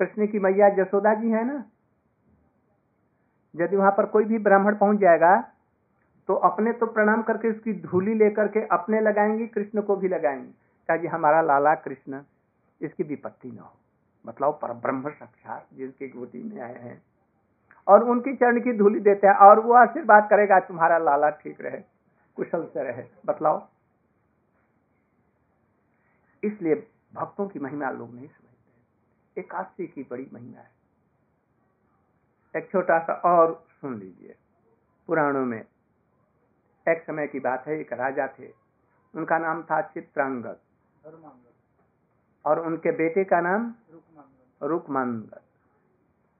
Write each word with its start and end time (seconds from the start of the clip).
कृष्ण 0.00 0.26
की 0.26 0.38
मैया 0.38 0.68
जसोदा 0.68 1.14
जी 1.14 1.30
है 1.30 1.44
ना? 1.46 1.64
यदि 3.54 3.76
वहाँ 3.76 3.90
पर 3.90 4.06
कोई 4.06 4.24
भी 4.24 4.38
ब्राह्मण 4.38 4.76
पहुँच 4.76 4.98
जाएगा 4.98 5.36
तो 6.28 6.34
अपने 6.44 6.72
तो 6.72 6.86
प्रणाम 6.86 7.22
करके 7.22 7.50
उसकी 7.50 7.72
धूली 7.72 8.14
लेकर 8.14 8.48
के 8.48 8.66
अपने 8.66 9.00
लगाएँगी, 9.00 9.46
कृष्ण 9.46 9.82
को 9.82 9.96
भी 9.96 10.08
लगाएँगे। 10.08 10.98
जी, 10.98 11.06
हमारा 11.06 11.40
लाला 11.42 11.74
कृष्ण, 11.74 12.20
इसकी 12.80 13.02
विपत्ति 13.02 13.50
न 13.50 13.58
हो। 13.58 13.72
मतलब 14.24 14.58
पर 14.62 14.72
ब्रह्म 14.72 15.10
साक्षात 15.10 15.66
जिनकी 15.74 16.08
गोदी 16.08 16.42
में 16.42 16.60
आए 16.62 16.74
हैं। 16.74 17.02
और 17.86 18.04
उनकी 18.04 18.34
चरण 18.34 18.60
की 18.60 18.72
धूली 18.72 19.00
देते 19.00 19.26
हैं, 19.26 19.34
और 19.34 19.60
वो 19.60 19.72
आशीर्वाद 19.72 20.28
करेगा 20.30 20.58
तुम्हारा 20.60 20.98
लाला 20.98 21.30
ठीक 21.30 21.60
रहे, 21.60 21.80
कुशल 22.36 22.64
से 22.64 22.82
रहे। 22.82 23.04
बतलाओ 23.26 23.66
इसलिए 26.42 26.74
भक्तों 27.14 27.46
की 27.48 27.58
महिमा 27.58 27.90
लोग 27.90 28.14
नहीं 28.14 28.26
समझते 28.26 28.45
एकादशी 29.38 29.86
की 29.86 30.02
बड़ी 30.10 30.30
महिमा 30.32 30.58
है। 30.58 30.70
एक 32.56 32.70
छोटा 32.72 32.98
सा 32.98 33.12
और 33.12 33.66
सुन 33.70 33.98
लीजिए। 33.98 34.36
पुराणों 35.06 35.44
में 35.44 35.64
एक 36.88 37.02
समय 37.02 37.26
की 37.26 37.40
बात 37.40 37.66
है, 37.66 37.78
एक 37.78 37.92
राजा 37.92 38.26
थे। 38.26 38.52
उनका 39.14 39.38
नाम 39.38 39.62
था 39.62 39.82
चित्रांगद। 39.82 40.58
और 42.46 42.66
उनके 42.66 42.92
बेटे 42.92 43.24
का 43.24 43.40
नाम 43.40 43.74
रुकमांगद। 44.62 45.40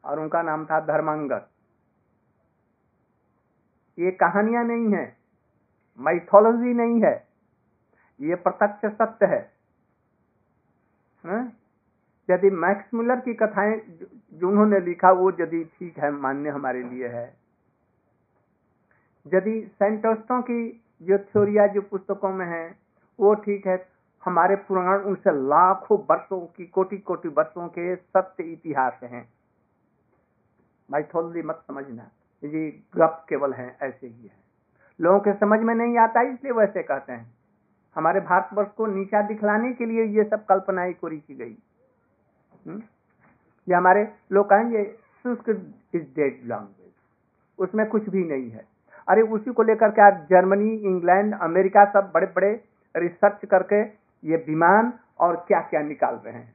और 0.04 0.20
उनका 0.20 0.42
नाम 0.42 0.66
था 0.66 0.80
धर्मांगद। 0.80 1.48
ये 3.98 4.10
कहानियाँ 4.10 4.64
नहीं 4.64 4.94
है 4.94 5.16
माइथोलॉजी 5.98 6.74
नहीं 6.74 7.02
है। 7.04 7.28
ये 8.20 8.34
प्रत्यक्ष 8.34 8.98
सत्य 8.98 9.26
है। 9.26 9.52
हाँ? 11.24 11.55
यदि 12.30 12.50
मैक्स 12.50 12.94
मुलर 12.94 13.20
की 13.20 13.34
कथाएँ 13.34 13.80
जो 14.32 14.48
उन्होंने 14.48 14.80
लिखा, 14.80 15.10
वो 15.10 15.30
यदि 15.30 15.64
ठीक 15.64 15.98
है, 15.98 16.10
मान्य 16.10 16.48
हमारे 16.48 16.82
लिए 16.82 17.08
है। 17.08 17.36
यदि 19.34 19.70
सेंटोस्टों 19.78 20.42
की 20.42 20.84
जो 21.02 21.18
थ्योरिया, 21.18 21.66
जो 21.66 21.80
पुस्तकों 21.80 22.30
में 22.30 22.46
है, 22.46 22.76
वो 23.20 23.34
ठीक 23.34 23.66
है, 23.66 23.88
हमारे 24.24 24.56
पुराण 24.56 25.00
उनसे 25.00 25.30
लाखों 25.30 25.98
वर्षों 26.10 26.40
की 26.40 26.66
कोटि 26.66 26.98
कोटि 26.98 27.28
वर्षों 27.28 27.68
के 27.68 27.96
सत्य 27.96 28.44
इतिहास 28.44 29.00
हैं। 29.02 29.28
माइथोलॉजी 30.90 31.42
मत 31.42 31.62
समझना। 31.66 32.02
ये 32.44 32.82
गप 32.96 33.26
केवल 33.28 33.52
है, 33.52 33.76
ऐसे 33.82 34.06
ही 34.06 34.22
है। 34.22 34.46
लोगों 35.00 35.20
के 35.20 35.32
समझ 35.32 35.60
में 35.60 35.74
नहीं 35.74 35.98
आता, 35.98 36.20
इसलिए 36.20 36.52
वैसे 36.52 36.82
कहते 36.82 37.12
हैं। 37.12 37.34
हमारे 37.94 38.20
भारतवर्ष 38.20 38.68
को 38.68 38.86
नीचा 38.86 39.22
दिखलाने 39.22 39.72
के 39.72 39.86
लिए 39.86 40.04
ये 40.04 40.24
सब 40.24 40.46
कल्पनाएँ 40.46 40.92
कोरी 40.92 41.18
की 41.18 41.34
गई? 41.34 41.58
ये 42.66 43.74
हमारे 43.74 44.08
लोग 44.32 44.46
कहेंगे 44.46 44.84
संस्कृत 45.24 45.74
इज़ 45.94 46.02
डेड 46.02 46.40
लैंग्वेज 46.44 46.92
उसमें 47.58 47.86
कुछ 47.86 48.08
भी 48.08 48.24
नहीं 48.24 48.50
है। 48.50 48.64
अरे 49.08 49.22
उसी 49.22 49.52
को 49.52 49.62
लेकर 49.62 49.90
के 49.90 50.02
आज 50.02 50.26
जर्मनी, 50.30 50.76
इंग्लैंड, 50.76 51.34
अमेरिका 51.34 51.84
सब 51.84 52.10
बड़े 52.14 52.26
बड़े 52.26 52.52
रिसर्च 52.94 53.44
करके 53.44 53.82
ये 54.24 54.36
विमान 54.36 54.92
और 55.20 55.36
क्या 55.48 55.60
क्या 55.60 55.80
निकाल 55.80 56.14
रहे 56.14 56.34
हैं। 56.34 56.54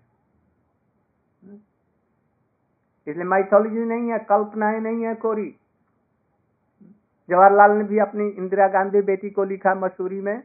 इसलिए 3.07 3.25
माइथोलॉजी 3.25 3.85
नहीं 3.85 4.11
है, 4.11 4.17
कल्पनाएँ 4.19 4.79
नहीं 4.79 5.05
है 5.05 5.15
कोरी। 5.15 5.55
जवाहरलाल 7.29 7.71
ने 7.71 7.83
भी 7.83 7.99
अपनी 7.99 8.27
इंदिरा 8.27 8.67
गांधी 8.67 9.01
बेटी 9.01 9.29
को 9.29 9.43
लिखा 9.43 9.75
मसूरी 9.75 10.21
में। 10.21 10.43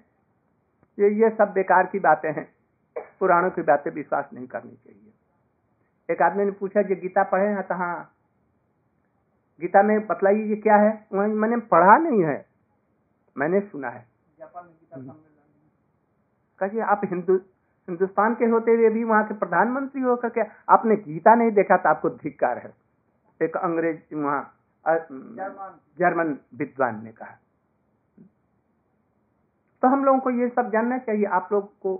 ये 0.98 1.11
ये 1.11 1.31
सब 1.31 1.53
बेकार 1.53 1.87
की 1.87 1.98
बातें 1.98 2.33
हैं। 2.33 2.48
पुराणों 3.20 3.50
की 3.50 3.62
बातें 3.62 3.91
विश्वास 3.91 4.28
नहीं 4.34 4.47
करनी 4.47 4.72
चाहिए। 4.72 5.06
एक 6.09 6.23
आदमी 6.23 6.45
ने 6.45 6.51
पूछा 6.53 6.83
कि 6.83 6.95
गीता 6.97 7.23
पढ़े 7.31 7.47
हैं? 7.47 7.62
तो 7.62 7.75
हाँ। 7.75 8.12
गीता 9.61 9.83
में 9.83 10.07
बतलाइए 10.07 10.45
ये 10.47 10.57
क्या 10.57 10.77
है? 10.77 10.93
मैंने 11.12 11.57
पढ़ा 11.69 11.97
नहीं 11.99 12.23
है 12.25 12.45
मैंने 13.37 13.61
सुना 13.62 13.89
है। 13.89 14.07
कहिए 16.61 16.81
आप 16.83 17.00
हिंदू 17.05 17.34
हिंदुस्तान 17.89 18.34
के 18.34 18.44
होते 18.50 18.71
हुए 18.71 18.89
भी 18.91 19.03
वहाँ 19.05 19.25
के 19.27 19.34
प्रधानमंत्री 19.34 20.00
होकर 20.03 20.28
के 20.28 20.43
आपने 20.72 20.97
गीता 20.99 21.34
नहीं 21.34 21.50
देखा 21.50 21.77
तो 21.77 21.89
आपको 21.89 22.09
धिक्कार 22.11 22.59
है। 22.59 22.73
एक 23.41 23.56
अंग्रेज़ 23.56 24.15
वहाँ 24.15 24.41
जर्मन 25.99 26.37
विद्वान 26.55 27.03
ने 27.05 27.12
कहा। 27.12 27.37
तो 29.83 29.88
हम 29.88 30.05
लोगों 30.05 30.21
को 30.21 30.31
ये 30.31 30.49
सब 30.49 30.71
जानना 30.73 30.99
चाहिए। 30.99 31.25
आप 31.33 31.49
लोग 31.53 31.69
को 31.81 31.93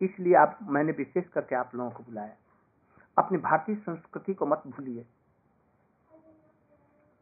इसलिए 0.00 0.34
आप 0.34 0.58
मैंने 0.70 0.92
विशेष 0.92 1.28
करके 1.28 1.56
आप 1.56 1.74
लोगों 1.74 1.90
को 1.90 2.02
बुलाया। 2.02 2.34
अपनी 3.20 3.38
भारतीय 3.38 3.74
संस्कृति 3.76 4.34
को 4.34 4.46
मत 4.46 4.62
भूलिए। 4.66 5.04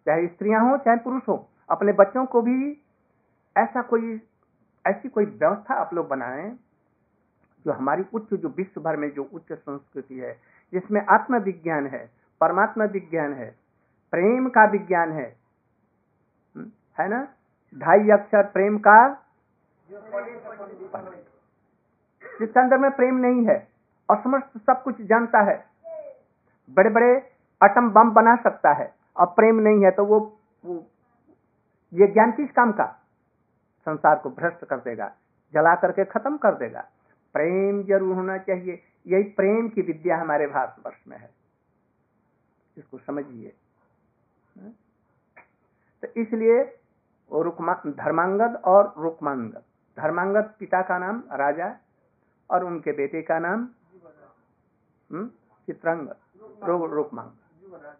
चाहे 0.06 0.26
स्त्रियाँ 0.26 0.60
हो 0.70 0.76
चाहे 0.76 0.96
पुरुष 0.96 1.28
हो 1.28 1.48
अपने 1.70 1.92
बच्चों 1.92 2.24
को 2.26 2.42
भी 2.42 2.56
ऐसा 3.56 3.82
कोई 3.82 4.20
ऐसी 4.84 5.08
कोई 5.08 5.24
व्यवस्था 5.24 5.74
आप 5.74 5.94
लोग 5.94 6.08
बनाएँ 6.08 6.50
जो 7.66 7.72
हमारी 7.72 8.04
उच्च 8.14 8.34
जो 8.34 8.48
विश्व 8.48 8.80
भर 8.80 8.96
में 8.96 9.10
जो 9.10 9.28
उच्च 9.32 9.52
संस्कृति 9.52 10.18
है 10.18 10.32
जिसमें 10.72 11.00
आत्मविज्ञान 11.08 11.86
है 11.86 12.10
परमात्मा 12.40 12.84
विज्ञान 12.84 13.32
है 13.32 13.50
प्रेम 14.12 14.48
का 14.48 14.64
विज्ञान 14.64 15.12
है 15.12 15.26
हम्म, 16.54 16.70
है 17.00 17.08
ना? 17.08 17.26
ढाई 17.74 18.10
अक्षर 18.10 18.46
प्रेम 18.46 18.78
का 18.78 18.98
जिसके 22.40 22.60
अंदर 22.60 22.78
में 22.78 22.90
प्रेम 22.90 23.16
नहीं 23.16 23.46
है 23.46 23.68
और 24.08 24.22
समस्त 24.22 24.58
सब 24.66 24.82
कुछ 24.82 25.00
जानता 25.02 25.40
है 25.50 25.67
बड़े 26.70 26.90
बड़े 26.90 27.14
अटम 27.60 27.90
बम 27.90 28.10
बना 28.10 28.34
सकता 28.36 28.72
है। 28.72 28.92
और 29.16 29.26
प्रेम 29.26 29.56
नहीं 29.58 29.84
है 29.84 29.90
तो 29.90 30.04
वो, 30.04 30.18
वो 30.64 30.86
ये 31.92 32.06
ज्ञान 32.06 32.32
किस 32.32 32.50
काम 32.52 32.72
का? 32.72 32.86
संसार 33.86 34.18
को 34.18 34.30
भ्रष्ट 34.30 34.64
कर 34.64 34.76
देगा 34.78 35.10
जला 35.54 35.74
करके 35.74 36.04
खत्म 36.04 36.36
कर 36.36 36.54
देगा। 36.54 36.80
प्रेम 37.34 37.82
ज़रूर 37.82 38.14
होना 38.16 38.36
चाहिए। 38.38 38.82
यही 39.06 39.22
प्रेम 39.32 39.68
की 39.68 39.82
विद्या 39.82 40.16
हमारे 40.16 40.46
भारतवर्ष 40.46 40.96
में 41.08 41.16
है। 41.18 41.30
इसको 42.76 42.98
समझिए। 42.98 43.52
तो 46.02 46.08
इसलिए 46.16 46.64
धर्मांगद 47.30 48.60
और 48.64 48.94
रुकमांगद। 48.98 49.62
धर्मांगद 49.96 50.52
पिता 50.58 50.80
का 50.82 50.98
नाम 50.98 51.22
राजा 51.32 51.74
और 52.50 52.64
उनके 52.64 52.92
बेटे 52.92 53.22
का 53.22 53.38
नाम 53.38 53.68
हम्म, 56.58 56.66
चित्रांगद 56.66 56.94
रुकमांगद 56.94 57.96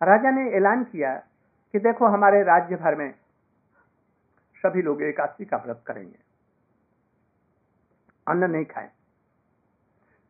राजा 0.00 0.30
ने 0.30 0.50
ऐलान 0.50 0.84
किया 0.84 1.14
कि 1.74 1.78
देखो 1.78 2.06
हमारे 2.06 2.42
राज्य 2.42 2.76
भर 2.76 2.94
में 2.94 3.10
सभी 4.56 4.82
लोग 4.82 5.02
एकादशी 5.02 5.44
का 5.44 5.56
व्रत 5.56 5.82
करेंगे। 5.86 6.18
अन्न 8.26 8.50
नहीं 8.50 8.64
खाएँ। 8.64 8.90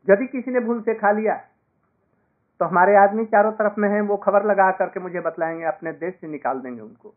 यदि 0.08 0.26
किसी 0.26 0.50
ने 0.50 0.60
भूल 0.60 0.80
से 0.82 0.94
खा 0.94 1.10
लिया 1.10 1.36
तो 2.60 2.64
हमारे 2.64 2.96
आदमी 2.96 3.24
चारों 3.24 3.52
तरफ़ 3.52 3.80
में 3.80 3.88
हैं 3.88 4.00
वो 4.00 4.16
खबर 4.16 4.44
लगा 4.44 4.70
करके 4.70 5.00
मुझे 5.00 5.20
बतलाएँगे 5.20 5.64
अपने 5.64 5.92
देश 5.92 6.14
से 6.20 6.26
निकाल 6.26 6.60
देंगे 6.60 6.80
उनको। 6.80 7.14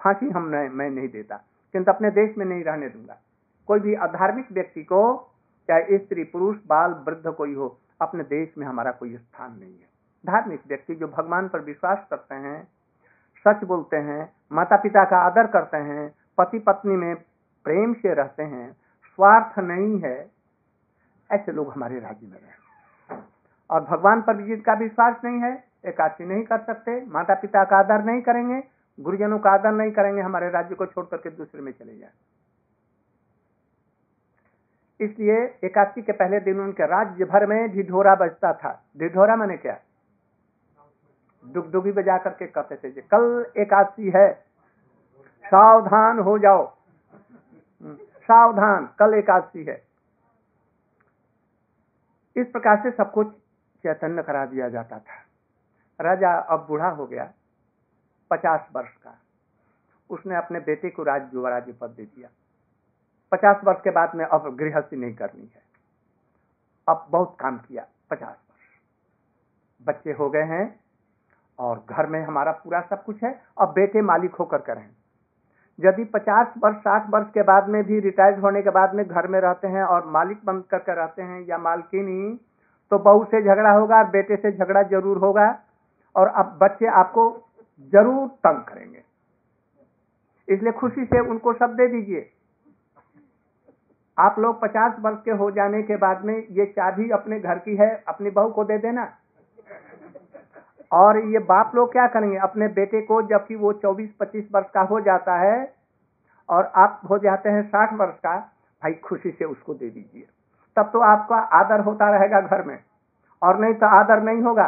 फांसी 0.00 0.30
हम 0.30 0.48
नहीं 0.48 0.68
मैं 0.68 0.90
नहीं 0.90 1.08
देता 1.08 1.36
किंतु 1.74 1.92
अपने 1.92 2.10
देश 2.10 2.36
में 2.38 2.44
नहीं 2.46 2.64
रहने 2.64 2.88
दूँगा। 2.88 3.18
कोई 3.68 3.80
भी 3.80 3.94
अधार्मिक 3.94 4.52
व्यक्ति 4.52 4.82
को 4.84 5.00
चाहे 5.68 5.98
स्त्री 5.98 6.24
पुरुष 6.24 6.56
बाल 6.66 6.92
वृद्ध 7.06 7.32
कोई 7.32 7.54
हो 7.54 7.68
अपने 8.00 8.24
देश 8.24 8.52
में 8.58 8.66
हमारा 8.66 8.90
कोई 8.92 9.16
स्थान 9.16 9.52
नहीं 9.52 9.72
है। 9.72 9.92
धार्मिक 10.24 10.60
व्यक्ति 10.68 10.94
जो 10.94 11.08
भगवान 11.08 11.48
पर 11.48 11.60
विश्वास 11.60 12.06
करते 12.10 12.34
हैं, 12.36 12.62
सच 13.46 13.64
बोलते 13.64 13.96
हैं 14.02 14.20
माता 14.52 14.76
पिता 14.76 15.04
का 15.04 15.18
आदर 15.26 15.46
करते 15.48 15.76
हैं 15.84 16.08
पति 16.38 16.58
पत्नी 16.58 16.96
में 16.96 17.14
प्रेम 17.66 17.92
से 17.94 18.14
रहते 18.14 18.42
हैं, 18.44 18.70
स्वार्थ 19.04 19.58
नहीं 19.60 19.98
है, 20.00 20.16
ऐसे 21.30 21.52
लोग 21.52 21.72
हमारे 21.72 21.98
राज्य 22.00 22.26
में 22.26 22.38
रहे 22.38 23.16
और 23.70 23.80
भगवान 23.82 24.22
पर 24.22 24.44
जिनका 24.46 24.74
विश्वास 24.74 25.16
नहीं 25.24 25.40
है 25.40 25.52
एकादशी 25.86 26.24
नहीं 26.24 26.42
कर 26.44 26.58
सकते 26.62 27.00
माता 27.08 27.34
पिता 27.34 27.64
का 27.64 27.78
आदर 27.78 28.04
नहीं 28.04 28.20
करेंगे, 28.22 28.62
गुरुजनों 28.98 29.38
का 29.38 29.50
आदर 29.50 29.72
नहीं 29.72 29.90
करेंगे, 29.92 30.20
हमारे 30.22 30.48
राज्य 30.50 30.74
को 30.74 30.86
छोड़ 30.86 31.04
करके 31.06 31.30
दूसरे 31.30 31.60
में 31.60 31.72
चले 31.72 31.98
जाए 31.98 32.10
इसलिए 35.00 35.58
एकादशी 35.64 36.02
के 36.02 36.12
पहले 36.12 36.40
दिन 36.40 36.60
उनके 36.60 36.86
राज्य 36.86 37.24
भर 37.24 37.46
में 37.46 37.68
ढिढोरा 37.72 38.14
बजता 38.14 38.52
था। 38.52 38.84
ढिढोरा 38.98 39.36
मैंने 39.36 39.56
क्या? 39.56 39.80
डुगडुगी 41.46 41.92
बजा 41.92 42.18
करके 42.18 42.46
कहते 42.46 42.76
थे 42.76 42.90
कल 42.90 43.52
एकादशी 43.56 44.10
है 44.10 44.32
सावधान 45.46 46.18
हो 46.18 46.38
जाओ। 46.38 46.76
हम्म, 47.82 47.94
सावधान 47.96 48.86
कल 48.98 49.14
एकादशी 49.14 49.64
है। 49.64 49.84
इस 52.36 52.46
प्रकार 52.46 52.82
से 52.82 52.90
सब 52.90 53.12
कुछ 53.12 53.28
चैतन्य 53.82 54.22
करा 54.22 54.46
दिया 54.46 54.68
जाता 54.68 54.98
था। 54.98 55.24
राजा 56.00 56.34
अब 56.34 56.66
बूढ़ा 56.68 56.88
हो 56.88 57.06
गया 57.06 57.32
पचास 58.30 58.68
वर्ष 58.72 58.92
का। 58.92 59.18
उसने 60.10 60.36
अपने 60.36 60.60
बेटे 60.60 60.90
को 60.90 61.02
राज्य 61.02 61.50
राज्य 61.50 61.72
पद 61.72 61.90
दे 61.90 62.04
दिया। 62.04 62.28
पचास 63.34 63.60
वर्ष 63.64 63.80
के 63.84 63.90
बाद 63.92 64.14
में 64.14 64.24
अब 64.24 64.54
गृहस्थी 64.56 64.96
नहीं 64.96 65.14
करनी 65.14 65.42
है। 65.44 65.62
अब 66.86 67.06
बहुत 67.10 67.36
काम 67.40 67.56
किया, 67.58 67.86
पचास 68.10 68.30
वर्ष। 68.30 69.86
बच्चे 69.86 70.12
हो 70.12 70.28
गए 70.30 70.42
हैं 70.48 70.64
और 71.58 71.84
घर 71.90 72.06
में 72.06 72.22
हमारा 72.22 72.52
पूरा 72.54 72.80
सब 72.90 73.04
कुछ 73.04 73.22
है। 73.24 73.40
अब 73.60 73.68
बेटे 73.74 74.02
मालिक 74.02 74.34
होकर 74.34 74.58
करें। 74.62 74.88
यदि 75.78 76.04
50 76.06 76.52
वर्ष 76.58 76.76
60 76.82 77.06
वर्ष 77.10 77.30
के 77.34 77.42
बाद 77.42 77.68
में 77.68 77.82
भी 77.84 77.98
रिटायर्ड 78.00 78.38
होने 78.40 78.62
के 78.62 78.70
बाद 78.70 78.94
में 78.94 79.04
घर 79.06 79.26
में 79.26 79.38
रहते 79.40 79.68
हैं 79.68 79.82
और 79.84 80.06
मालिक 80.08 80.44
बन 80.44 80.60
करके 80.70 80.94
रहते 80.94 81.22
हैं 81.22 81.40
या 81.46 81.58
मालकिनी 81.58 82.34
तो 82.92 82.98
बहू 82.98 83.24
से 83.24 83.40
झगड़ा 83.42 83.70
होगा 83.70 84.02
बेटे 84.10 84.36
से 84.36 84.52
झगड़ा 84.52 84.82
ज़रूर 84.90 85.18
होगा 85.18 85.46
और 86.14 86.28
अब 86.34 86.58
बच्चे 86.62 86.86
आपको 86.94 87.24
ज़रूर 87.92 88.28
तंग 88.46 88.62
करेंगे। 88.64 89.02
इसलिए 90.48 90.72
खुशी 90.72 91.04
से 91.04 91.20
उनको 91.20 91.52
सब 91.54 91.74
दे 91.74 91.86
दीजिए। 91.88 92.20
आप 94.18 94.38
लोग 94.38 94.60
पचास 94.60 94.96
वर्ष 95.00 95.18
के 95.24 95.30
हो 95.30 95.50
जाने 95.50 95.82
के 95.82 95.96
बाद 95.96 96.24
में 96.24 96.34
ये 96.50 96.66
चाबी 96.66 97.10
अपने 97.10 97.38
घर 97.40 97.58
की 97.58 97.76
है 97.76 98.04
अपनी 98.08 98.30
बहू 98.30 98.50
को 98.50 98.64
दे 98.64 98.78
देना। 98.78 99.06
और 100.92 101.18
ये 101.18 101.38
बाप 101.38 101.74
लोग 101.74 101.92
क्या 101.92 102.06
करेंगे? 102.06 102.36
अपने 102.36 102.68
बेटे 102.68 103.00
को 103.02 103.22
जबकि 103.22 103.54
वो 103.54 103.72
24-25 103.72 104.44
वर्ष 104.54 104.66
का 104.74 104.80
हो 104.80 105.00
जाता 105.00 105.36
है 105.36 105.74
और 106.48 106.72
आप 106.74 107.00
हो 107.10 107.18
जाते 107.18 107.48
हैं 107.48 107.70
60 107.70 107.92
वर्ष 107.92 108.14
का 108.14 108.36
भाई 108.82 108.94
खुशी 108.94 109.30
से 109.30 109.44
उसको 109.44 109.74
दे 109.74 109.90
दीजिए। 109.90 110.26
तब 110.76 110.90
तो 110.92 111.00
आपका 111.00 111.36
आदर 111.36 111.80
होता 111.80 112.10
रहेगा 112.10 112.40
घर 112.40 112.62
में। 112.62 112.78
और 113.42 113.58
नहीं 113.58 113.74
तो 113.74 113.86
आदर 113.86 114.22
नहीं 114.22 114.42
होगा 114.42 114.66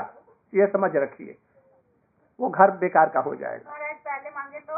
ये 0.55 0.67
समझ 0.67 0.97
रखिए। 0.97 1.37
वो 2.41 2.49
घर 2.49 2.71
बेकार 2.71 3.09
का 3.09 3.21
हो 3.21 3.35
जाएगा। 3.35 3.71
पहले 3.71 4.31
मांगे 4.31 4.59
तो। 4.59 4.77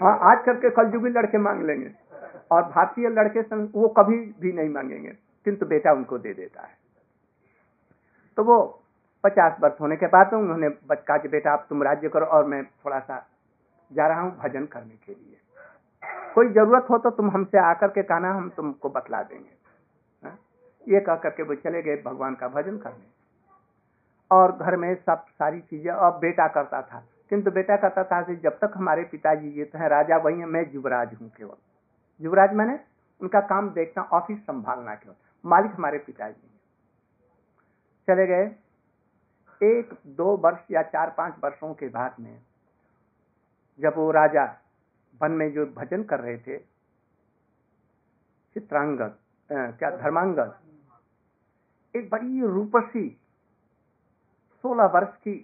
हाँ 0.00 0.18
आज 0.22 0.44
करके 0.44 0.70
कलजुगी 0.70 1.10
लड़के 1.10 1.38
मांग 1.38 1.62
लेंगे। 1.62 1.90
और 2.50 2.62
भारतीय 2.62 3.08
लड़के 3.08 3.40
वो 3.56 3.88
कभी 3.88 4.16
भी 4.40 4.52
नहीं 4.52 4.68
मांगेंगे। 4.68 5.12
किंतु 5.46 5.66
बेटा 5.66 5.92
उनको 5.92 6.18
दे 6.18 6.32
देता 6.34 6.62
है। 6.62 6.76
तो 8.38 8.44
वो 8.44 8.56
पचास 9.24 9.56
वर्ष 9.60 9.80
होने 9.80 9.96
के 9.96 10.06
बाद 10.06 10.32
उन्होंने 10.34 10.68
कहा 10.70 11.16
कि 11.18 11.28
बेटा 11.28 11.52
आप 11.52 11.66
तुम 11.68 11.82
राज्य 11.82 12.08
करो 12.08 12.26
और 12.26 12.44
मैं 12.44 12.64
थोड़ा 12.64 12.98
सा 12.98 13.26
जा 13.92 14.06
रहा 14.06 14.20
हूँ 14.20 14.36
भजन 14.38 14.66
करने 14.66 14.94
के 15.06 15.12
लिए। 15.12 15.36
कोई 16.34 16.48
ज़रूरत 16.48 16.86
हो 16.90 16.98
तो 16.98 17.10
तुम 17.10 17.30
हमसे 17.30 17.58
आकर 17.58 17.88
के 17.88 18.02
कहना, 18.02 18.32
हम 18.32 18.48
तुमको 18.50 18.88
बतला 18.88 19.22
देंगे। 19.22 19.52
हा? 20.24 20.36
ये 20.86 21.00
कह 21.00 21.16
करके 21.16 21.42
वो 21.42 21.54
चले 21.54 21.82
गए 21.82 21.96
भगवान 21.96 22.34
का 22.34 22.48
भजन 22.48 22.78
करने। 22.78 23.12
और 24.30 24.52
घर 24.52 24.76
में 24.76 24.94
सब 24.94 25.24
सारी 25.28 25.60
चीज़ें, 25.60 25.92
और 25.92 26.18
बेटा 26.18 26.48
करता 26.48 26.82
था। 26.82 27.02
किंतु 27.30 27.50
बेटा 27.50 27.76
कहता 27.76 28.02
था 28.04 28.20
कि 28.22 28.36
जब 28.36 28.58
तक 28.58 28.72
हमारे 28.76 29.02
पिताजी 29.04 29.48
ये 29.58 29.64
तो 29.64 29.78
है 29.78 29.88
राजा, 29.88 30.16
वही 30.16 30.40
है 30.40 30.46
मैं 30.46 30.64
युवराज 30.72 31.14
हूँ 31.14 31.28
केवल। 31.28 31.56
युवराज 32.20 32.54
मैंने 32.54 32.78
उनका 33.20 33.40
काम 33.42 33.70
देखना, 33.70 34.02
ऑफ़िस 34.02 34.38
संभालना 34.40 34.94
केवल। 34.94 35.14
मालिक 35.44 35.72
हमारे 35.72 35.98
पिताजी 36.00 36.48
चले 38.08 38.26
गए। 38.26 38.44
एक, 39.60 39.94
दो 40.08 40.36
वर्ष 40.36 40.70
या 40.70 40.82
चार, 40.84 41.10
पाँच 41.10 41.34
वर्षों 41.44 41.72
के 41.74 41.88
बाद 41.88 42.14
में 42.20 42.38
जब 43.78 43.96
वो 43.96 44.10
राजा 44.10 44.44
वन 45.20 45.32
में 45.32 45.52
जो 45.52 45.66
भजन 45.66 46.02
कर 46.04 46.20
रहे 46.20 46.38
थे, 46.38 46.58
चित्रांगद 48.56 49.16
क्या 49.50 49.90
धर्मांगद, 49.92 50.54
एक 51.94 52.08
बड़ी 52.10 52.40
रूपसी 52.42 53.08
सोलह 54.64 54.86
वर्ष 54.94 55.16
की 55.16 55.34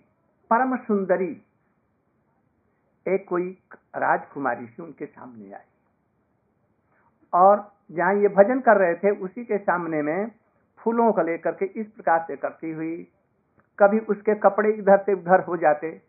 परम 0.51 0.77
सुंदरी 0.79 1.33
एक 3.07 3.29
कोई 3.29 3.49
राजकुमारी 3.97 4.67
से 4.67 4.83
उनके 4.83 5.07
सामने 5.07 5.53
आई। 5.53 5.65
और 7.33 7.73
जहाँ 7.91 8.15
ये 8.15 8.29
भजन 8.29 8.61
कर 8.61 8.77
रहे 8.77 8.95
थे, 8.95 9.11
उसी 9.19 9.45
के 9.45 9.59
सामने 9.59 10.03
में 10.03 10.31
फूलों 10.81 11.13
को 11.13 11.23
लेकर 11.23 11.53
के 11.55 11.67
इस 11.81 11.87
प्रकार 11.87 12.25
से 12.29 12.37
करती 12.37 12.71
हुई, 12.71 12.97
कभी 13.79 13.99
उसके 14.07 14.35
कपड़े 14.41 14.73
इधर 14.73 15.03
से 15.05 15.13
उधर 15.13 15.45
हो 15.45 15.57
जाते 15.57 16.01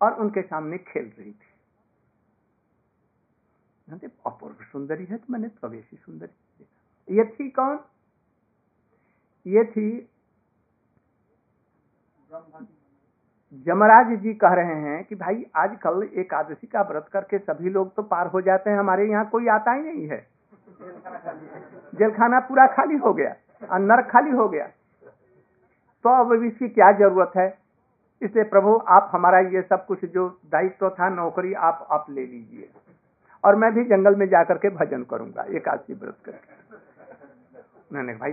और 0.00 0.14
उनके 0.14 0.42
सामने 0.42 0.78
खेल 0.78 1.12
रही 1.18 1.32
थी। 1.32 1.48
अपूर्व 4.26 4.64
सुंदरी 4.64 5.04
है 5.04 5.16
तो 5.16 5.32
मैंने 5.32 5.48
प्रवेशी 5.50 5.96
सुंदरी 5.96 7.16
ये 7.16 7.24
थी 7.30 7.48
कौन? 7.50 7.78
ये 9.46 9.64
थी 9.64 9.90
जमराज 13.54 14.12
जी 14.18 14.34
कह 14.34 14.52
रहे 14.54 14.74
हैं 14.74 15.04
कि 15.04 15.14
भाई, 15.14 15.44
आजकल 15.56 16.08
एकादशी 16.14 16.66
का 16.66 16.82
व्रत 16.82 17.08
करके 17.12 17.38
सभी 17.38 17.70
लोग 17.70 17.94
तो 17.94 18.02
पार 18.02 18.26
हो 18.26 18.40
जाते 18.40 18.70
हैं, 18.70 18.78
हमारे 18.78 19.06
यहाँ 19.06 19.28
कोई 19.28 19.48
आता 19.48 19.72
ही 19.72 19.82
नहीं 19.82 20.08
है। 20.08 20.26
जेलखाना 21.94 22.40
पूरा 22.40 22.66
खाली 22.66 22.96
हो 22.96 23.12
गया 23.14 23.34
और 23.72 23.78
नरक 23.78 24.10
खाली 24.10 24.30
हो 24.30 24.48
गया। 24.48 24.66
तो 26.04 26.08
अब 26.08 26.44
इसकी 26.44 26.68
क्या 26.68 26.92
ज़रूरत 26.92 27.32
है? 27.36 27.58
इसलिए 28.22 28.44
प्रभु, 28.44 28.76
आप 28.88 29.10
हमारा 29.12 29.38
ये 29.38 29.62
सब 29.62 29.86
कुछ 29.86 30.04
जो 30.04 30.28
दायित्व 30.52 30.88
था, 30.90 31.08
नौकरी, 31.08 31.52
आप 31.52 31.86
आप 31.90 32.06
ले 32.10 32.26
लीजिए। 32.26 32.70
और 33.44 33.56
मैं 33.56 33.72
भी 33.74 33.84
जंगल 33.84 34.16
में 34.16 34.28
जाकर 34.28 34.58
के 34.58 34.68
भजन 34.68 35.02
करूँगा, 35.02 35.44
एकादशी 35.50 35.94
व्रत 35.94 36.16
करके। 36.24 37.94
मैंने 37.94 38.14
भाई, 38.14 38.32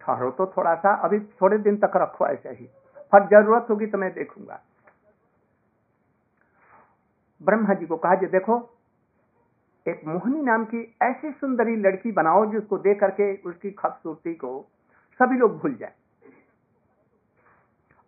ठहरो 0.00 0.30
तो 0.30 0.46
थोड़ा 0.46 0.74
सा, 0.74 0.94
अभी 0.94 1.20
थोड़े 1.20 1.58
दिन 1.58 1.76
तक 1.76 1.96
रखो 1.96 2.26
ऐसे 2.26 2.48
ही। 2.48 2.68
फिर 3.12 3.26
ज़रूरत 3.28 3.66
होगी 3.70 3.86
तो 3.86 3.98
मैं 3.98 4.12
देखूँगा। 4.14 4.60
ब्रह्मा 7.40 7.74
जी 7.74 7.86
को 7.86 7.96
कहा 7.96 8.14
जी 8.14 8.26
देखो, 8.28 8.58
एक 9.86 10.00
मोहनी 10.06 10.42
नाम 10.42 10.64
की 10.64 10.82
ऐसी 11.02 11.30
सुंदरी 11.32 11.76
लड़की 11.78 12.12
बनाओ 12.12 12.44
जिसको 12.52 12.78
देख 12.78 13.00
करके 13.00 13.34
उसकी 13.42 13.70
खूबसूरती 13.72 14.34
को 14.34 14.50
सभी 15.20 15.36
लोग 15.38 15.58
भूल 15.58 15.74
जाए। 15.74 15.92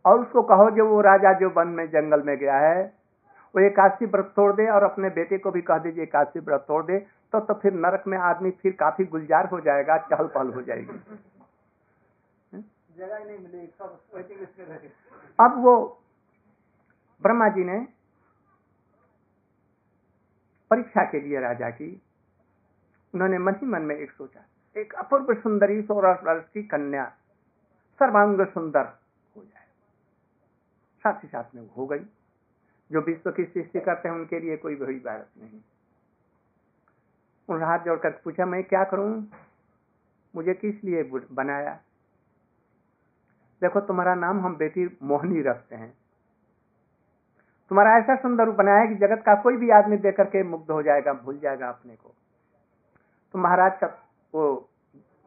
और 0.05 0.21
उसको 0.21 0.43
कहो 0.45 0.71
जो 0.71 0.87
वो 0.89 1.01
राजा 1.03 1.33
जो 1.39 1.49
वन 1.51 1.69
में 1.69 1.87
जंगल 1.91 2.23
में 2.23 2.37
गया 2.39 2.59
है, 2.59 2.83
वो 3.55 3.61
एकादशी 3.61 4.07
व्रत 4.07 4.33
तोड़ 4.37 4.53
दे 4.57 4.69
और 4.71 4.83
अपने 4.85 5.09
बेटे 5.11 5.39
को 5.39 5.51
भी 5.51 5.61
कह 5.63 5.79
दीजिए 5.79 6.03
एकादशी 6.03 6.41
व्रत 6.41 6.65
तोड़ 6.69 6.85
दे 6.85 6.99
तो 7.33 7.41
तो 7.41 7.55
फिर 7.55 7.73
नरक 7.77 8.05
में 8.07 8.17
आदमी 8.19 8.51
फिर 8.53 8.73
काफ़ी 8.81 9.05
गुलजार 9.07 9.47
हो 9.49 9.61
जाएगा 9.61 9.97
चहल 10.07 10.27
पहल 10.29 10.53
हो 10.53 10.63
जाएगी। 10.63 10.99
जगह 13.01 13.25
नहीं 13.25 13.39
मिलेगी 13.39 13.67
सब 13.67 14.03
अब 15.41 15.65
वो 15.65 16.03
ब्रह्मा 17.23 17.49
जी 17.49 17.65
ने 17.65 17.89
परीक्षा 20.71 21.05
के 21.05 21.21
लिए 21.21 21.41
राजा 21.41 21.71
की, 21.71 22.03
उन्होंने 23.15 23.39
मन 23.39 23.53
ही 23.53 23.67
मन 23.67 23.83
में 23.83 23.97
एक 23.97 24.11
सोचा, 24.11 24.45
एक 24.77 24.93
अपूर्व 24.93 25.35
सुंदरी 25.35 25.83
सोलह 25.83 26.11
वर्ष 26.11 26.45
की 26.55 26.63
कन्या, 26.63 27.07
सर्वांग 27.99 28.47
सुंदर 28.47 28.87
हो 29.37 29.45
जाए। 29.45 29.67
साथ 30.99 31.25
ही 31.25 31.29
साथ 31.29 31.55
में 31.55 31.71
हो 31.71 31.87
गई। 31.87 32.05
जो 32.93 33.01
विश्व 33.01 33.31
की 33.31 33.45
सृष्टि 33.45 33.81
करते 33.81 34.09
हैं, 34.09 34.15
उनके 34.15 34.41
लिए 34.41 34.57
कोई 34.57 34.77
बड़ी 34.77 35.01
बात 35.01 35.29
नहीं। 35.39 35.61
उन 37.49 37.63
हाथ 37.63 37.79
जोड़कर 37.79 38.11
पूछा, 38.11 38.47
मैं 38.47 38.65
क्या 38.65 38.85
करूँ? 38.85 39.31
मुझे 40.35 40.55
किस 40.55 40.85
लिए 40.85 41.03
बनाया? 41.33 41.81
देखो 43.63 43.81
तुम्हारा 43.83 44.15
नाम 44.17 44.41
हम 44.41 44.57
बेटी 44.57 44.87
मोहनी 45.03 45.43
रखते 45.43 45.77
हैं। 45.77 45.93
तुम्हारा 47.71 47.97
ऐसा 47.99 48.15
सुंदर 48.17 48.45
रूप 48.45 48.55
बनाया 48.57 48.85
कि 48.87 48.95
जगत 48.97 49.23
का 49.27 49.35
कोई 49.43 49.57
भी 49.57 49.71
आदमी 49.71 49.97
देख 49.99 50.17
करके 50.17 50.43
मुग्ध 50.45 50.71
हो 50.71 50.83
जाएगा, 50.83 51.13
भूल 51.15 51.39
जाएगा 51.39 51.69
अपने 51.69 51.95
को। 51.95 52.15
तो 53.35 53.39
महाराज 53.39 53.79
का 53.81 53.87
वो 54.35 54.47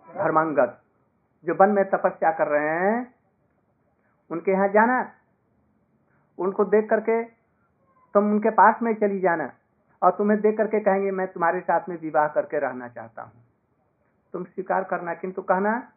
धर्मांगद 0.09 0.77
जो 1.45 1.53
वन 1.53 1.69
में 1.69 1.83
तपस्या 1.89 2.31
कर 2.31 2.47
रहे 2.47 2.69
हैं, 2.69 3.13
उनके 4.31 4.51
यहाँ 4.51 4.67
जाना, 4.69 4.99
उनको 6.37 6.65
देख 6.65 6.89
करके 6.89 7.23
तुम 8.15 8.31
उनके 8.31 8.49
पास 8.51 8.81
में 8.83 8.93
चली 8.95 9.19
जाना 9.19 9.51
और 10.01 10.11
तुम्हें 10.11 10.39
देख 10.41 10.57
करके 10.57 10.79
कहेंगे, 10.79 11.11
मैं 11.11 11.27
तुम्हारे 11.27 11.59
साथ 11.61 11.89
में 11.89 11.97
विवाह 11.99 12.27
करके 12.29 12.59
रहना 12.59 12.87
चाहता 12.87 13.21
हूँ। 13.21 13.43
तुम 14.33 14.43
स्वीकार 14.43 14.83
करना, 14.83 15.13
किंतु 15.13 15.41
कहना 15.41 15.92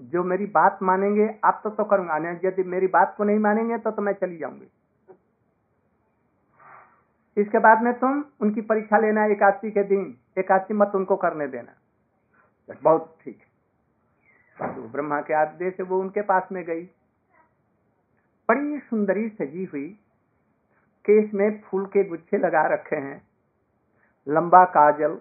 जो 0.00 0.24
मेरी 0.24 0.46
बात 0.46 0.78
मानेंगे, 0.82 1.38
आप 1.44 1.60
तो 1.64 1.70
तो 1.70 1.84
करूँगा। 1.84 2.18
नहीं 2.18 2.36
यदि 2.44 2.62
मेरी 2.62 2.86
बात 2.86 3.14
को 3.16 3.24
नहीं 3.24 3.38
मानेंगे 3.38 3.78
तो 3.78 3.90
तो 3.90 4.02
मैं 4.02 4.12
चली 4.12 4.36
जाऊँगी। 4.36 4.70
इसके 7.36 7.58
बाद 7.58 7.82
में 7.82 7.92
तुम 7.98 8.24
उनकी 8.40 8.60
परीक्षा 8.60 8.98
लेना, 8.98 9.24
एकादशी 9.24 9.70
के 9.70 9.82
दिन। 9.82 10.16
एकादशी 10.38 10.74
मत 10.74 10.92
उनको 10.94 11.16
करने 11.16 11.46
देना। 11.48 11.74
बहुत 12.82 13.18
ठीक 13.24 13.40
है। 13.40 13.46
ब्रह्मा 14.88 15.20
के 15.20 15.34
आदेश 15.34 15.76
से 15.76 15.82
वो 15.82 16.00
उनके 16.00 16.22
पास 16.22 16.48
में 16.52 16.64
गई। 16.64 16.84
बड़ी 18.48 18.78
सुंदरी 18.78 19.28
सजी 19.28 19.64
हुई। 19.64 19.88
केस 21.04 21.34
में 21.34 21.60
फूल 21.60 21.86
के 21.86 22.04
गुच्छे 22.04 22.36
लगा 22.38 22.66
रखे 22.66 22.96
हैं। 22.96 23.22
लंबा 24.28 24.64
काजल, 24.64 25.16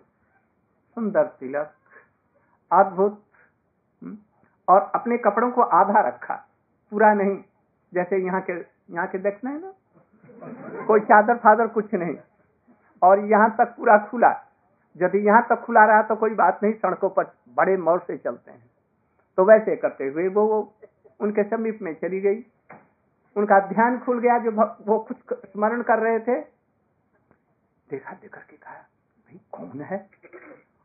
सुंदर 0.95 1.23
तिलक, 1.23 1.73
अद्भुत 2.71 3.23
और 4.67 4.91
अपने 4.95 5.17
कपड़ों 5.17 5.51
को 5.51 5.61
आधा 5.61 6.07
रखा। 6.07 6.35
पूरा 6.91 7.13
नहीं। 7.13 7.37
जैसे 7.93 8.17
यहाँ 8.17 8.41
के 8.41 8.53
यहाँ 8.93 9.07
के 9.07 9.17
देखना 9.17 9.49
है 9.51 9.61
ना? 9.61 9.73
कोई 10.85 10.99
चादर 10.99 11.35
फादर 11.35 11.67
कुछ 11.67 11.93
नहीं। 11.93 12.15
और 13.01 13.19
यहाँ 13.25 13.49
तक 13.49 13.75
पूरा 13.77 13.97
खुला। 13.97 14.31
यदि 14.97 15.17
यहाँ 15.17 15.41
तक 15.49 15.61
खुला 15.61 15.85
रहा 15.85 16.01
तो 16.01 16.15
कोई 16.15 16.33
बात 16.35 16.59
नहीं 16.63 16.73
सड़कों 16.73 17.09
पर 17.09 17.31
बड़े 17.55 17.77
मौर 17.77 17.99
से 17.99 18.17
चलते 18.17 18.51
हैं। 18.51 18.63
तो 19.37 19.45
वैसे 19.45 19.75
करते 19.75 20.07
हुए 20.07 20.27
वो, 20.27 20.45
वो 20.45 20.73
उनके 21.19 21.43
समीप 21.43 21.79
में 21.81 21.93
चली 21.93 22.19
गई। 22.21 22.45
उनका 23.35 23.59
ध्यान 23.59 23.99
खुल 23.99 24.19
गया 24.19 24.37
जो 24.37 24.51
वो 24.87 24.99
कुछ 24.99 25.17
स्मरण 25.33 25.81
कर 25.81 25.99
रहे 25.99 26.19
थे। 26.19 26.39
देखा 27.89 28.11
देख 28.11 28.35
के 28.35 28.57
कहा 28.57 28.73
भाई 28.73 29.39
कौन 29.51 29.81
है? 29.81 30.09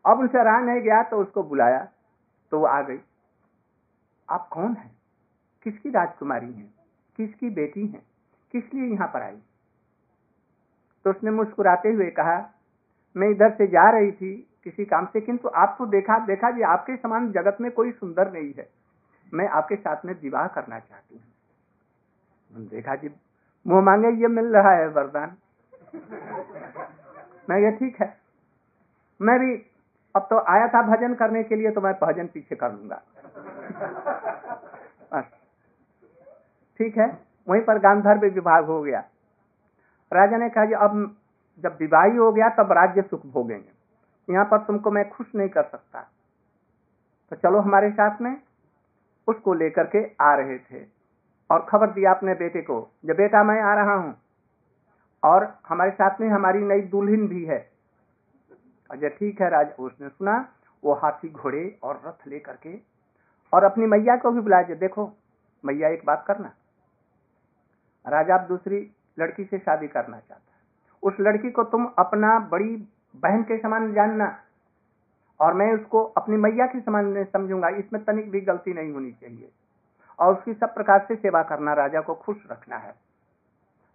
अब 0.07 0.19
उनसे 0.19 0.45
रहा 0.45 0.61
नहीं 0.61 0.81
गया 0.81 1.03
तो 1.03 1.17
उसको 1.17 1.43
बुलाया। 1.43 1.89
तो 2.51 2.59
वो 2.59 2.67
आ 2.67 2.81
गई। 2.83 2.99
आप 4.31 4.49
कौन 4.49 4.75
है? 4.75 4.91
किसकी 5.63 5.91
राजकुमारी 5.91 6.53
हैं? 6.53 6.75
किसकी 7.19 7.51
बेटी 7.51 7.87
हैं? 7.87 8.03
किस 8.55 8.75
लिए 8.75 8.93
यहाँ 8.93 9.09
पर 9.09 9.23
आई? 9.23 9.37
तो 11.05 11.11
उसने 11.11 11.31
मुस्कुराते 11.31 11.89
हुए 11.89 12.11
कहा, 12.11 12.39
मैं 13.17 13.29
इधर 13.29 13.51
से 13.51 13.67
जा 13.67 13.91
रही 13.91 14.11
थी 14.13 14.35
किसी 14.65 14.85
काम 14.85 15.07
से, 15.07 15.21
किंतु 15.21 15.49
आपको 15.49 15.87
देखा 15.87 16.19
देखा 16.19 16.51
जी, 16.51 16.63
आपके 16.63 16.97
समान 16.97 17.31
जगत 17.33 17.57
में 17.61 17.71
कोई 17.71 17.93
सुंदर 17.93 18.33
नहीं 18.33 18.53
है। 18.59 18.69
मैं 19.33 19.49
आपके 19.49 19.77
साथ 19.77 20.05
में 20.05 20.13
विवाह 20.23 20.47
करना 20.47 20.79
चाहती 20.79 21.15
हूँ। 21.15 22.67
देखा 22.69 22.95
जी, 22.95 23.11
मुँह 23.67 23.81
मांगे, 23.81 24.09
ये 24.09 24.29
मिल 24.29 24.47
रहा 24.47 24.73
है 24.73 24.89
वरदान। 24.89 25.37
मैं 27.51 27.59
ये 27.59 27.71
ठीक 27.71 28.01
है। 28.03 28.17
मैं 29.21 29.39
भी, 29.39 29.55
अब 30.15 30.27
तो 30.31 30.39
आया 30.49 30.69
था 30.69 30.83
भजन 30.83 31.15
करने 31.15 31.43
के 31.43 31.57
लिए 31.57 31.71
तो 31.71 31.81
मैं 31.81 31.93
भजन 31.95 32.27
पीछे 32.27 32.55
कर 32.55 32.73
लूँगा। 32.73 33.03
ठीक 36.81 36.99
है? 36.99 37.19
वहीं 37.49 37.63
पर 37.63 37.79
गांधर्व 37.79 38.21
विभाग 38.21 38.65
हो 38.65 38.83
गया। 38.83 39.05
राजा 40.13 40.37
ने 40.37 40.49
कहा 40.51 40.65
जी 40.65 40.73
अब 40.73 41.17
जब 41.59 41.77
विवाही 41.81 42.17
हो 42.17 42.33
गया, 42.33 42.49
तब 42.49 42.73
राज्य 42.73 43.03
सुख 43.03 43.27
भोगेंगे। 43.27 44.33
यहाँ 44.33 44.45
पर 44.45 44.59
तुमको 44.59 44.91
मैं 44.91 45.11
खुश 45.11 45.27
नहीं 45.35 45.49
कर 45.49 45.63
सकता। 45.63 46.01
तो 47.31 47.37
चलो 47.37 47.59
हमारे 47.59 47.91
साथ 47.91 48.21
में 48.21 48.43
उसको 49.29 49.55
लेकर 49.55 49.85
के 49.85 50.11
आ 50.21 50.35
रहे 50.35 50.59
थे। 50.59 50.85
और 51.51 51.67
खबर 51.69 51.91
दिया 51.91 52.15
अपने 52.15 52.35
बेटे 52.35 52.63
को 52.63 52.91
जब 53.05 53.17
बेटा 53.17 53.43
मैं 53.45 53.61
आ 53.63 53.75
रहा 53.75 53.95
हूँ। 53.95 54.15
और 55.25 55.59
हमारे 55.69 55.91
साथ 55.91 56.21
में 56.21 56.29
हमारी 56.29 56.59
नई 56.59 56.81
दुल्हन 56.81 57.29
भी 57.29 57.45
है। 57.45 57.71
अच्छा 58.91 59.09
ठीक 59.09 59.41
है 59.41 59.51
राजा, 59.51 59.85
उसने 59.85 60.09
सुना। 60.09 60.49
वो 60.85 60.95
हाथी 60.95 61.29
घोड़े 61.29 61.79
और 61.83 62.03
रथ 62.07 62.29
लेकर 62.29 62.53
के, 62.53 62.79
और 63.53 63.65
अपनी 63.65 63.87
मैया 63.87 64.17
को 64.17 64.31
भी 64.31 64.41
बुलाया 64.41 64.75
देखो। 64.75 65.13
मैया, 65.65 65.89
एक 65.89 66.07
बात 66.07 66.25
करना। 66.27 66.53
राजा 68.07 68.35
अब 68.35 68.47
दूसरी 68.47 68.90
लड़की 69.19 69.45
से 69.45 69.59
शादी 69.59 69.88
करना 69.88 70.16
चाहता 70.16 70.52
है। 70.52 70.61
उस 71.02 71.14
लड़की 71.21 71.50
को 71.50 71.64
तुम 71.64 71.87
अपना 71.99 72.38
बड़ी 72.38 72.88
बहन 73.16 73.42
के 73.42 73.59
समान 73.59 73.92
जानना 73.92 74.38
और 75.40 75.54
मैं 75.54 75.73
उसको 75.73 76.04
अपनी 76.04 76.37
मैया 76.37 76.66
के 76.66 76.80
समान 76.80 77.25
समझूँगा। 77.25 77.69
इसमें 77.69 78.04
तनिक 78.04 78.30
भी 78.30 78.40
गलती 78.40 78.73
नहीं 78.73 78.92
होनी 78.92 79.12
चाहिए। 79.12 79.50
और 80.19 80.35
उसकी 80.35 80.54
सब 80.54 80.75
प्रकार 80.75 81.04
से 81.09 81.16
सेवा 81.16 81.42
करना, 81.42 81.73
राजा 81.73 82.00
को 82.00 82.14
खुश 82.14 82.37
रखना 82.50 82.76
है। 82.76 82.95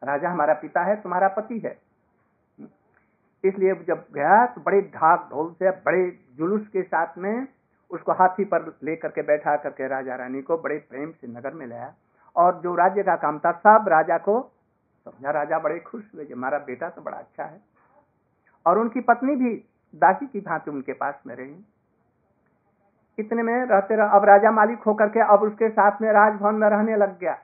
राजा 0.03 0.29
हमारा 0.29 0.53
पिता 0.53 0.83
है, 0.83 1.01
तुम्हारा 1.01 1.27
पति 1.27 1.59
है। 1.59 1.77
इसलिए 3.43 3.73
जब 3.75 4.05
गया 4.13 4.45
तो 4.45 4.61
बड़े 4.61 4.81
ढाक 4.81 5.29
ढोल 5.31 5.53
से, 5.53 5.71
बड़े 5.71 6.19
जुलूस 6.37 6.67
के 6.67 6.83
साथ 6.83 7.17
में 7.17 7.47
उसको 7.91 8.11
हाथी 8.11 8.45
पर 8.45 8.77
लेकर 8.83 9.09
के 9.09 9.21
बैठा 9.21 9.55
करके 9.55 9.87
राजा 9.87 10.15
रानी 10.15 10.41
को 10.41 10.57
बड़े 10.57 10.77
प्रेम 10.77 11.11
से 11.11 11.27
नगर 11.27 11.53
में 11.53 11.67
लाया। 11.67 11.93
और 12.35 12.61
जो 12.61 12.75
राज्य 12.75 13.03
का 13.03 13.15
काम 13.15 13.39
था, 13.39 13.51
सब 13.51 13.85
राजा 13.87 14.17
को 14.17 14.51
समझा 15.05 15.31
राजा 15.31 15.59
बड़े 15.59 15.79
खुश 15.79 16.15
हुए 16.15 16.25
हमारा 16.25 16.57
बेटा 16.57 16.89
तो 16.89 17.01
बड़ा 17.01 17.17
अच्छा 17.17 17.43
है। 17.43 17.61
और 18.65 18.77
उनकी 18.77 19.01
पत्नी 19.01 19.35
भी 19.35 19.65
दासी 19.95 20.25
की 20.25 20.39
भांति 20.39 20.71
उनके 20.71 20.93
पास 20.93 21.23
में 21.27 21.35
रही। 21.35 21.65
इतने 23.19 23.43
में 23.43 23.65
रहते 23.65 23.95
रह, 23.95 24.05
अब 24.05 24.25
राजा 24.25 24.51
मालिक 24.51 24.79
होकर 24.79 25.09
के 25.09 25.19
अब 25.19 25.41
उसके 25.41 25.69
साथ 25.69 26.01
में 26.01 26.09
राजभवन 26.09 26.55
में 26.55 26.69
रहने 26.69 26.95
लग 26.95 27.19
गया। 27.19 27.39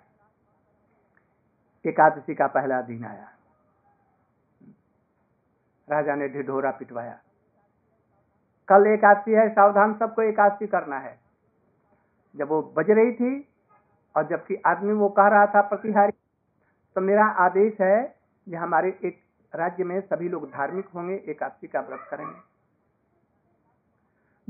एकादशी 1.86 2.36
का 2.36 2.48
पहला 2.48 2.82
दिन 2.82 3.06
आया। 3.06 3.28
राजा 5.90 6.16
ने 6.16 6.30
ढिढोरा 6.30 6.72
पिटवाया। 6.72 7.20
कल 8.68 8.88
एकादशी 8.88 9.32
है, 9.32 9.50
सावधान 9.50 9.94
सबको 9.94 10.22
एकादशी 10.22 10.68
करना 10.68 10.98
है। 10.98 11.20
जब 12.36 12.48
वो 12.48 12.74
बज 12.78 12.92
रही 12.92 13.14
थी 13.14 13.51
और 14.16 14.28
जबकि 14.28 14.56
आदमी 14.56 14.94
वो 14.94 15.10
कह 15.10 15.28
रहा 15.28 15.46
था 15.46 15.62
प्रतिहारी। 15.62 16.12
तो 16.96 17.02
मेरा 17.02 17.26
आदेश 17.26 17.82
है 17.82 18.16
कि 18.46 18.56
हमारे 18.56 19.00
एक 19.06 19.24
राज्य 19.56 19.84
में 19.84 20.02
सभी 20.02 20.30
लोग 20.30 20.50
धार्मिक 20.50 20.88
होंगे 20.96 21.16
एकादशी 21.16 21.68
का 21.68 21.80
व्रत 21.80 22.08
करेंगे। 22.12 22.52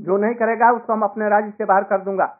जो 0.00 0.16
नहीं 0.16 0.34
करेगा, 0.34 0.72
उसको 0.72 0.92
हम 0.92 1.02
अपने 1.02 1.28
राज्य 1.28 1.50
से 1.50 1.64
बाहर 1.64 1.84
कर 1.84 2.00
दूँगा। 2.00 2.38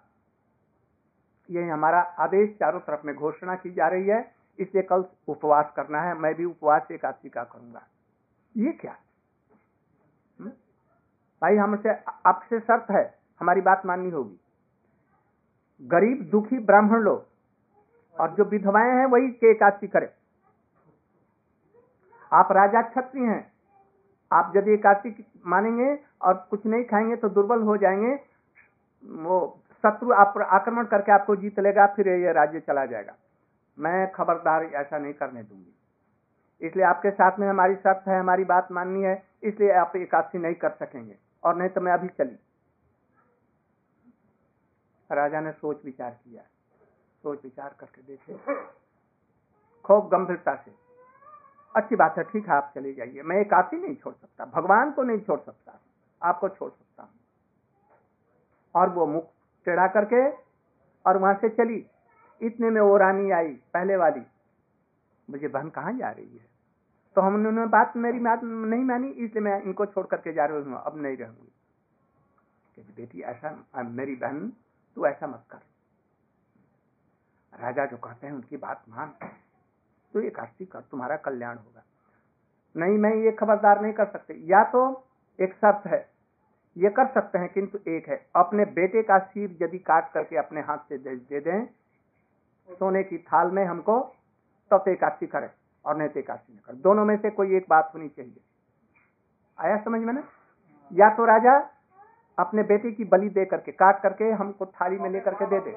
यही 1.50 1.68
हमारा 1.68 2.00
आदेश 2.00 2.56
चारों 2.60 2.80
तरफ़ 2.80 3.06
में 3.06 3.16
घोषणा 3.16 3.54
की 3.54 3.70
जा 3.70 3.88
रही 3.88 4.06
है। 4.06 4.34
इसलिए 4.58 4.82
कल 4.82 5.04
उपवास 5.28 5.72
करना 5.76 6.02
है। 6.02 6.14
मैं 6.14 6.34
भी 6.34 6.44
उपवास 6.44 6.86
एकादशी 6.92 7.28
का 7.28 7.44
करूँगा। 7.44 7.82
ये 8.56 8.72
क्या? 8.72 8.92
हुँ? 8.92 9.58
हम्म? 10.40 10.50
भाई 11.42 11.56
हमसे 11.56 11.90
आपसे 12.26 12.60
शर्त 12.60 12.90
है। 12.90 13.18
हमारी 13.40 13.60
बात 13.60 13.86
माननी 13.86 14.10
होगी। 14.10 14.40
गरीब, 15.82 16.28
दुखी 16.30 16.58
ब्राह्मण 16.58 16.98
लोग। 16.98 17.26
और 18.20 18.30
जो 18.30 18.44
विधवाएँ 18.44 18.90
हैं, 18.90 19.06
वही 19.06 19.28
के 19.28 19.50
एकादशी 19.50 19.86
करें। 19.86 20.08
आप 22.32 22.52
राजा 22.52 22.82
क्षत्रिय 22.82 23.24
हैं। 23.24 23.52
आप 24.32 24.52
यदि 24.56 24.72
एकादशी 24.72 25.26
मानेंगे 25.46 25.98
और 26.22 26.46
कुछ 26.50 26.66
नहीं 26.66 26.84
खाएँगे 26.84 27.16
तो 27.16 27.28
दुर्बल 27.28 27.62
हो 27.62 27.76
जाएँगे। 27.76 28.20
वो 29.06 29.58
शत्रु 29.82 30.12
आप 30.12 30.32
पर 30.34 30.42
आक्रमण 30.42 30.84
करके 30.84 31.12
आपको 31.12 31.36
जीत 31.36 31.60
लेगा, 31.60 31.86
फिर 31.86 32.08
ये 32.08 32.32
राज्य 32.32 32.60
चला 32.60 32.86
जाएगा। 32.86 33.12
मैं 33.78 34.12
खबरदार 34.12 34.64
ऐसा 34.64 34.98
नहीं 34.98 35.12
करने 35.12 35.42
दूँगी। 35.42 35.74
इसलिए 36.60 36.84
आपके 36.84 37.10
साथ 37.10 37.38
में 37.38 37.48
हमारी 37.48 37.74
शर्त 37.74 38.08
है, 38.08 38.20
हमारी 38.20 38.44
बात 38.44 38.72
माननी 38.72 39.02
है। 39.02 39.22
इसलिए 39.42 39.72
आप 39.72 39.92
एकादशी 39.96 40.38
नहीं 40.38 40.54
कर 40.54 40.70
सकेंगे। 40.70 41.16
और 41.44 41.56
नहीं 41.56 41.68
तो 41.68 41.80
मैं 41.80 41.92
अभी 41.92 42.08
चली। 42.08 42.38
राजा 45.14 45.40
ने 45.40 45.52
सोच 45.52 45.84
विचार 45.84 46.10
किया। 46.10 46.42
सोच 47.22 47.44
विचार 47.44 47.76
करके 47.80 48.02
देखे। 48.02 48.38
खूब 49.84 50.08
गंभीरता 50.08 50.54
से। 50.54 50.72
अच्छी 51.76 51.96
बात 51.96 52.18
है, 52.18 52.24
ठीक 52.24 52.48
है, 52.48 52.54
आप 52.54 52.72
चले 52.74 52.92
जाइए। 52.94 53.22
मैं 53.22 53.36
एक 53.36 53.54
आती 53.54 53.76
नहीं 53.76 53.96
छोड़ 53.96 54.14
सकता। 54.14 54.44
भगवान 54.44 54.92
को 54.92 55.02
नहीं 55.02 55.20
छोड़ 55.20 55.40
सकता। 55.40 55.80
आपको 56.22 56.48
छोड़ 56.48 56.70
सकता 56.70 57.02
हूँ। 57.02 57.10
और 58.74 58.88
वो 58.88 59.06
मुख 59.06 59.24
टेढ़ा 59.64 59.86
करके 59.86 60.30
और 61.06 61.16
वहाँ 61.16 61.34
से 61.34 61.48
चली। 61.48 61.86
इतने 62.42 62.70
में 62.70 62.80
वो 62.80 62.96
रानी 62.96 63.30
आई, 63.30 63.48
पहले 63.48 63.96
वाली। 63.96 64.22
मुझे 65.30 65.48
बहन 65.48 65.70
कहाँ 65.70 65.92
जा 65.92 66.10
रही 66.10 66.36
है? 66.36 66.46
तो 67.16 67.20
हमने 67.20 67.48
उन्होंने 67.48 67.70
बात 67.70 67.96
मेरी 67.96 68.18
बात 68.18 68.40
नहीं 68.44 68.84
मानी, 68.84 69.08
इसलिए 69.08 69.40
मैं 69.40 69.62
इनको 69.62 69.86
छोड़ 69.86 70.06
करके 70.06 70.32
जा 70.32 70.44
रही 70.44 70.62
हूँ। 70.62 70.82
अब 70.82 71.02
नहीं 71.02 71.16
रहूँगी। 71.16 71.52
बेटी, 72.96 73.20
ऐसा 73.20 73.82
मेरी 73.82 74.16
बहन 74.16 74.52
तू 74.96 75.06
ऐसा 75.06 75.26
मत 75.26 75.44
कर। 75.50 75.58
राजा 77.52 77.84
जो 77.86 77.96
कहते 77.96 78.26
हैं 78.26 78.34
उनकी 78.34 78.56
बात 78.56 78.84
मान। 78.88 79.14
तो 80.14 80.20
ये 80.20 80.30
कास्ती 80.30 80.64
कर 80.64 80.80
तुम्हारा 80.80 81.16
कल्याण 81.16 81.58
होगा। 81.58 81.82
नहीं 82.76 82.98
मैं 82.98 83.14
ये 83.14 83.32
खबरदार 83.32 83.80
नहीं 83.82 83.92
कर 83.92 84.06
सकते। 84.06 84.34
या 84.34 84.62
तो 84.64 85.08
एक 85.40 85.54
शर्त 85.54 85.86
है 85.86 86.10
ये 86.76 86.90
कर 86.90 87.06
सकते 87.06 87.38
हैं 87.38 87.48
किंतु 87.48 87.78
एक 87.88 88.08
है 88.08 88.16
अपने 88.36 88.64
बेटे 88.64 89.02
का 89.02 89.18
सिर 89.18 89.56
यदि 89.62 89.78
काट 89.78 90.12
करके 90.12 90.36
अपने 90.36 90.60
हाथ 90.60 90.78
से 90.78 90.98
दे, 90.98 91.16
दे 91.16 91.40
दें 91.40 91.66
सोने 92.68 93.02
की 93.02 93.18
थाल 93.18 93.50
में 93.50 93.64
हमको 93.64 94.00
तब 94.70 94.84
एकादशी 94.88 95.26
करें 95.26 95.50
और 95.84 95.96
नहीं 95.96 96.08
तो 96.08 96.20
एकादशी 96.20 96.54
न 96.54 96.56
करें। 96.56 96.80
दोनों 96.80 97.04
में 97.04 97.16
से 97.16 97.30
कोई 97.30 97.56
एक 97.56 97.66
बात 97.70 97.90
होनी 97.94 98.08
चाहिए। 98.08 98.40
आया 99.58 99.76
समझ 99.76 100.00
में 100.00 100.12
ना? 100.12 100.22
या 100.92 101.08
तो 101.14 101.24
राजा 101.24 101.58
अपने 102.38 102.62
बेटे 102.62 102.90
की 102.92 103.04
बलि 103.04 103.28
दे 103.28 103.44
करके, 103.44 103.72
काट 103.72 104.02
करके 104.02 104.24
हमको 104.24 104.66
थाली 104.66 104.98
में 104.98 105.10
लेकर 105.10 105.34
के 105.34 105.46
दे 105.46 105.60
दे। 105.60 105.70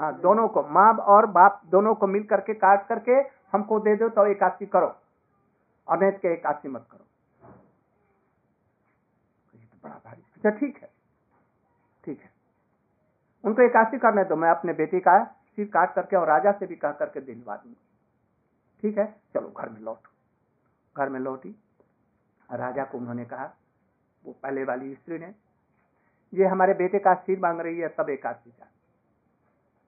हाँ 0.00 0.20
दोनों 0.20 0.48
को, 0.48 0.62
माँ 0.62 0.92
और 0.92 1.26
बाप 1.26 1.62
दोनों 1.66 1.94
को 1.94 2.06
मिल 2.06 2.22
करके 2.22 2.54
काट 2.54 2.88
करके 2.88 3.12
हमको 3.52 3.80
दे 3.80 3.96
दो 3.96 4.08
तो 4.08 4.26
एकादशी 4.26 4.66
करो। 4.66 4.96
नहीं 5.88 6.12
के 6.12 6.32
एकादशी 6.32 6.68
मत 6.68 6.86
करो। 6.92 7.04
तो 9.62 9.78
बड़ा 9.84 10.00
भारी। 10.04 10.22
अच्छा 10.34 10.50
ठीक 10.50 10.78
है। 10.82 10.88
ठीक 12.04 12.20
है। 12.20 12.30
उनको 13.44 13.62
एकादशी 13.62 13.98
करने 13.98 14.24
दो, 14.24 14.36
मैं 14.36 14.50
अपने 14.50 14.72
बेटे 14.72 15.00
का 15.00 15.24
सिर 15.24 15.66
काट 15.66 15.94
करके 15.94 16.16
और 16.16 16.28
राजा 16.28 16.52
से 16.52 16.66
भी 16.66 16.76
कह 16.76 16.90
करके 16.90 17.20
दिलवा 17.20 17.56
दूँगी। 17.56 17.78
ठीक 18.82 18.98
है? 18.98 19.16
चलो, 19.34 19.48
घर 19.48 19.68
में 19.68 19.80
लौटो। 19.80 20.10
घर 20.96 21.08
में 21.08 21.20
लौटी। 21.20 21.56
राजा 22.52 22.84
को 22.84 22.98
उन्होंने 22.98 23.24
कहा 23.24 23.46
वो 24.26 24.32
पहले 24.32 24.64
वाली 24.64 24.94
स्त्री 24.94 25.18
ने 25.18 25.34
ये 26.32 26.46
हमारे 26.46 26.74
बेटे 26.74 26.98
का 26.98 27.14
सिर 27.16 27.38
मांग 27.38 27.60
रही 27.60 27.78
है, 27.78 27.88
तब 27.88 28.10
एकादशी 28.10 28.50
का 28.50 28.66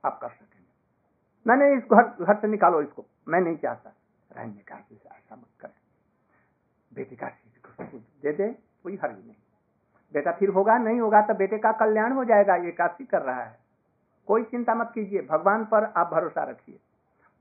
आप 0.04 0.18
कर 0.20 0.28
सकेंगे 0.28 1.56
नहीं 1.56 1.76
इसको 1.78 1.96
घर 1.96 2.24
घर 2.24 2.40
से 2.40 2.48
निकालो 2.48 2.82
इसको। 2.82 3.04
मैं 3.28 3.40
नहीं 3.40 3.56
चाहता। 3.56 3.92
रहने 4.30 4.62
का 4.62 4.76
ऐसा 4.76 5.36
मत 5.36 5.48
करें। 5.60 5.72
बेटे 6.92 7.16
का 7.16 7.28
सिर 7.28 8.00
दे 8.22 8.32
दे, 8.32 8.48
कोई 8.82 8.98
हर्ज 9.02 9.14
नहीं। 9.14 9.34
बेटा 10.14 10.32
फिर 10.32 10.48
होगा, 10.48 10.76
नहीं 10.78 11.00
होगा 11.00 11.20
तो 11.22 11.34
बेटे 11.34 11.58
का 11.58 11.72
कल्याण 11.72 12.12
हो 12.12 12.24
जाएगा, 12.24 12.54
ये 12.56 12.70
काशी 12.70 13.04
कर 13.04 13.22
रहा 13.22 13.42
है। 13.42 13.58
कोई 14.28 14.42
चिंता 14.44 14.74
मत 14.74 14.90
कीजिए, 14.94 15.22
भगवान 15.22 15.64
पर 15.64 15.84
आप 15.96 16.10
भरोसा 16.12 16.44
रखिए। 16.44 16.78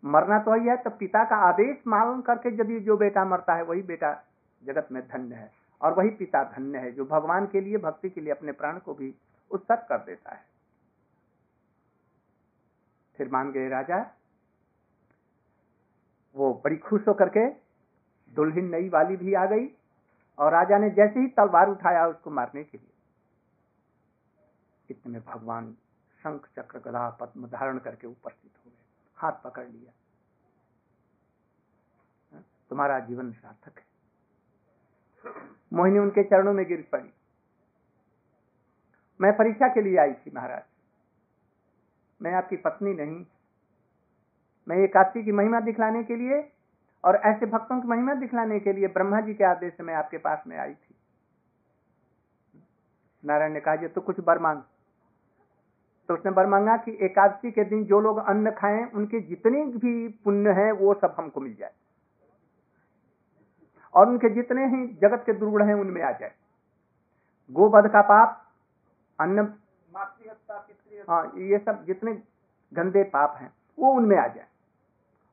मरना 0.03 0.39
तो 0.39 0.51
वही 0.51 0.67
है 0.67 0.75
तो 0.77 0.89
पिता 0.89 1.23
का 1.23 1.35
आदेश 1.47 1.77
मालूम 1.87 2.21
करके 2.21 2.49
यदि 2.51 2.79
जो 2.79 2.97
बेटा 2.97 3.25
मरता 3.25 3.53
है, 3.53 3.63
वही 3.63 3.81
बेटा 3.83 4.11
जगत 4.63 4.87
में 4.91 5.01
धन्य 5.07 5.35
है। 5.35 5.51
और 5.81 5.93
वही 5.93 6.09
पिता 6.09 6.43
धन्य 6.43 6.79
है 6.79 6.91
जो 6.91 7.05
भगवान 7.05 7.45
के 7.47 7.61
लिए 7.61 7.77
भक्ति 7.77 8.09
के 8.09 8.21
लिए 8.21 8.31
अपने 8.31 8.51
प्राण 8.51 8.79
को 8.79 8.93
भी 8.93 9.13
उत्सर्ग 9.51 9.85
कर 9.89 9.97
देता 9.97 10.35
है। 10.35 10.45
फिर 13.19 13.29
मान 13.29 13.51
गए 13.51 13.67
राजा 13.69 13.99
वो 16.35 16.53
बड़ी 16.63 16.77
खुश 16.77 17.07
होकर 17.07 17.29
के 17.29 17.47
दुल्हन 18.35 18.65
नई 18.65 18.89
वाली 18.89 19.15
भी 19.17 19.33
आ 19.33 19.45
गई 19.45 19.67
और 20.37 20.51
राजा 20.51 20.77
ने 20.77 20.89
जैसे 20.89 21.19
ही 21.19 21.27
तलवार 21.27 21.69
उठाया 21.69 22.07
उसको 22.07 22.29
मारने 22.29 22.63
के 22.63 22.77
लिए। 22.77 22.91
इतने 24.89 25.11
में 25.13 25.21
भगवान 25.25 25.71
शंख 26.21 26.47
चक्र 26.55 26.79
गदा 26.79 27.09
पद्म 27.09 27.47
धारण 27.47 27.77
करके 27.77 28.07
उपस्थित 28.07 28.51
हो 28.57 28.69
गए 28.69 28.85
हाथ 29.17 29.43
पकड़ 29.43 29.67
लिया। 29.67 29.91
हाँ, 32.33 32.43
तुम्हारा 32.69 32.99
जीवन 32.99 33.31
सार्थक 33.31 33.77
है। 33.79 33.85
मोहिनी 35.73 35.99
उनके 35.99 36.23
चरणों 36.23 36.53
में 36.53 36.67
गिर 36.67 36.87
पड़ी। 36.91 37.09
मैं 39.21 39.37
परीक्षा 39.37 39.67
के 39.67 39.81
लिए 39.81 39.97
आई 39.97 40.13
थी, 40.13 40.31
महाराज। 40.35 40.63
मैं 42.21 42.33
आपकी 42.33 42.55
पत्नी 42.55 42.93
नहीं। 42.93 43.25
मैं 44.67 44.77
एकादशी 44.77 45.23
की 45.23 45.31
महिमा 45.31 45.59
दिखलाने 45.59 46.03
के 46.03 46.15
लिए 46.15 46.51
और 47.03 47.15
ऐसे 47.15 47.45
भक्तों 47.45 47.81
की 47.81 47.87
महिमा 47.87 48.13
दिखलाने 48.13 48.59
के 48.59 48.73
लिए 48.73 48.87
ब्रह्मा 48.87 49.21
जी 49.21 49.33
के 49.33 49.43
आदेश 49.43 49.73
से 49.73 49.83
मैं 49.83 49.95
आपके 49.95 50.17
पास 50.17 50.43
में 50.47 50.57
आई 50.57 50.73
थी। 50.73 50.95
नारायण 53.25 53.53
ने 53.53 53.59
कहा 53.59 53.75
तो 53.75 54.01
कुछ 54.01 54.19
बर 54.19 54.39
मांग। 54.39 54.61
तो 56.07 56.13
उसने 56.13 56.31
बर 56.31 56.45
मांगा 56.45 56.77
कि 56.77 56.97
एकादशी 57.01 57.51
के 57.51 57.63
दिन 57.63 57.85
जो 57.85 57.99
लोग 57.99 58.17
अन्न 58.17 58.51
खाएँ, 58.51 58.91
उनके 58.91 59.19
जितने 59.19 59.65
भी 59.65 60.07
पुण्य 60.07 60.49
हैं, 60.49 60.71
वो 60.71 60.93
सब 60.93 61.15
हमको 61.17 61.41
मिल 61.41 61.55
जाए। 61.55 61.71
और 63.97 64.09
उनके 64.09 64.29
जितने 64.29 64.65
ही 64.65 64.85
जगत 65.01 65.23
के 65.25 65.33
दुर्गुण 65.33 65.63
हैं 65.65 65.73
उनमें 65.73 66.01
आ 66.01 66.11
जाए। 66.11 66.33
गोवध 67.51 67.87
का 67.91 68.01
पाप 68.01 68.43
अन्न 69.19 69.53
हाँ 71.09 71.23
ये 71.37 71.57
सब 71.57 71.83
जितने 71.85 72.13
गंदे 72.73 73.03
पाप 73.03 73.37
हैं 73.41 73.51
वो 73.79 73.91
उनमें 73.93 74.17
आ 74.17 74.27
जाए। 74.27 74.47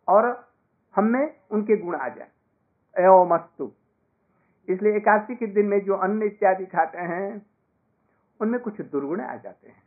और 0.09 0.27
हम 0.95 1.05
में 1.05 1.37
उनके 1.51 1.77
गुण 1.77 1.95
आ 1.97 2.09
जाए। 2.09 2.29
एवं 2.97 3.29
मस्तु 3.29 3.71
इसलिए 4.69 4.97
एकादशी 4.97 5.35
के 5.35 5.47
दिन 5.47 5.67
में 5.67 5.79
जो 5.85 5.95
अन्न 5.97 6.23
इत्यादि 6.23 6.67
खाते 6.67 6.99
हैं 6.99 7.47
उनमें 8.41 8.61
कुछ 8.61 8.81
दुर्गुण 8.81 9.21
आ 9.21 9.37
जाते 9.37 9.69
हैं। 9.69 9.83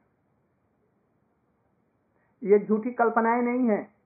ये 2.42 2.60
झूठी 2.60 2.92
कल्पनाएँ 2.92 3.42
नहीं 3.42 3.70
है। 3.70 3.97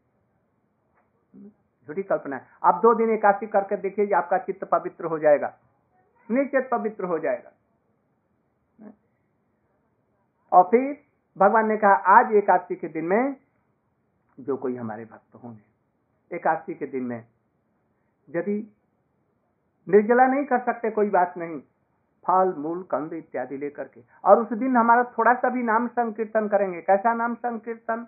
झूठी 1.87 2.03
कल्पना 2.03 2.35
है। 2.35 2.47
आप 2.63 2.75
दो 2.75 2.93
दिन 2.93 3.09
एकादशी 3.09 3.47
करके 3.47 3.77
देखिए 3.77 4.11
आपका 4.11 4.37
चित्त 4.37 4.63
पवित्र 4.63 5.05
हो 5.05 5.19
जाएगा। 5.19 5.57
निश्चित 6.31 6.69
पवित्र 6.71 7.03
हो 7.03 7.19
जाएगा। 7.19 7.51
और 10.51 10.63
फिर 10.63 11.03
भगवान 11.37 11.67
ने 11.67 11.77
कहा, 11.77 11.93
आज 11.93 12.31
एकादशी 12.31 12.75
के 12.75 12.87
दिन 12.87 13.05
में 13.05 13.35
जो 14.39 14.57
कोई 14.57 14.75
हमारे 14.75 15.05
भक्त 15.05 15.35
होंगे 15.43 15.71
एकादशी 16.35 16.73
के 16.73 16.85
दिन 16.85 17.03
में 17.03 17.25
यदि 18.29 18.75
निर्जला 19.89 20.27
नहीं 20.27 20.45
कर 20.45 20.59
सकते, 20.59 20.89
कोई 20.89 21.09
बात 21.09 21.37
नहीं। 21.37 21.59
फल, 22.27 22.53
मूल, 22.57 22.83
कंद 22.83 23.13
इत्यादि 23.13 23.57
लेकर 23.57 23.83
के। 23.83 24.03
और 24.25 24.39
उस 24.39 24.53
दिन 24.53 24.77
हमारा 24.77 25.03
थोड़ा 25.03 25.33
सा 25.33 25.49
भी 25.49 25.63
नाम 25.63 25.87
संकीर्तन 25.87 26.47
करेंगे। 26.47 26.81
कैसा 26.81 27.13
नाम 27.13 27.35
संकीर्तन? 27.35 28.07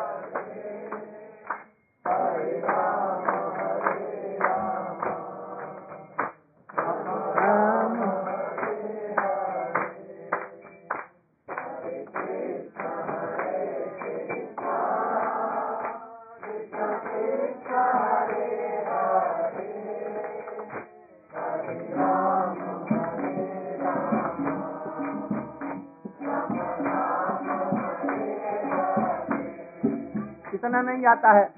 इतना 30.61 30.81
नहीं 30.81 31.05
आता 31.05 31.31
है। 31.31 31.53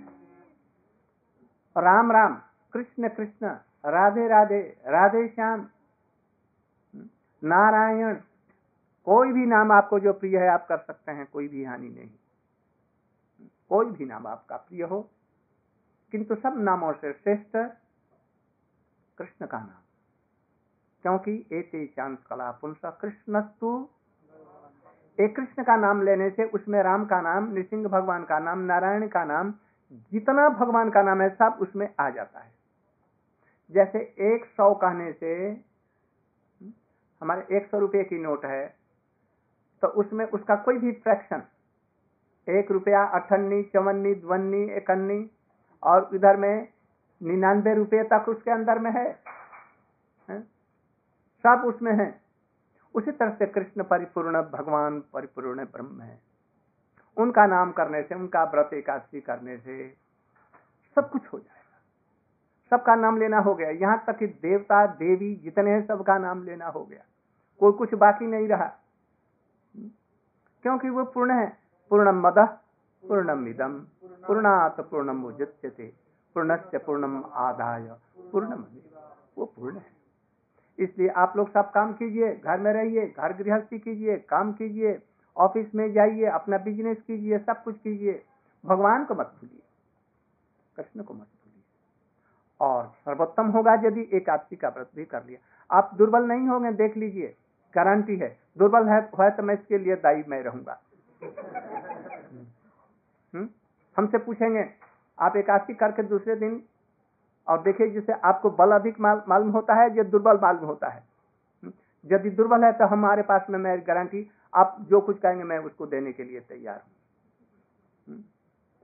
राम 1.77 2.11
राम, 2.11 2.41
कृष्ण 2.73 3.09
कृष्ण, 3.09 3.47
राधे 3.85 4.27
राधे 4.27 4.61
राधे 4.87 5.27
श्याम, 5.27 5.67
नारायण, 7.43 8.15
कोई 9.05 9.31
भी 9.31 9.45
नाम 9.45 9.71
आपको 9.71 9.99
जो 9.99 10.13
प्रिय 10.13 10.37
है, 10.37 10.47
आप 10.47 10.67
कर 10.67 10.77
सकते 10.77 11.11
हैं, 11.11 11.25
कोई 11.25 11.47
भी 11.47 11.63
हानि 11.63 11.89
नहीं। 11.89 12.11
कोई 13.69 13.85
भी 13.85 14.05
नाम 14.05 14.27
आपका 14.27 14.57
प्रिय 14.57 14.83
हो, 14.83 15.09
किंतु 16.11 16.35
सब 16.35 16.53
नामों 16.57 16.93
से 16.93 17.13
श्रेष्ठ 17.13 17.57
कृष्ण 19.17 19.45
का 19.47 19.59
नाम। 19.59 19.81
क्योंकि 21.01 21.47
एते 21.51 21.87
चांस 21.87 22.19
कला 22.29 22.51
पुंस 22.51 22.81
कृष्णस्तु 22.85 23.89
एक 25.19 25.35
कृष्ण 25.35 25.63
का 25.63 25.75
नाम 25.75 26.01
लेने 26.01 26.29
से 26.29 26.43
उसमें 26.49 26.81
राम 26.83 27.05
का 27.05 27.21
नाम 27.21 27.51
नृसिंह 27.53 27.87
भगवान 27.87 28.23
का 28.23 28.39
नाम 28.39 28.59
नारायण 28.59 29.07
का 29.07 29.23
नाम 29.23 29.53
जितना 30.11 30.47
भगवान 30.49 30.89
का 30.89 31.01
नाम 31.01 31.21
है 31.21 31.29
सब 31.29 31.57
उसमें 31.61 31.87
आ 31.99 32.09
जाता 32.09 32.39
है 32.39 32.51
जैसे 33.71 33.99
एक 34.25 34.45
सौ 34.45 34.73
कहने 34.73 35.11
से 35.11 35.35
हमारे 37.21 37.57
एक 37.57 37.67
सौ 37.71 37.79
रुपये 37.79 38.03
की 38.03 38.19
नोट 38.19 38.45
है 38.45 38.65
तो 39.83 39.87
उसमें 39.87 40.25
उसका 40.25 40.55
कोई 40.55 40.77
भी 40.77 40.91
फ्रैक्शन 40.91 41.41
एक 42.47 42.71
रुपया 42.71 43.03
अठन्नी 43.13 43.61
चवन्नी 43.63 44.13
द्वन्नी 44.15 44.63
इकन्नी 44.77 45.19
और 45.83 46.09
इधर 46.13 46.37
में 46.37 46.67
निन्यानवे 47.21 47.73
रुपये 47.73 48.03
तक 48.03 48.25
उसके 48.29 48.51
अंदर 48.51 48.79
में 48.79 48.91
है, 48.91 49.07
है? 50.27 50.39
सब 51.43 51.63
उसमें 51.65 51.91
है 51.91 52.22
उसी 52.95 53.11
तरह 53.11 53.29
से 53.29 53.45
कृष्ण 53.45 53.83
परिपूर्ण, 53.83 54.41
भगवान 54.41 55.03
परिपूर्ण 55.13 55.65
ब्रह्म 55.65 56.01
है। 56.01 56.19
उनका 57.17 57.45
नाम 57.45 57.71
करने 57.71 58.03
से, 58.03 58.15
उनका 58.15 58.43
व्रत 58.43 58.69
एकादशी 58.73 59.21
करने 59.21 59.57
से 59.57 59.97
सब 60.95 61.09
कुछ 61.09 61.27
हो 61.33 61.39
जाएगा। 61.39 61.79
सबका 62.69 62.95
नाम 62.95 63.17
लेना 63.17 63.39
हो 63.39 63.55
गया। 63.55 63.69
यहाँ 63.69 64.03
तक 64.07 64.17
कि 64.17 64.27
देवता, 64.27 64.85
देवी 64.85 65.35
जितने 65.35 65.71
हैं, 65.71 65.87
सबका 65.87 66.17
नाम 66.17 66.43
लेना 66.43 66.67
हो 66.67 66.85
गया। 66.85 67.03
कोई 67.59 67.71
कुछ 67.71 67.93
बाकी 67.93 68.27
नहीं 68.27 68.47
रहा। 68.47 68.71
क्योंकि 70.61 70.89
वो 70.89 71.05
पूर्ण 71.05 71.31
है। 71.31 71.57
पूर्णम 71.89 72.27
मद 72.27 72.39
पूर्णम 73.07 73.47
इदम 73.47 73.79
पूर्णात 74.03 74.79
पूर्णम 74.79 75.25
उजत्यते 75.25 75.93
पूर्णस्य 76.33 76.77
पूर्णम 76.77 77.23
आदाय। 77.33 77.95
पूर्णम 78.31 78.65
वो 79.37 79.45
पूर्ण 79.45 79.77
है। 79.77 80.02
इसलिए 80.79 81.07
आप 81.07 81.33
लोग 81.37 81.49
सब 81.51 81.71
काम 81.71 81.93
कीजिए 81.93 82.35
घर 82.35 82.59
में 82.59 82.73
रहिए 82.73 83.07
घर 83.07 83.33
गृहस्थी 83.33 83.79
कीजिए 83.79 84.17
काम 84.17 84.53
कीजिए 84.53 85.01
ऑफ़िस 85.37 85.75
में 85.75 85.93
जाइए 85.93 86.25
अपना 86.25 86.57
बिज़नेस 86.57 86.97
कीजिए 86.97 87.37
सब 87.37 87.63
कुछ 87.63 87.77
कीजिए। 87.77 88.23
भगवान 88.65 89.05
को 89.05 89.15
मत 89.15 89.33
भूलिए। 89.41 89.61
कृष्ण 90.75 91.03
को 91.03 91.13
मत 91.13 91.19
भूलिए। 91.19 91.63
और 92.59 92.85
सर्वोत्तम 92.85 93.47
होगा 93.47 93.73
यदि 93.73 94.09
एकादशी 94.13 94.55
का 94.55 94.69
व्रत 94.69 94.89
भी 94.95 95.05
कर 95.05 95.25
लिया। 95.25 95.77
आप 95.77 95.91
दुर्बल 95.95 96.23
नहीं 96.23 96.47
होंगे 96.47 96.71
देख 96.71 96.97
लीजिए। 96.97 97.35
गारंटी 97.75 98.15
है। 98.15 98.37
दुर्बल 98.57 98.87
है, 98.87 99.09
है 99.21 99.31
तो 99.31 99.43
मैं 99.43 99.53
इसके 99.53 99.77
लिए 99.77 99.95
दायी 99.95 100.23
मैं 100.27 100.43
रहूँगा। 100.43 100.81
हम्म? 103.35 103.49
हमसे 103.97 104.17
पूछेंगे 104.17 104.69
आप 105.19 105.35
एकादशी 105.37 105.73
करके 105.73 106.03
दूसरे 106.03 106.35
दिन 106.35 106.63
और 107.47 107.61
देखिए 107.63 107.87
जिसे 107.89 108.13
आपको 108.23 108.49
बल 108.51 108.71
अधिक 108.71 108.99
मालूम 108.99 109.49
होता 109.51 109.73
है 109.73 109.95
या 109.97 110.03
दुर्बल 110.05 110.39
मालूम 110.41 110.65
होता 110.65 110.89
है। 110.89 111.03
यदि 112.05 112.29
दुर्बल 112.31 112.63
है 112.63 112.71
तो 112.73 112.85
हमारे 112.87 113.21
पास 113.23 113.45
में 113.49 113.57
मैं 113.59 113.79
गारंटी, 113.79 114.29
आप 114.53 114.77
जो 114.81 115.01
कुछ 115.01 115.19
कहेंगे 115.19 115.43
मैं 115.43 115.57
उसको 115.59 115.85
देने 115.87 116.11
के 116.13 116.23
लिए 116.23 116.39
तैयार 116.39 116.81
हूँ। 118.07 118.23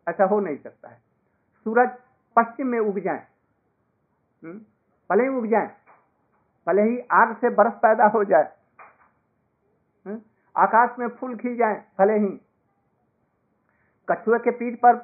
ऐसा 0.08 0.26
हो 0.26 0.40
नहीं 0.40 0.58
सकता 0.58 0.90
है। 0.90 0.98
सूरज 1.66 1.90
पश्चिम 2.36 2.68
में 2.68 2.80
उग 2.80 3.00
जाए। 3.00 3.26
भले 4.44 5.24
ही 5.24 5.30
उग 5.30 5.48
जाए, 5.48 5.68
भले 6.68 6.82
ही 6.82 7.00
आग 7.14 7.36
से 7.36 7.50
बर्फ़ 7.52 7.76
पैदा 7.78 8.06
हो 8.08 8.24
जाए। 8.24 8.52
आकाश 10.56 11.00
में 11.00 11.08
फूल 11.10 11.36
खिल 11.38 11.56
जाए, 11.58 11.84
भले 12.00 12.18
ही। 12.18 12.30
कछुए 14.08 14.40
के 14.40 14.52
पीठ 14.52 14.80
पर 14.80 14.96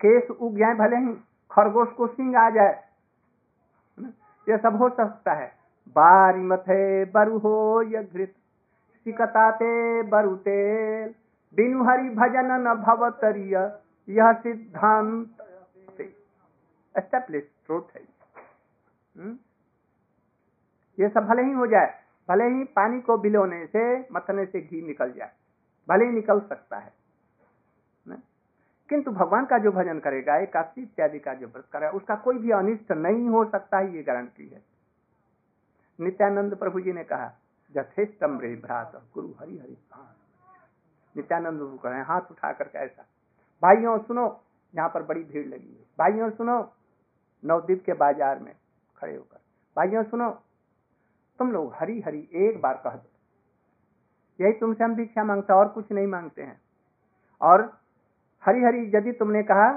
केस 0.00 0.30
उग 0.30 0.58
जाए, 0.58 0.74
भले 0.76 0.96
ही। 0.98 1.14
खरगोश 1.52 1.88
को 1.92 2.06
सिंग 2.06 2.36
आ 2.36 2.48
जाए। 2.50 2.82
ये 4.46 4.56
सब 4.58 4.76
हो 4.76 4.88
सकता 4.88 5.32
है। 5.32 5.46
बारी 5.96 6.40
मथे 6.40 7.04
बरु 7.04 7.38
हो 7.38 7.82
ये 7.82 8.02
घृत 8.04 8.34
सिकताते 9.06 10.02
बरु 10.02 10.36
तेल। 10.36 11.14
बिनु 11.56 11.84
हरि 11.84 12.08
भजन 12.10 12.52
न 12.60 12.74
भवतरिय, 12.82 13.56
यह 14.08 14.32
सिद्धांत 14.32 15.40
एस्टेब्लिश 16.94 17.42
ट्रूथ 17.66 17.96
है 17.96 18.02
हम्म? 19.14 19.36
ये 20.98 21.08
सब 21.08 21.26
भले 21.26 21.42
ही 21.42 21.52
हो 21.52 21.66
जाए, 21.66 21.92
भले 22.28 22.44
ही 22.44 22.64
पानी 22.76 23.00
को 23.00 23.16
बिलोने 23.18 23.64
से, 23.66 23.84
मथने 24.12 24.44
से 24.46 24.60
घी 24.60 24.86
निकल 24.86 25.12
जाए, 25.12 25.30
भले 25.88 26.04
ही 26.04 26.12
निकल 26.12 26.40
सकता 26.40 26.76
है? 26.76 26.92
किंतु 28.90 29.10
भगवान 29.10 29.44
का 29.46 29.58
जो 29.58 29.70
भजन 29.72 29.98
करेगा 29.98 30.36
एकादशी 30.36 30.82
इत्यादि 30.82 31.18
का 31.18 31.34
जो 31.34 31.46
व्रत 31.46 31.66
करेगा, 31.72 31.90
उसका 31.90 32.14
कोई 32.16 32.38
भी 32.38 32.50
अनिष्ट 32.50 32.92
नहीं 32.92 33.28
हो 33.28 33.44
सकता 33.44 33.78
है 33.78 33.94
ये 33.96 34.02
गारंटी 34.02 34.48
है। 34.48 34.62
नित्यानंद 35.98 36.54
प्रभु 36.54 36.80
जी 36.80 36.92
ने 36.92 37.04
कहा 37.04 37.32
जथेष्टम 37.74 38.38
रे 38.40 38.54
भ्रात, 38.56 39.02
गुरु 39.14 39.28
हरि 39.40 39.58
हरि 39.58 39.76
नित्यानंद 41.16 41.58
प्रभु 41.58 41.76
कह 41.76 41.88
रहे 41.88 41.98
हैं, 41.98 42.06
हाथ 42.06 42.30
उठा 42.30 42.52
करके 42.52 42.78
ऐसा 42.78 43.02
भाइयों, 43.62 43.98
सुनो, 43.98 44.24
यहाँ 44.74 44.88
पर 44.88 45.02
बड़ी 45.02 45.22
भीड़ 45.24 45.46
लगी 45.46 45.68
है। 45.68 45.84
भाइयों, 45.98 46.30
सुनो, 46.30 46.58
नवदीप 47.44 47.82
के 47.86 47.92
बाज़ार 47.92 48.38
में 48.38 48.54
खड़े 48.98 49.14
होकर। 49.16 49.38
भाइयों, 49.76 50.02
सुनो, 50.04 50.30
तुम 51.38 51.52
लोग 51.52 51.74
हरी 51.74 52.00
हरी 52.00 52.28
एक 52.34 52.60
बार 52.60 52.80
कह 52.84 52.96
दो। 52.96 54.44
यही 54.44 54.52
तुमसे 54.52 54.84
हम 54.84 54.94
भिक्षा 54.94 55.24
मांगते 55.24 55.52
और 55.52 55.68
कुछ 55.68 55.92
नहीं 55.92 56.06
मांगते 56.06 56.42
हैं। 56.42 56.60
और 57.40 57.81
हरी 58.44 58.62
हरी 58.64 58.90
यदि 58.94 59.12
तुमने 59.12 59.42
कहा 59.42 59.70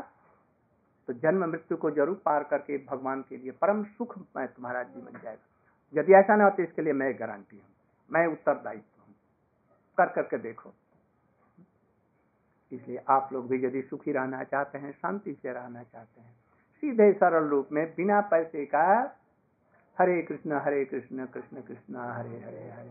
तो 1.08 1.14
जन्म 1.16 1.46
मृत्यु 1.46 1.78
को 1.78 1.92
ज़रूर 1.92 2.22
पार 2.26 2.44
करके 2.44 2.78
भगवान 2.86 3.22
के 3.22 3.38
लिए 3.38 3.52
परम 3.62 3.84
सुख 3.98 4.18
में 4.38 4.48
तुम्हारा 4.48 4.84
जीवन 4.84 5.20
जाएगा। 5.24 6.00
यदि 6.00 6.14
ऐसा 6.16 6.36
ना 6.36 6.44
हो 6.44 6.50
तो 6.50 6.64
इसके 6.64 6.82
लिए 6.82 6.94
मैं 6.94 7.14
गारंटी 7.20 7.56
हूँ। 7.56 7.66
मैं 8.10 8.26
उत्तरदायित्व 8.28 9.02
हूँ। 9.02 9.14
कर 9.98 10.10
करके 10.14 10.38
देखो। 10.40 10.74
इसलिए 12.72 13.04
आप 13.10 13.30
लोग 13.34 13.48
भी 13.50 13.64
यदि 13.66 13.82
सुखी 13.82 14.12
रहना 14.12 14.44
चाहते 14.46 14.78
हैं, 14.78 14.92
शांति 14.94 15.34
से 15.34 15.52
रहना 15.54 15.84
चाहते 15.84 16.22
हैं, 16.22 16.34
सीधे 16.84 17.12
सरल 17.14 17.48
रूप 17.50 17.70
में 17.72 17.86
बिना 17.96 18.22
पैसे 18.32 18.66
का 18.66 18.86
हरे 19.98 20.22
कृष्ण 20.22 20.60
हरे 20.66 20.84
कृष्ण 20.86 21.26
कृष्ण 21.26 21.62
कृष्ण, 21.62 21.96
हरे 21.96 22.40
हरे 22.40 22.70
हरे। 22.70 22.90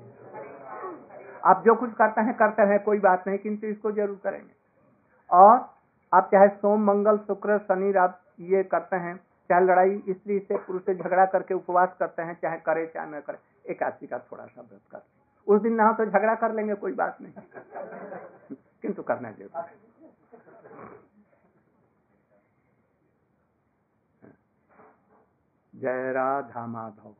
आप 1.44 1.62
जो 1.64 1.74
कुछ 1.74 1.90
करते 1.94 2.20
हैं 2.20 2.34
करते 2.34 2.62
हैं, 2.62 2.78
कोई 2.84 2.98
बात 3.00 3.24
नहीं, 3.28 3.38
किंतु 3.38 3.66
इसको 3.66 3.92
ज़रूर 3.92 4.20
करेंगे। 4.24 4.52
और 5.34 5.54
आप 6.12 6.28
चाहे 6.32 6.48
सोम, 6.48 6.84
मंगल, 6.84 7.18
शुक्र, 7.18 7.58
शनि 7.58 7.92
आप 7.98 8.20
ये 8.40 8.62
करते 8.64 8.96
हैं, 8.96 9.16
चाहे 9.50 9.64
लड़ाई, 9.64 9.98
स्त्री 10.10 10.38
से 10.38 10.56
पुरुष 10.56 10.82
से 10.82 10.94
झगड़ा 10.94 11.24
करके 11.26 11.54
उपवास 11.54 11.96
करते 11.98 12.22
हैं, 12.22 12.38
चाहे 12.42 12.58
करे, 12.58 12.86
चाहे 12.86 13.10
न 13.10 13.20
करे 13.20 13.72
एकादशी 13.72 14.06
का 14.06 14.18
थोड़ा 14.30 14.46
सा 14.46 14.60
व्रत 14.60 14.80
करते 14.90 15.22
उस 15.46 15.60
दिन 15.60 15.74
ना 15.74 15.86
हो 15.86 15.92
तो 15.94 16.04
झगड़ा 16.06 16.34
कर 16.34 16.54
लेंगे, 16.54 16.74
कोई 16.74 16.92
बात 16.92 17.18
नहीं। 17.20 17.32
किंतु 18.82 19.02
करना 19.02 19.30
ज़रूर। 19.30 19.64
जय 25.74 26.12
राधा 26.12 26.66
माधव। 26.66 27.14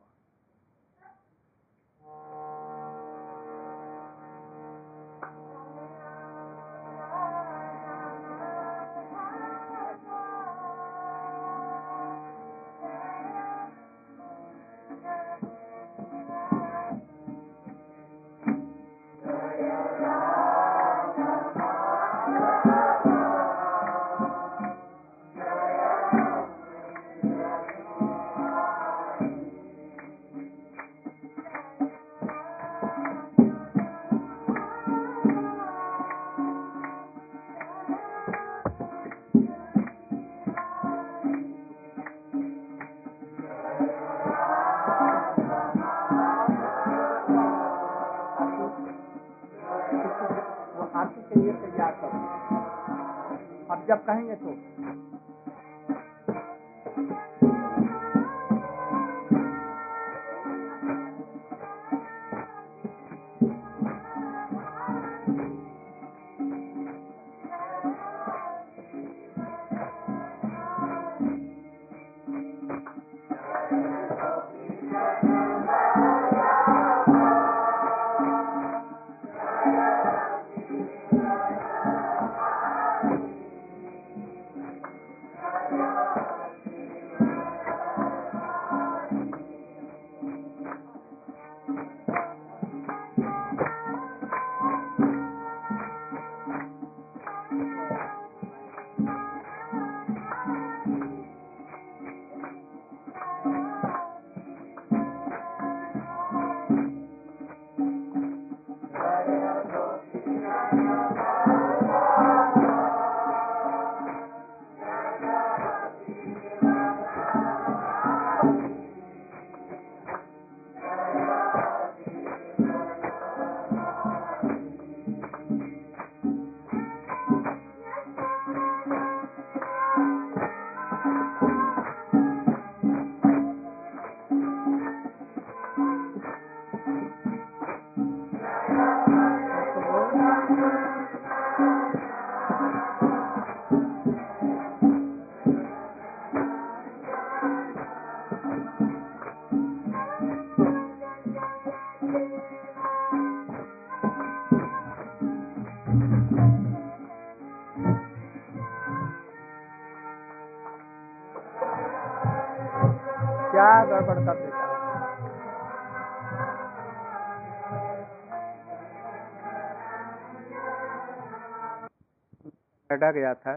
कनाडा 172.95 173.11
गया 173.11 173.33
था, 173.33 173.53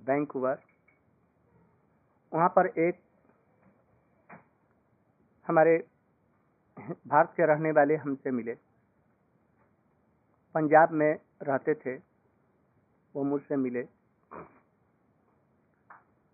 वैंकूवर। 0.00 0.58
वहाँ 2.32 2.48
पर 2.48 2.66
एक 2.66 2.98
हमारे 5.46 5.86
भारत 7.06 7.32
के 7.36 7.46
रहने 7.46 7.70
वाले 7.70 7.96
हमसे 7.96 8.30
मिले। 8.30 8.54
पंजाब 10.54 10.92
में 10.92 11.18
रहते 11.42 11.74
थे, 11.74 11.94
वो 13.14 13.24
मुझसे 13.24 13.56
मिले। 13.56 13.86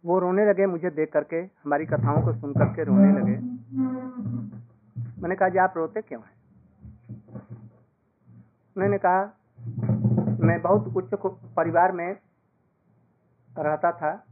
वो 0.04 0.18
रोने 0.18 0.46
लगे 0.46 0.66
मुझे 0.66 0.90
देख 0.90 1.12
करके, 1.12 1.36
हमारी 1.36 1.86
कथाओं 1.86 2.22
को 2.22 2.32
सुन 2.40 2.52
करके 2.52 2.84
रोने 2.84 3.12
लगे। 3.12 3.36
मैंने 5.20 5.36
कहा, 5.36 5.48
जी, 5.48 5.58
आप 5.58 5.74
रोते 5.76 6.02
क्यों 6.02 6.22
हैं? 6.22 6.34
उन्होंने 8.76 8.98
कहा, 8.98 9.24
मैं 10.40 10.60
बहुत 10.62 10.96
उच्च 10.96 11.10
परिवार 11.56 11.92
में 11.92 12.16
रहता 13.58 13.92
था। 13.92 14.26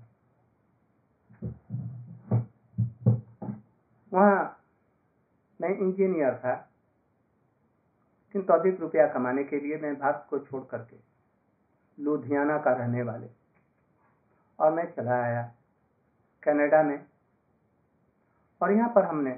वहाँ 4.13 4.65
मैं 5.61 5.69
इंजीनियर 5.69 6.39
था। 6.39 6.71
किंतु 8.33 8.53
अधिक 8.53 8.81
रुपया 8.81 9.07
कमाने 9.07 9.45
के 9.45 9.61
लिए 9.61 9.77
मैं 9.77 9.99
भारत 9.99 10.27
को 10.31 10.39
छोड़ 10.39 10.65
करके 10.65 10.97
लुधियाना 12.03 12.59
का 12.59 12.73
रहने 12.73 13.03
वाले। 13.03 13.29
और 14.61 14.73
मैं 14.73 14.93
चला 14.95 15.23
आया 15.23 15.55
कनाडा 16.43 16.83
में। 16.83 17.07
और 18.63 18.73
यहाँ 18.73 18.93
पर 18.95 19.05
हमने 19.05 19.33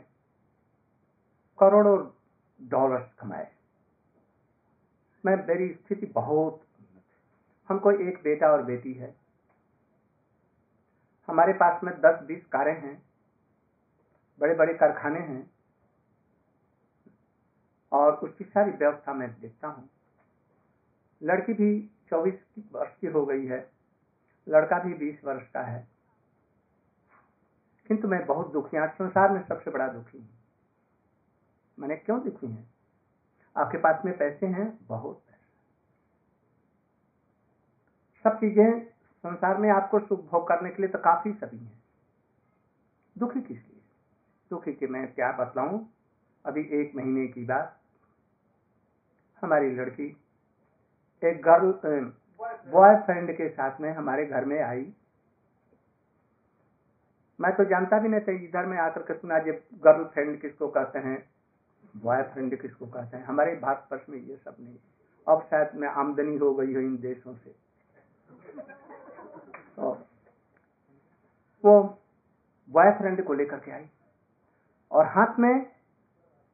करोड़ों 1.60 2.10
डॉलर्स 2.68 3.14
कमाए। 3.14 3.52
मैं 5.26 5.46
मेरी 5.46 5.74
स्थिति 5.74 6.06
बहुत 6.06 6.66
हमको 7.68 7.90
एक 7.90 8.22
बेटा 8.24 8.46
और 8.46 8.62
बेटी 8.62 8.92
है। 8.92 9.19
हमारे 11.30 11.52
पास 11.52 11.82
में 11.84 11.92
दस 12.00 12.22
बीस 12.22 12.46
कारें 12.46 12.74
हैं 12.74 13.00
बड़े 14.40 14.54
बड़े 14.54 14.74
कारखाने 14.74 15.20
हैं, 15.20 15.50
और 17.92 18.12
उसकी 18.14 18.44
सारी 18.44 18.70
व्यवस्था 18.70 19.12
मैं 19.12 19.28
देखता 19.40 19.68
हूँ। 19.68 19.88
लड़की 21.22 21.52
भी 21.52 21.90
चौबीस 22.10 22.34
वर्ष 22.72 22.96
की 23.00 23.06
हो 23.06 23.24
गई 23.26 23.46
है, 23.46 23.58
लड़का 24.46 24.78
भी 24.78 24.94
बीस 24.94 25.24
वर्ष 25.24 25.48
का 25.50 25.62
है। 25.62 25.86
किंतु 27.90 28.08
मैं 28.08 28.24
बहुत 28.26 28.52
दुखी 28.52 28.76
आज 28.76 28.90
संसार 28.90 29.32
में 29.32 29.42
सबसे 29.42 29.70
बड़ा 29.70 29.88
दुखी 29.88 30.18
हूँ। 30.18 30.28
मैंने 31.78 31.96
क्यों 31.96 32.20
दुखी 32.24 32.46
है? 32.46 32.64
आपके 33.56 33.78
पास 33.78 34.04
में 34.04 34.16
पैसे 34.18 34.46
हैं, 34.46 34.78
बहुत 34.86 35.16
पैसे। 35.18 35.38
सब 38.24 38.36
चीज़ें 38.36 38.99
संसार 39.20 39.56
में 39.56 39.70
आपको 39.70 39.98
सुख 39.98 40.30
भोग 40.30 40.48
करने 40.48 40.70
के 40.70 40.83
लिए 40.83 40.90
तो 40.90 40.98
काफ़ी 40.98 41.33
सभी 41.33 41.59
हैं। 41.59 41.83
दुखी 43.18 43.40
किस 43.40 43.59
लिए? 43.59 43.80
दुखी 44.50 44.72
कि 44.72 44.87
मैं 44.87 45.14
क्या 45.14 45.33
बतलाऊं? 45.33 45.87
अभी 46.46 46.61
एक 46.61 46.92
महीने 46.96 47.26
की 47.26 47.44
बात। 47.44 47.80
हमारी 49.42 49.70
लड़की, 49.70 50.16
एक 51.24 51.42
गर्ल, 51.42 51.72
बॉयफ्रेंड 52.70 53.37
के 53.37 53.48
साथ 53.48 53.80
में 53.80 53.92
हमारे 53.92 54.26
घर 54.26 54.44
में 54.44 54.62
आई। 54.62 54.92
मैं 57.40 57.56
तो 57.56 57.64
जानता 57.64 57.98
भी 57.98 58.09
नहीं 58.09 58.20
था, 58.20 58.33
इधर 58.33 58.66
में 58.66 58.78
आकर 58.78 59.02
के 59.02 59.14
सुना, 59.14 59.38
जब 59.38 59.62
गर्ल 59.74 60.04
फ्रेंड 60.04 60.40
किसको 60.40 60.68
कहते 60.68 60.98
हैं, 60.98 61.30
बॉयफ्रेंड 61.96 62.61
किसको 62.61 62.87
कहते 62.87 63.16
हैं। 63.16 63.24
हमारे 63.24 63.56
भारतवर्ष 63.56 64.09
में 64.09 64.18
ये 64.18 64.37
सब 64.37 64.56
नहीं। 64.61 64.76
अब 65.28 65.42
शायद 65.50 65.74
में 65.74 65.88
आमदनी 65.88 66.37
हो 66.37 66.54
गई 66.54 66.74
हो 66.74 66.80
इन 66.80 66.96
देशों 66.96 67.35
से। 67.35 67.70
तो 69.80 69.90
वो 71.64 71.72
बॉयफ्रेंड 72.70 73.22
को 73.24 73.34
लेकर 73.34 73.58
के 73.58 73.70
आई। 73.70 73.86
और 74.90 75.06
हाथ 75.06 75.38
में 75.38 75.66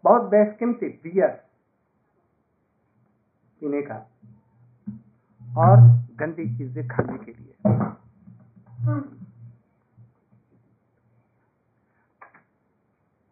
बहुत 0.05 0.23
बेशकीमती 0.31 0.89
बियर 1.03 1.29
पीने 3.61 3.83
का 3.83 3.97
और 5.59 5.77
गंदी 6.17 6.47
चीज़ें 6.59 6.87
खाने 6.89 7.19
के 7.19 7.33
लिए। 7.33 7.55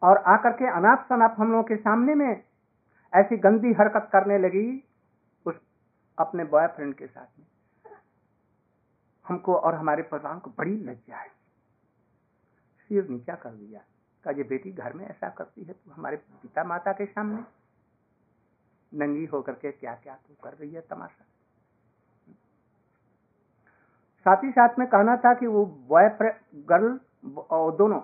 और 0.03 0.17
आकर 0.29 0.53
के 0.53 0.67
अनाप 0.71 1.07
शनाप 1.09 1.37
हम 1.39 1.51
लोगों 1.51 1.63
के 1.65 1.77
सामने 1.77 2.15
में 2.15 2.43
ऐसी 3.13 3.37
गंदी 3.39 3.73
हरकत 3.73 4.09
करने 4.13 4.39
लगी 4.39 4.67
उस 5.47 5.55
अपने 6.19 6.45
बॉयफ्रेंड 6.47 6.95
के 6.95 7.07
साथ 7.07 7.39
में। 7.39 7.47
हमको 9.27 9.55
और 9.57 9.75
हमारे 9.75 10.03
परिवार 10.03 10.39
को 10.39 10.51
बड़ी 10.59 10.77
लज्जा 10.79 11.17
है। 11.17 11.29
सिर 12.91 13.09
नीचा 13.09 13.35
कर 13.35 13.51
दिया? 13.51 13.81
कहा, 14.25 14.33
ये 14.33 14.43
बेटी 14.43 14.73
घर 14.73 14.93
में 14.93 15.07
ऐसा 15.07 15.29
करती 15.29 15.65
है 15.65 15.73
तो 15.73 15.91
हमारे 15.91 16.17
पिता 16.43 16.65
माता 16.65 16.93
के 16.93 17.07
सामने? 17.07 17.43
नंगी 18.93 19.25
होकर 19.27 19.53
के 19.53 19.71
क्या 19.73 19.95
क्या 19.95 20.15
तू 20.17 20.35
कर 20.43 20.55
रही 20.55 20.75
है 20.75 20.81
तमाशा? 20.81 21.25
साथ 24.27 24.45
ही 24.45 24.51
साथ 24.51 24.79
में 24.79 24.87
कहना 24.89 25.17
था 25.17 25.33
कि 25.35 25.47
वो 25.47 25.65
बॉयफ्रेंड 25.89 26.65
गर्ल 26.67 26.99
और 27.51 27.75
दोनों, 27.77 28.01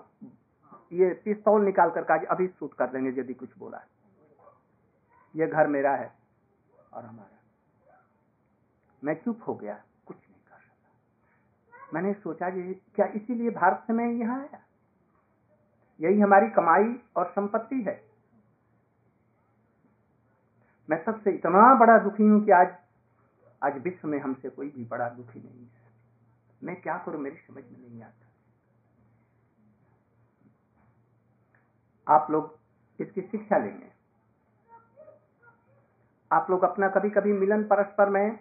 ये 0.93 1.13
पिस्तौल 1.25 1.65
निकाल 1.65 1.91
कर 1.91 2.03
कहा, 2.03 2.17
अभी 2.31 2.47
शूट 2.49 2.75
कर 2.75 2.87
देंगे 2.87 3.21
यदि 3.21 3.35
कुछ 3.35 3.57
बोला 3.59 3.81
ये 5.35 5.47
घर 5.47 5.67
मेरा 5.67 5.95
है 5.97 6.13
और 6.93 7.05
हमारा 7.05 7.39
मैं 9.03 9.15
चुप 9.15 9.41
हो 9.49 9.55
गया 9.55 9.75
कुछ 10.07 10.17
नहीं 10.17 10.41
कर 10.49 10.59
सकता 10.59 11.80
मैंने 11.95 12.15
सोचा 12.15 12.51
कि 12.51 12.83
क्या 12.95 13.07
इसीलिए 13.07 13.51
भारत 13.51 13.85
से 13.87 13.93
मैं 13.93 14.07
यहाँ 14.07 14.41
आया? 14.41 14.63
यही 16.01 16.21
हमारी 16.21 16.49
कमाई 16.49 17.01
और 17.17 17.27
संपत्ति 17.27 17.83
है। 17.83 18.11
मैं 20.91 21.05
सबसे 21.05 21.31
इतना 21.31 21.75
बड़ा 21.75 21.99
दुखी 21.99 22.23
हूँ 22.23 22.45
कि 22.45 22.51
आज 22.51 22.75
आज 23.63 23.83
विश्व 23.83 24.09
में 24.09 24.21
हमसे 24.21 24.49
कोई 24.49 24.71
भी 24.71 24.85
बड़ा 24.85 25.09
दुखी 25.09 25.41
नहीं 25.41 25.65
है। 25.65 25.81
मैं 26.65 26.81
क्या 26.81 26.99
करूँ? 26.99 27.21
मेरी 27.21 27.37
समझ 27.37 27.65
में 27.65 27.89
नहीं 27.89 28.03
आता। 28.03 28.27
आप 32.15 32.31
लोग 32.31 32.59
इसकी 33.01 33.21
शिक्षा 33.21 33.59
लेंगे। 33.59 33.91
आप 36.33 36.47
लोग 36.51 36.63
अपना 36.63 36.89
कभी 36.89 37.11
कभी 37.11 37.33
मिलन 37.33 37.65
परस्पर 37.65 38.09
में 38.09 38.39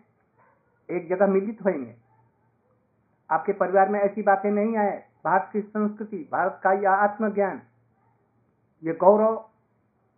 एक 0.92 1.10
जगह 1.10 1.28
मिलित 1.28 1.62
होंगे 1.62 2.09
आपके 3.30 3.54
परिवार 3.54 3.90
में 3.90 4.00
ऐसी 4.00 4.22
बातें 4.22 4.52
नहीं 4.52 4.78
आए। 4.78 5.04
भारत 5.26 5.50
की 5.54 5.62
संस्कृति, 5.62 6.30
भारत 6.32 6.60
का 6.64 6.72
यह 6.74 6.92
आत्मज्ञान, 6.92 7.62
ये 8.84 8.94
गौरव 8.94 9.46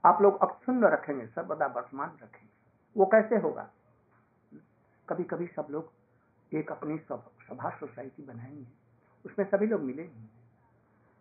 आप 0.05 0.21
लोग 0.21 0.39
अक्षुण्ण 0.41 0.87
रखेंगे, 0.87 1.25
सर्वदा 1.25 1.65
वर्तमान 1.65 2.09
रखेंगे। 2.09 2.49
वो 2.97 3.05
कैसे 3.05 3.37
होगा? 3.37 3.69
कभी 5.09 5.23
कभी 5.23 5.47
सब 5.47 5.67
लोग 5.71 5.91
एक 6.51 6.71
अपनी 6.71 6.97
सभा 6.97 7.69
सोसाइटी 7.69 8.23
बनाएँगे। 8.23 8.65
उसमें 9.25 9.45
सभी 9.45 9.67
लोग 9.67 9.81
मिलेंगे। 9.81 10.29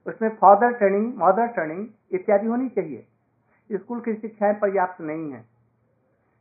उसमें 0.07 0.29
फादर 0.37 0.73
ट्रेनिंग 0.73 1.13
मदर 1.17 1.47
ट्रेनिंग 1.47 1.87
इत्यादि 2.13 2.47
होनी 2.47 2.69
चाहिए। 2.69 3.07
स्कूल 3.71 4.01
की 4.01 4.15
शिक्षाएँ 4.15 4.55
पर्याप्त 4.55 5.01
नहीं 5.01 5.33
है। 5.33 5.45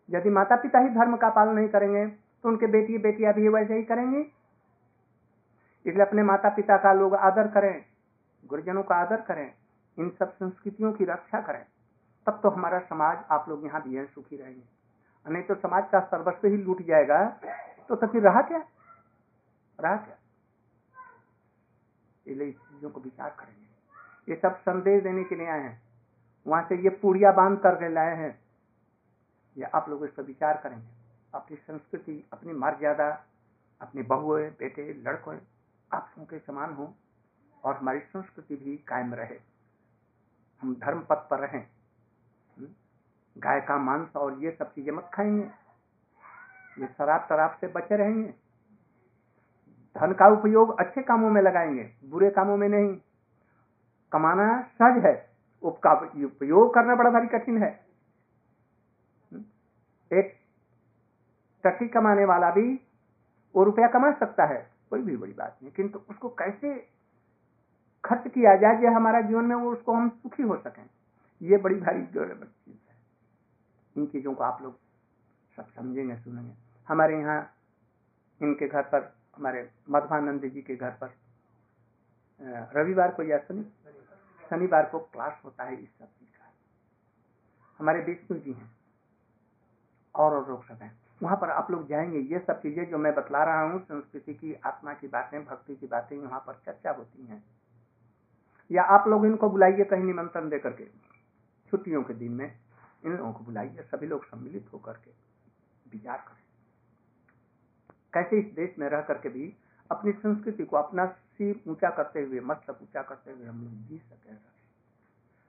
यदि 0.10 0.30
माता 0.30 0.56
पिता 0.56 0.80
ही 0.80 0.90
धर्म 0.90 1.16
का 1.18 1.30
पालन 1.30 1.54
नहीं 1.54 1.68
करेंगे 1.70 2.06
तो 2.08 2.50
उनके 2.50 2.68
बेटी 2.68 2.98
बेटियाँ 2.98 3.34
भी 3.34 3.48
वैसे 3.48 3.76
ही 3.76 3.84
करेंगे। 3.84 4.24
इसलिए 5.86 6.06
अपने 6.06 6.24
माता 6.24 6.50
पिता 6.50 6.78
का 6.78 6.94
लोग 6.94 7.16
आदर 7.16 7.48
करें, 7.48 7.86
गुरुजनों 8.50 8.84
का 8.84 8.96
आदर 8.96 9.22
करें, 9.22 9.54
इन 9.98 10.10
सब 10.10 10.34
संस्कृतियों 10.34 10.92
की 10.94 11.06
रक्षा 11.06 11.42
करें, 11.42 11.64
तब 12.28 12.40
तो 12.44 12.50
हमारा 12.50 12.80
समाज 12.80 13.24
आप 13.32 13.46
लोग 13.50 13.66
यहाँ 13.66 13.82
भी 13.82 14.06
सुखी 14.06 14.38
रहेंगे। 14.38 14.64
नहीं 15.26 15.44
तो 15.44 15.56
समाज 15.56 15.90
का 15.92 16.00
सर्वस्व 16.00 16.48
ही 16.48 16.58
लूट 16.58 16.82
जाएगा 16.82 17.26
तो 17.90 17.96
तो 17.96 18.08
फिर 18.08 18.22
रहा 18.22 18.42
क्या? 18.42 18.58
रहा 19.80 19.96
क्या? 19.96 20.16
इसलिए 22.26 22.48
इस 22.48 22.56
चीज़ों 22.56 22.90
को 22.90 23.02
विचार 23.02 23.30
करेंगे। 23.40 24.32
ये 24.32 24.40
सब 24.42 24.58
संदेश 24.60 25.04
देने 25.04 25.24
के 25.24 25.36
लिए 25.36 25.48
आए 25.48 25.60
हैं। 25.60 25.82
वहाँ 26.46 26.64
से 26.70 26.76
ये 26.76 26.90
पूड़िया 26.90 27.32
बाँध 27.32 27.60
करके 27.60 27.90
लाए 27.90 28.16
हैं। 28.16 28.40
ये 29.58 29.64
आप 29.66 29.90
लोग 29.90 30.04
इस 30.06 30.12
पर 30.12 30.24
विचार 30.24 30.60
करेंगे। 30.64 30.88
अपनी 31.34 31.58
संस्कृति, 31.58 32.24
अपनी 32.34 32.54
मर्यादा, 32.54 33.10
अपनी 33.82 34.02
बहुए, 34.04 34.50
बेटे, 34.50 34.94
लड़कों 35.06 35.34
आप 35.94 36.12
सबके 36.16 36.40
समान 36.40 36.74
हो 36.74 36.94
और 37.64 37.76
हमारी 37.76 38.00
संस्कृति 38.00 38.56
भी 38.56 38.78
कायम 38.78 39.14
रहे। 39.14 39.36
हम 40.62 40.76
धर्म 40.76 41.00
पथ 41.00 41.16
पर 41.16 41.40
रहें। 41.40 41.68
गाय 43.38 43.62
का 43.62 43.78
मांस 43.78 44.16
और 44.16 44.44
ये 44.44 44.52
सब 44.52 44.74
चीज़ें 44.74 44.94
मत 44.94 45.10
खाएँगे। 45.14 45.44
ये 46.82 46.88
शराब 46.88 47.22
शराब 47.22 47.58
से 47.62 47.68
बचे 47.68 47.98
रहेंगे। 47.98 48.30
धन 49.96 50.14
का 50.14 50.28
उपयोग 50.28 50.80
अच्छे 50.80 51.02
कामों 51.02 51.30
में 51.30 51.42
लगाएँगे, 51.42 51.94
बुरे 52.06 52.30
कामों 52.30 52.58
में 52.58 52.70
नहीं। 52.70 52.96
कमाना 54.12 54.62
सहज 54.62 55.06
है। 55.06 55.30
उसका 55.64 55.92
उपयोग 56.26 56.74
करना 56.74 56.96
बड़ा 56.96 57.10
भारी 57.10 57.28
कठिन 57.28 57.64
है। 57.64 57.86
एक 60.12 60.38
टट्टी 61.64 61.88
कमाने 61.88 62.26
वाला 62.26 62.50
भी 62.50 62.88
वो 63.56 63.64
रुपया 63.64 63.88
कमा 63.88 64.12
सकता 64.12 64.46
है। 64.46 64.79
कोई 64.90 65.02
भी 65.02 65.18
बड़ी 65.18 65.34
बात 65.34 65.58
नहीं। 65.64 65.72
किंतु 65.72 66.00
उसको 66.10 66.30
कैसे 66.30 66.76
खर्च 68.06 68.32
किया 68.34 68.56
जाए 68.56 68.76
जो 68.82 68.92
हमारा 68.96 69.22
जीवन 69.22 69.46
में 69.46 69.56
वो 69.56 69.72
उसको 69.72 69.94
हम 69.94 70.10
सुखी 70.10 70.44
हो 70.44 70.58
सकें? 70.58 70.90
ये 71.42 71.58
बड़ी 71.58 71.76
भारी 71.76 72.06
चीज़ 72.06 72.90
है। 72.90 72.98
इन 73.98 74.06
चीज़ों 74.06 74.34
को 74.36 74.44
आप 74.44 74.62
लोग 74.62 74.80
सब 75.56 75.68
समझेंगे, 75.68 76.16
सुनेंगे। 76.18 76.54
हमारे 76.88 77.20
यहाँ 77.20 77.54
इनके 78.42 78.68
घर 78.68 78.82
पर, 78.82 79.16
हमारे 79.36 79.72
मधवानंद 79.90 80.46
जी 80.46 80.62
के 80.62 80.76
घर 80.76 80.92
पर 80.92 81.14
रविवार 82.76 83.14
को 83.14 83.24
या 83.24 83.38
शनि, 83.38 83.64
शनिवार 84.50 84.90
को 84.90 85.00
क्लास 85.00 85.42
होता 85.46 85.64
है 85.64 85.76
इस 85.76 85.98
सब 86.00 86.06
चीज़ 86.06 86.38
का। 86.38 86.52
हमारे 87.80 88.02
विष्णु 88.02 88.40
जी 88.40 88.54
हैं, 88.54 88.72
और 90.16 90.36
और 90.36 90.50
लोग 90.50 90.66
सब 90.66 90.74
हैं। 90.74 91.09
वहाँ 91.24 91.38
पर 91.38 91.50
आप 91.50 91.72
लोग 91.72 91.88
जाएँगे। 91.88 92.20
ये 92.20 92.40
सब 92.40 92.62
चीज़ें 92.62 92.90
जो 92.90 92.98
मैं 92.98 93.16
बतला 93.16 93.44
रहा 93.44 93.62
हूँ, 93.62 93.82
संस्कृति 93.84 94.34
की, 94.34 94.54
आत्मा 94.54 94.94
की 94.94 95.08
बातें, 95.08 95.46
भक्ति 95.46 95.76
की 95.76 95.88
बातें, 95.88 96.18
यहाँ 96.18 96.40
पर 96.40 96.54
चर्चा 96.66 96.92
होती 96.92 97.26
हैं। 97.26 97.44
या 98.72 98.84
आप 98.84 99.08
लोग 99.08 99.26
इनको 99.26 99.50
बुलाइए 99.50 99.84
कहीं 99.84 100.04
निमंत्रण 100.04 100.50
दे 100.50 100.60
करके, 100.60 100.86
छुट्टियों 101.72 102.04
के 102.04 102.14
दिन 102.14 102.32
में। 102.32 102.52
इन 103.06 103.12
लोगों 103.12 103.34
को 103.34 103.44
बुलाइए, 103.44 103.82
सभी 103.82 104.08
लोग 104.08 104.26
सम्मिलित 104.26 104.70
होकर 104.74 104.94
के 104.94 105.12
विचार 105.92 106.18
करें। 106.18 106.44
कैसे 108.14 108.40
इस 108.40 108.54
देश 108.54 108.76
में 108.80 108.90
रह 108.90 109.02
करके 109.02 109.30
भी 109.30 109.54
अपनी 109.92 110.12
संस्कृति 110.12 110.66
को 110.66 110.78
अपना 110.78 111.06
सिर 111.06 111.62
ऊँचा 111.68 111.90
करते 111.90 112.22
हुए, 112.22 112.40
मस्तक 112.40 112.82
ऊँचा 112.82 113.02
करते 113.02 113.32
हुए 113.32 113.46
हम 113.46 113.64
लोग 113.64 113.88
जी 113.88 113.98
सके। 113.98 114.34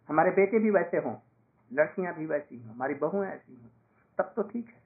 हमारे 0.08 0.30
बेटे 0.30 0.58
भी 0.58 0.70
वैसे 0.70 0.96
हों, 0.96 1.14
लड़कियाँ 1.72 2.14
भी 2.14 2.26
वैसी 2.26 2.62
हों, 2.62 2.74
हमारी 2.74 2.94
बहुएँ 2.94 3.28
ऐसी 3.28 3.54
हों, 3.54 3.68
तब 4.18 4.32
तो 4.36 4.42
ठीक 4.42 4.68
है। 4.68 4.79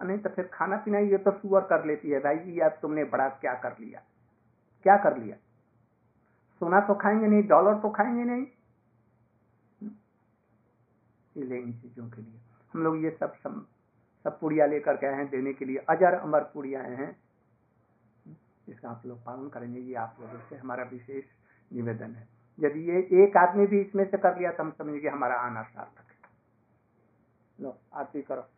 नहीं 0.00 0.18
तो 0.18 0.30
फिर 0.30 0.44
खाना 0.52 0.76
पीना 0.76 0.98
ये 0.98 1.18
तो 1.18 1.30
सुअर 1.30 1.62
कर 1.62 1.84
लेती 1.86 2.10
है 2.10 2.18
भाई 2.20 2.36
जी 2.36 2.60
यार 2.60 2.78
तुमने 2.82 3.04
बड़ा 3.04 3.28
क्या 3.28 3.54
कर 3.54 3.76
लिया? 3.80 4.02
क्या 4.86 4.96
कर 4.96 5.16
लिया? 5.18 5.36
सोना 6.60 6.80
तो 6.80 6.94
खाएँगे 6.94 7.26
नहीं 7.26 7.42
डॉलर 7.48 7.74
तो 7.74 7.90
खाएँगे 7.90 8.24
नहीं। 8.24 8.46
इन 11.36 11.72
चीज़ों 11.72 12.08
के 12.10 12.22
लिए। 12.22 12.40
हम 12.74 12.82
लोग 12.82 13.02
ये 13.04 13.10
सब 13.10 13.34
सब, 13.34 13.66
सब 14.24 14.38
पुड़िया 14.40 14.66
लेकर 14.66 14.96
के 14.96 15.06
आए 15.06 15.14
हैं 15.14 15.28
देने 15.30 15.52
के 15.52 15.64
लिए। 15.64 15.76
अजर 15.88 16.14
अमर 16.14 16.44
पुड़िया 16.54 16.82
हैं 16.82 17.16
इसका 18.68 18.88
आप 18.90 19.02
लोग 19.06 19.18
पालन 19.24 19.48
करेंगे 19.48 19.80
ये 19.80 19.94
आप 19.94 20.16
लोगों 20.20 20.38
से 20.48 20.56
हमारा 20.56 20.84
विशेष 20.84 21.24
निवेदन 21.70 22.14
है। 22.14 22.28
यदि 22.58 22.80
ये 22.90 22.98
एक 23.22 23.36
आदमी 23.36 23.66
भी 23.66 23.80
इसमें 23.80 24.04
से 24.04 24.18
कर 24.18 24.38
लिया 24.38 24.52
तो 24.52 24.62
हम 24.62 24.70
समझेंगे 24.70 25.08
हमारा 25.08 25.36
आना 25.36 25.62
सार्थक 25.62 26.10
है। 26.10 26.16
लो 27.58 27.76
आरती 27.94 28.22
करो। 28.22 28.48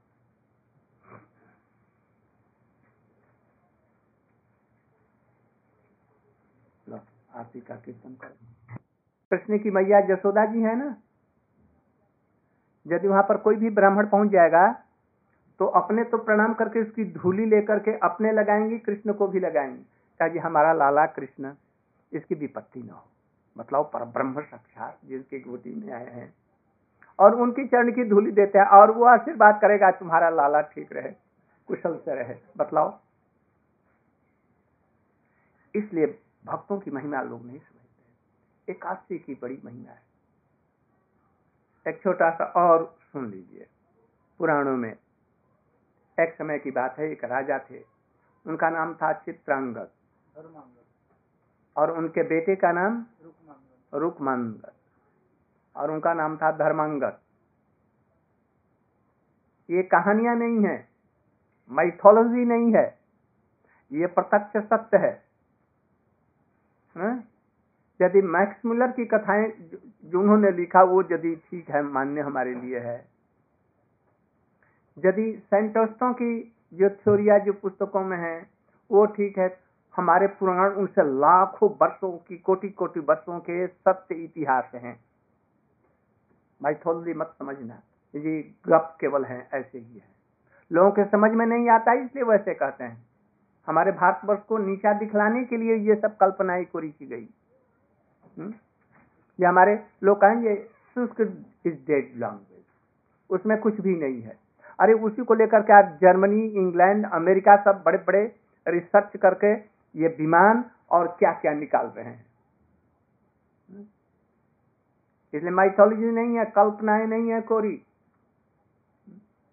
आरती 7.35 7.61
का 7.61 7.75
कीर्तन 7.77 8.14
करो। 8.21 8.77
कृष्ण 9.33 9.59
की 9.59 9.71
मैया 9.71 10.01
जसोदा 10.07 10.45
जी 10.45 10.62
है 10.62 10.77
ना? 10.77 10.95
यदि 12.87 13.09
वहाँ 13.09 13.23
पर 13.23 13.37
कोई 13.37 13.57
भी 13.57 13.71
ब्राह्मण 13.71 14.07
पहुँच 14.07 14.31
जाएगा 14.31 14.71
तो 15.61 15.66
अपने 15.77 16.05
तो 16.05 16.18
प्रणाम 16.18 16.55
करके 16.55 16.81
उसकी 16.81 17.05
धूली 17.05 17.45
लेकर 17.47 17.79
के 17.79 17.97
अपने 17.99 18.33
लगाएँगी, 18.33 18.79
कृष्ण 18.79 19.12
को 19.12 19.29
भी 19.29 19.40
लगाएँगी। 19.40 19.85
जी, 20.21 20.38
हमारा 20.38 20.73
लाला 20.73 21.05
कृष्ण, 21.07 21.53
इसकी 22.12 22.35
विपत्ति 22.35 22.81
न 22.81 22.88
हो। 22.88 23.05
मतलब 23.57 23.90
पर 23.92 24.05
ब्रह्म 24.05 24.40
साक्षात 24.40 24.99
जिनकी 25.05 25.38
गोदी 25.40 25.75
में 25.77 25.92
आए 25.92 26.11
हैं। 26.11 26.33
और 27.18 27.35
उनकी 27.35 27.66
चरण 27.66 27.92
की 27.92 28.05
धूली 28.05 28.31
देते 28.31 28.59
हैं, 28.59 28.66
और 28.66 28.90
वो 28.90 29.05
आशीर्वाद 29.05 29.59
करेगा, 29.61 29.90
तुम्हारा 29.90 30.29
लाला 30.31 30.61
ठीक 30.62 30.92
रहे, 30.92 31.12
कुशल 31.68 31.97
से 31.97 32.14
रहे। 32.14 32.37
बतलाओ 32.57 32.99
इसलिए 35.75 36.07
भक्तों 36.44 36.78
की 36.78 36.90
महिमा 36.90 37.22
लोग 37.22 37.46
नहीं 37.46 37.59
समझते 37.59 38.72
एकादशी 38.72 39.18
की 39.18 39.35
बड़ी 39.35 39.62
महिमा 39.64 39.90
है। 39.90 40.02
एक 41.88 42.02
छोटा 42.02 42.31
सा 42.31 42.44
और 42.44 42.96
सुन 43.12 43.31
लीजिए। 43.31 43.66
पुराणों 44.38 44.76
में 44.76 44.96
एक 46.20 46.35
समय 46.35 46.59
की 46.59 46.70
बात 46.70 46.98
है 46.98 47.11
एक 47.11 47.24
राजा 47.24 47.59
थे। 47.59 47.85
उनका 48.46 48.70
नाम 48.70 48.94
था 48.94 49.12
चित्रांगद। 49.12 49.90
और 51.76 51.90
उनके 51.90 52.22
बेटे 52.22 52.57
का 52.57 52.72
नाम 52.72 53.07
रुकमंगद। 53.94 54.72
और 55.76 55.90
उनका 55.90 56.14
नाम 56.14 56.37
था 56.37 56.52
धर्मांगद। 56.52 57.18
ये 59.70 59.83
कहानियाँ 59.83 60.37
नहीं 60.37 60.66
है 60.66 60.88
माइथोलॉजी 61.70 62.44
नहीं 62.44 62.74
है। 62.74 62.98
ये 63.92 64.07
प्रत्यक्ष 64.07 64.68
सत्य 64.68 64.98
हाँ? 64.98 65.32
यदि 68.02 68.22
मैक्स 68.22 68.64
मुलर 68.64 68.90
की 68.90 69.05
कथाएँ 69.05 69.52
जो 70.05 70.20
उन्होंने 70.20 70.50
लिखा, 70.50 70.83
वो 70.83 71.02
यदि 71.02 71.37
ठीक 71.37 71.70
है, 71.70 71.83
मान्य 71.83 72.20
हमारे 72.20 72.55
लिए 72.55 72.78
है। 72.78 73.09
यदि 74.98 75.42
सेंटोस्टों 75.50 76.12
की 76.12 76.55
जो 76.74 76.90
थ्योरिया, 76.90 77.38
जो 77.38 77.52
पुस्तकों 77.52 78.05
में 78.05 78.18
है, 78.18 78.46
वो 78.90 79.07
ठीक 79.07 79.38
है, 79.38 79.61
हमारे 79.96 80.26
पुराण 80.26 80.72
उनसे 80.72 81.02
लाखों 81.02 81.70
वर्षों 81.70 82.12
की 82.12 82.38
कोटि 82.38 82.68
कोटि 82.68 83.00
वर्षों 83.00 83.40
के 83.40 83.66
सत्य 83.66 84.14
इतिहास 84.14 84.70
हैं। 84.74 85.05
माइथोलॉजी 86.62 87.14
मत 87.14 87.35
समझना। 87.38 87.83
ये 88.14 88.55
गप 88.68 88.96
केवल 89.00 89.24
है, 89.24 89.48
ऐसे 89.55 89.78
ही 89.78 89.98
है। 89.98 90.09
लोगों 90.72 90.90
के 90.90 91.05
समझ 91.05 91.31
में 91.31 91.46
नहीं 91.46 91.68
आता, 91.68 91.92
इसलिए 91.92 92.24
वैसे 92.24 92.55
कहते 92.55 92.85
हैं। 92.85 93.12
हमारे 93.66 93.92
भारतवर्ष 93.92 94.40
को 94.40 94.59
नीचा 94.59 94.92
दिखलाने 94.92 95.44
के 95.44 95.57
लिए 95.57 95.77
ये 95.77 95.94
सब 95.94 96.16
कल्पनाएँ 96.16 96.64
कोरी 96.64 96.90
की 96.90 97.07
गई। 97.07 97.29
हुँ? 98.38 98.51
ये 99.40 99.46
हमारे 99.46 99.87
लोग 100.05 100.20
कहेंगे 100.20 100.55
संस्कृत 100.88 101.46
इज़ 101.66 101.75
डेड 101.75 102.12
लैंग्वेज। 102.16 102.64
उसमें 103.31 103.59
कुछ 103.59 103.81
भी 103.81 103.96
नहीं 103.96 104.22
है। 104.22 104.38
अरे 104.81 104.92
उसी 104.92 105.25
को 105.25 105.35
लेकर 105.35 105.62
के 105.62 105.72
आज 105.72 105.98
जर्मनी, 106.01 106.46
इंग्लैंड, 106.46 107.07
अमेरिका 107.12 107.57
सब 107.57 107.83
बड़े 107.87 107.98
बड़े 107.98 108.37
रिसर्च 108.68 109.16
करके 109.16 109.53
ये 110.03 110.09
विमान 110.09 110.64
और 110.90 111.16
क्या 111.18 111.33
क्या 111.33 111.53
निकाल 111.53 111.87
रहे 111.87 112.05
हैं। 112.05 112.27
इसलिए 115.35 115.51
माइथोलॉजी 115.51 116.05
नहीं 116.05 116.38
है, 116.38 116.44
कल्पनाएँ 116.44 117.07
नहीं 117.07 117.29
है 117.29 117.40
कोरी। 117.40 117.83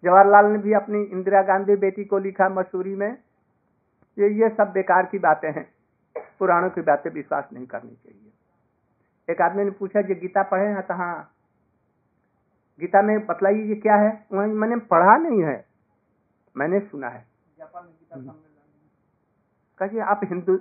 जवाहरलाल 0.04 0.46
ने 0.46 0.58
भी 0.58 0.72
अपनी 0.72 1.02
इंदिरा 1.02 1.42
गांधी 1.42 1.76
बेटी 1.76 2.04
को 2.04 2.18
लिखा 2.18 2.48
मसूरी 2.48 2.94
में 2.94 3.18
ये 4.16 4.28
ये 4.34 4.48
सब 4.48 4.72
बेकार 4.72 5.06
की 5.06 5.18
बातें 5.18 5.50
हैं। 5.52 5.66
पुराणों 6.38 6.70
की 6.70 6.80
बातें 6.80 7.10
विश्वास 7.10 7.48
नहीं 7.52 7.66
करनी 7.66 7.90
चाहिए। 7.90 8.30
एक 9.28 9.40
आदमी 9.42 9.64
ने 9.64 9.70
पूछा 9.70 10.00
जो 10.00 10.14
गीता 10.14 10.42
पढ़े 10.42 10.66
हैं? 10.66 10.82
कहा 10.82 11.12
गीता 12.80 13.02
में 13.02 13.26
बतलाइए 13.26 13.64
ये 13.64 13.74
क्या 13.76 13.94
है? 13.94 14.12
मैंने 14.32 14.76
पढ़ा 14.88 15.16
नहीं 15.18 15.42
है। 15.42 15.64
मैंने 16.56 16.80
सुना 16.80 17.08
है। 17.08 17.24
कहिए 19.80 20.00
आप 20.02 20.20
हिंदू 20.24 20.54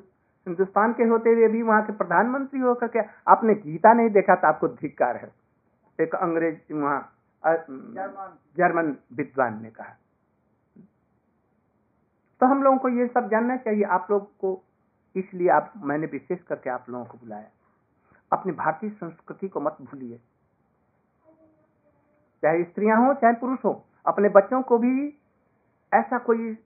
हिंदुस्तान 0.48 0.94
के 0.94 1.04
होते 1.04 1.30
हुए 1.30 1.48
भी 1.48 1.62
वहाँ 1.62 1.82
के 1.86 1.94
प्रधानमंत्री 1.94 2.60
होकर 2.60 2.88
के 2.88 3.00
आपने 3.28 3.54
गीता 3.56 3.94
नहीं 3.94 4.10
देखा 4.10 4.36
तो 4.36 4.48
आपको 4.48 4.68
धिक्कार 4.68 5.16
है। 5.16 5.32
एक 6.00 6.16
अंग्रेज़ 6.16 6.74
वहाँ 6.74 7.00
जर्मन 8.58 8.96
विद्वान 9.14 9.62
ने 9.64 9.70
कहा। 9.70 9.96
तो 12.40 12.46
हम 12.46 12.64
लोगों 12.64 12.78
को 12.78 12.90
ये 12.90 13.08
सब 13.08 13.30
जानना 13.30 13.58
चाहिए। 13.58 13.84
आप 13.84 14.08
लोग 14.12 14.38
को 14.38 14.64
इसलिए 15.16 15.50
आप, 15.50 15.74
मैंने 15.78 16.08
विशेष 16.08 16.44
करके 16.44 16.70
आप 16.70 16.86
लोगों 16.90 17.06
को 17.06 17.18
बुलाया। 17.18 17.48
अपनी 18.34 18.52
भारतीय 18.52 18.90
संस्कृति 18.90 19.48
को 19.48 19.60
मत 19.60 19.78
भूलिए। 19.82 20.18
चाहे 22.42 22.64
स्त्रियाँ 22.64 23.08
हो, 23.08 23.14
चाहे 23.14 23.34
पुरुष 23.34 23.60
हो, 23.66 23.86
अपने 24.06 24.30
बच्चों 24.30 24.62
को 24.62 24.78
भी 24.78 25.18
ऐसा 25.94 26.18
कोई, 26.18 26.58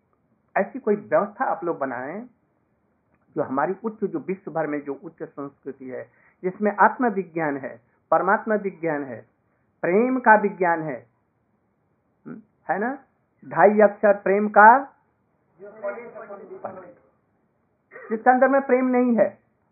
ऐसी 0.58 0.80
कोई 0.80 0.96
व्यवस्था 0.96 1.46
आप 1.46 1.64
लोग 1.64 1.78
बनाएँ, 1.78 2.30
जो 3.36 3.44
हमारी 3.44 3.76
उच्च, 3.84 4.04
जो 4.04 4.20
विश्व 4.20 4.52
भर 4.52 4.68
में 4.68 4.82
जो 4.82 5.00
उच्च 5.04 5.24
संस्कृति 5.24 5.90
है, 5.90 6.10
जिसमें 6.44 6.76
आत्मविज्ञान 6.80 7.58
है, 7.58 7.82
परमात्मा 8.12 8.56
विज्ञान 8.56 9.04
है, 9.04 9.26
प्रेम 9.82 10.20
का 10.20 10.36
विज्ञान 10.36 10.82
है 10.82 11.14
है 12.70 12.80
ना? 12.80 12.98
ढाई 13.46 13.80
अक्षर 13.80 14.14
प्रेम 14.14 14.48
का 14.48 14.93
जिसके 18.10 18.30
अंदर 18.30 18.48
में 18.48 18.62
प्रेम 18.62 18.86
नहीं 18.88 19.16
है 19.18 19.28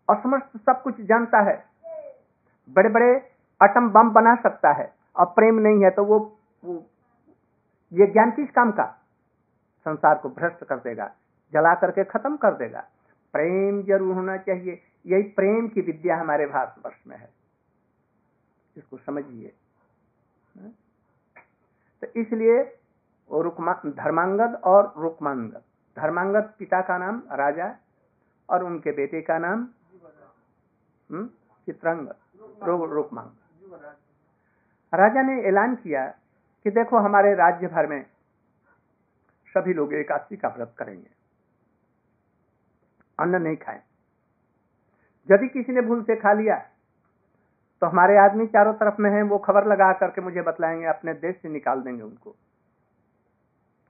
और 0.08 0.16
समस्त 0.20 0.56
सब 0.66 0.82
कुछ 0.82 1.00
जानता 1.00 1.40
है। 1.40 1.54
बड़े 2.68 2.88
बड़े 2.88 3.10
अटम 3.60 3.88
बम 3.90 4.10
बना 4.10 4.34
सकता 4.34 4.72
है 4.72 4.92
और 5.16 5.26
प्रेम 5.34 5.58
नहीं 5.58 5.82
है 5.84 5.90
तो 5.90 6.04
वो, 6.04 6.18
ये 7.92 8.06
ज्ञान 8.06 8.30
किस 8.30 8.50
काम 8.50 8.70
का? 8.72 8.84
संसार 9.86 10.14
को 10.14 10.28
भ्रष्ट 10.30 10.64
कर 10.64 10.76
देगा 10.76 11.10
जला 11.52 11.74
करके 11.74 12.04
खत्म 12.04 12.36
कर 12.36 12.54
देगा। 12.54 12.80
प्रेम 13.34 13.82
ज़रूर 13.82 14.14
होना 14.14 14.36
चाहिए 14.38 14.80
यही 15.06 15.22
प्रेम 15.32 15.68
की 15.68 15.80
विद्या 15.80 16.16
हमारे 16.16 16.46
भारतवर्ष 16.46 16.96
में 17.06 17.16
है। 17.16 17.28
इसको 18.76 18.96
समझिए। 18.96 19.52
तो 22.02 22.06
इसलिए 22.20 22.62
धर्मांगद 23.30 24.54
और 24.64 24.92
रुकमांगद। 24.98 25.62
धर्मांगद 25.96 26.52
पिता 26.58 26.80
का 26.80 26.96
नाम 26.98 27.22
राजा 27.32 27.74
और 28.48 28.64
उनके 28.64 28.92
बेटे 28.92 29.20
का 29.22 29.38
नाम 29.38 29.66
चित्रांगद 31.10 32.14
रुकमांगद 32.62 33.94
राजा 34.92 35.22
ने 35.22 35.40
ऐलान 35.42 35.74
किया 35.74 36.06
कि 36.66 36.70
देखो 36.70 36.98
हमारे 36.98 37.34
राज्य 37.34 37.66
भर 37.66 37.86
में 37.86 38.02
सभी 39.54 39.74
लोग 39.74 39.92
एकादशी 39.94 40.36
का 40.36 40.48
व्रत 40.48 40.74
करेंगे। 40.78 41.10
अन्न 43.18 43.42
नहीं 43.42 43.56
खाएँ। 43.56 43.80
यदि 45.28 45.48
किसी 45.48 45.72
ने 45.72 45.80
भूल 45.80 46.02
से 46.02 46.16
खा 46.16 46.32
लिया 46.32 46.56
तो 47.82 47.86
हमारे 47.86 48.16
आदमी 48.18 48.46
चारों 48.46 48.72
तरफ़ 48.74 49.00
में 49.00 49.10
हैं, 49.10 49.22
वो 49.22 49.38
खबर 49.38 49.66
लगा 49.66 49.92
करके 49.92 50.20
मुझे 50.20 50.42
बतलाएँगे, 50.42 50.86
अपने 50.86 51.14
देश 51.14 51.36
से 51.42 51.48
निकाल 51.48 51.80
देंगे 51.82 52.02
उनको। 52.02 52.34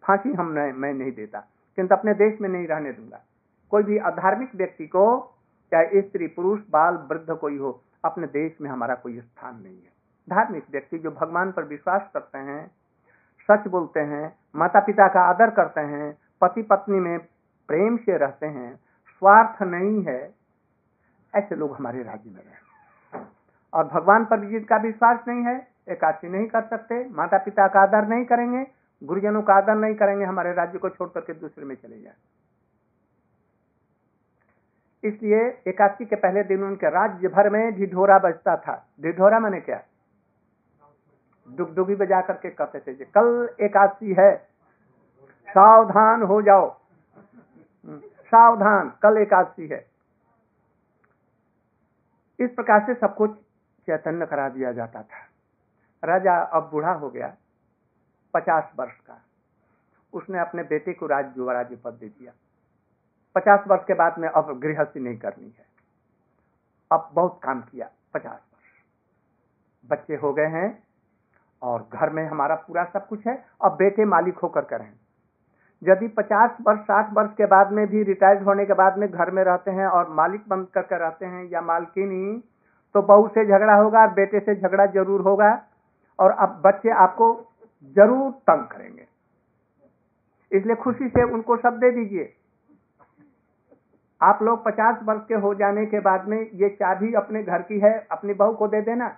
फांसी 0.05 0.33
हम 0.33 0.53
नहीं 0.53 0.73
मैं 0.73 0.93
नहीं 0.95 1.13
देता। 1.13 1.47
किंतु 1.77 1.95
अपने 1.95 2.15
देश 2.15 2.41
में 2.41 2.49
नहीं 2.49 2.67
रहने 2.67 2.93
दूँगा। 2.93 3.21
कोई 3.71 3.83
भी 3.83 3.99
अधार्मिक 3.99 4.55
व्यक्ति 4.55 4.87
को, 4.87 5.05
चाहे 5.73 6.01
स्त्री, 6.03 6.27
पुरुष, 6.27 6.61
बाल, 6.71 6.95
वृद्ध 7.11 7.37
कोई 7.37 7.59
हो, 7.59 7.81
अपने 8.05 8.27
देश 8.27 8.53
में 8.61 8.71
हमारा 8.71 8.95
कोई 8.95 9.21
स्थान 9.21 9.55
नहीं 9.63 9.77
है। 9.77 9.91
धार्मिक 10.29 10.65
व्यक्ति 10.71 10.99
जो 10.99 11.11
भगवान 11.11 11.53
पर 11.53 11.65
विश्वास 11.65 12.11
करते 12.15 12.39
हैं, 12.39 12.71
सच 13.49 13.69
बोलते 13.69 14.01
हैं 14.01 14.37
माता 14.57 14.81
पिता 14.81 15.09
का 15.09 15.21
आदर 15.21 15.51
करते 15.51 15.81
हैं 15.81 16.13
पति 16.41 16.63
पत्नी 16.63 17.01
में 17.01 17.19
प्रेम 17.69 17.97
से 17.97 18.17
रहते 18.17 18.47
हैं, 18.47 18.75
स्वार्थ 19.09 19.63
नहीं 19.63 20.03
है, 20.03 20.21
ऐसे 21.35 21.55
लोग 21.55 21.77
हमारे 21.77 22.03
राज्य 22.03 22.31
में 22.31 22.41
रहे 22.41 23.21
और 23.73 23.85
भगवान 23.85 24.25
पर 24.25 24.45
जिनका 24.49 24.77
विश्वास 24.77 25.25
नहीं 25.29 25.45
है, 25.45 25.57
एकादशी 25.89 26.29
नहीं 26.29 26.47
कर 26.47 26.63
सकते 26.63 27.09
माता 27.09 27.39
पिता 27.39 27.67
का 27.69 27.81
आदर 27.81 28.09
नहीं 28.09 28.25
करेंगे 28.25 28.63
गुरुजनों 29.03 29.43
का 29.43 29.55
आदर 29.55 29.75
नहीं 29.75 29.95
करेंगे 29.95 30.25
हमारे 30.25 30.53
राज्य 30.53 30.79
को 30.79 30.89
छोड़ 30.89 31.09
करके 31.09 31.35
दूसरे 31.35 31.65
में 31.65 31.75
चले 31.75 32.01
जाए। 32.01 32.15
इसलिए 35.05 35.63
एकादशी 35.67 36.05
के 36.05 36.17
पहले 36.17 36.43
दिन 36.43 36.63
उनके 36.65 36.91
राज्य 36.91 37.29
भर 37.29 37.51
में 37.51 37.75
ढिढोरा 37.75 38.19
बजता 38.19 38.57
था। 38.57 38.89
ढिढोरा 39.01 39.39
मैंने 39.39 39.61
क्या? 39.61 39.83
डुगडुगी 41.51 41.95
बजा 41.95 42.21
करके 42.21 42.51
कहते 42.51 42.81
थे 42.81 42.95
कल 42.95 43.57
एकादशी 43.61 44.13
है 44.13 44.37
सावधान 45.51 46.23
हो 46.23 46.43
जाओ। 46.43 46.71
हम्म, 47.87 47.99
सावधान 47.99 48.93
कल 49.03 49.19
एकादशी 49.19 49.67
है। 49.67 49.87
इस 52.41 52.51
प्रकार 52.51 52.87
से 52.87 52.95
सब 52.95 53.15
कुछ 53.15 53.31
चैतन्य 53.87 54.27
करा 54.27 54.49
दिया 54.49 54.73
जाता 54.73 55.03
था। 55.03 55.29
राजा 56.05 56.37
अब 56.37 56.69
बूढ़ा 56.73 56.93
हो 56.93 57.11
गया। 57.11 57.37
पचास 58.35 58.71
वर्ष 58.77 58.93
का। 58.99 59.21
उसने 60.13 60.39
अपने 60.39 60.63
बेटे 60.65 60.93
को 60.93 61.07
राज 61.07 61.33
युवराज्य 61.39 61.77
पद 61.85 61.93
दे 61.93 62.07
दिया। 62.09 62.33
पचास 63.37 63.65
वर्ष 63.69 63.85
के 63.87 63.95
बाद 63.95 64.19
में 64.19 64.29
अब 64.29 64.59
गृहस्थी 64.61 65.01
नहीं 65.01 65.19
करनी 65.19 65.45
है। 65.49 65.65
अब 66.91 67.09
बहुत 67.13 67.39
काम 67.43 67.61
किया, 67.63 67.89
पचास 68.15 68.33
वर्ष। 68.33 69.91
बच्चे 69.91 70.17
हो 70.17 70.33
गए 70.33 70.47
हैं 70.49 70.83
और 71.63 71.89
घर 71.93 72.11
में 72.11 72.27
हमारा 72.27 72.55
पूरा 72.57 72.85
सब 72.85 73.07
कुछ 73.09 73.27
है। 73.27 73.35
अब 73.65 73.77
बेटे 73.77 74.05
मालिक 74.07 74.39
होकर 74.39 74.65
करें 74.65 74.93
यदि 75.83 76.09
पचास 76.09 76.57
वर्ष, 76.61 76.81
साठ 76.81 77.13
वर्ष 77.13 77.31
के 77.37 77.47
बाद 77.47 77.73
में 77.73 77.87
भी 77.87 78.03
रिटायर्ड 78.03 78.43
होने 78.43 78.65
के 78.67 78.75
बाद 78.75 78.99
में 78.99 79.11
घर 79.11 79.31
में 79.31 79.43
रहते 79.45 79.71
हैं 79.71 79.87
और 79.89 80.09
मालिक 80.11 80.49
बन 80.49 80.63
करके 80.75 80.99
रहते 80.99 81.27
हैं 81.27 81.45
या 81.51 81.61
मालकिनी 81.63 82.43
तो 82.95 83.03
बहू 83.03 83.29
से 83.29 83.45
झगड़ा 83.47 83.75
होगा, 83.75 84.07
बेटे 84.09 84.41
से 84.41 84.55
झगड़ा 84.57 84.87
ज़रूर 84.89 85.21
होगा। 85.21 85.51
और 86.19 86.31
अब 86.31 86.61
बच्चे 86.65 86.91
आपको 86.99 87.33
ज़रूर 87.97 88.31
तंग 88.51 88.67
करेंगे। 88.67 89.07
इसलिए 90.53 90.77
खुशी 90.77 91.09
से 91.09 91.23
उनको 91.25 91.57
सब 91.57 91.79
दे 91.79 91.91
दीजिए। 91.91 92.33
आप 94.21 94.43
लोग 94.43 94.65
पचास 94.65 94.99
वर्ष 95.03 95.21
के 95.29 95.35
हो 95.35 95.53
जाने 95.55 95.85
के 95.87 96.01
बाद 96.01 96.29
में 96.29 96.39
ये 96.55 96.69
चाबी 96.71 97.13
अपने 97.15 97.43
घर 97.43 97.63
की 97.63 97.79
है, 97.81 97.95
अपनी 98.13 98.35
बहू 98.35 98.53
को 98.53 98.69
दे 98.69 98.81
देना। 98.81 99.17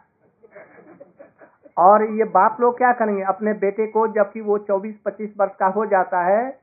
और 1.76 2.04
ये 2.10 2.24
बाप 2.24 2.60
लोग 2.60 2.76
क्या 2.78 2.92
करेंगे? 2.92 3.22
अपने 3.22 3.52
बेटे 3.54 3.86
को 3.86 4.06
जबकि 4.08 4.40
वो 4.40 4.58
24-25 4.60 5.30
वर्ष 5.38 5.52
का 5.60 5.66
हो 5.68 5.86
जाता 5.86 6.22
है 6.24 6.58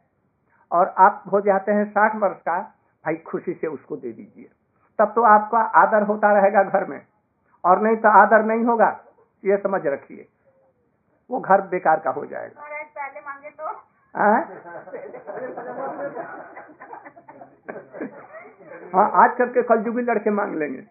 और 0.71 0.93
आप 0.97 1.23
हो 1.31 1.41
जाते 1.41 1.71
हैं 1.71 1.85
60 1.93 2.15
वर्ष 2.15 2.37
का, 2.39 2.59
भाई 3.05 3.15
खुशी 3.27 3.53
से 3.53 3.67
उसको 3.67 3.95
दे 3.95 4.11
दीजिए। 4.11 4.49
तब 4.99 5.11
तो 5.15 5.21
आपका 5.23 5.59
आदर 5.77 6.03
होता 6.03 6.31
रहेगा 6.33 6.63
घर 6.63 6.85
में। 6.85 7.01
और 7.63 7.81
नहीं 7.81 7.95
तो 7.95 8.09
आदर 8.19 8.45
नहीं 8.45 8.63
होगा, 8.65 8.89
ये 9.43 9.57
समझ 9.57 9.81
रखिए। 9.85 10.27
वो 11.31 11.39
घर 11.39 11.61
बेकार 11.61 11.99
का 11.99 12.09
हो 12.09 12.25
जाएगा। 12.25 12.61
पहले 12.61 13.19
मांगे 13.19 13.49
तो। 13.49 13.65
हाँ? 14.15 14.39
हाँ 18.93 19.11
आज 19.23 19.37
कल 19.37 19.45
के 19.45 19.61
कलयुगी 19.63 20.01
लड़के 20.01 20.29
मांग 20.29 20.55
लेंगे। 20.55 20.83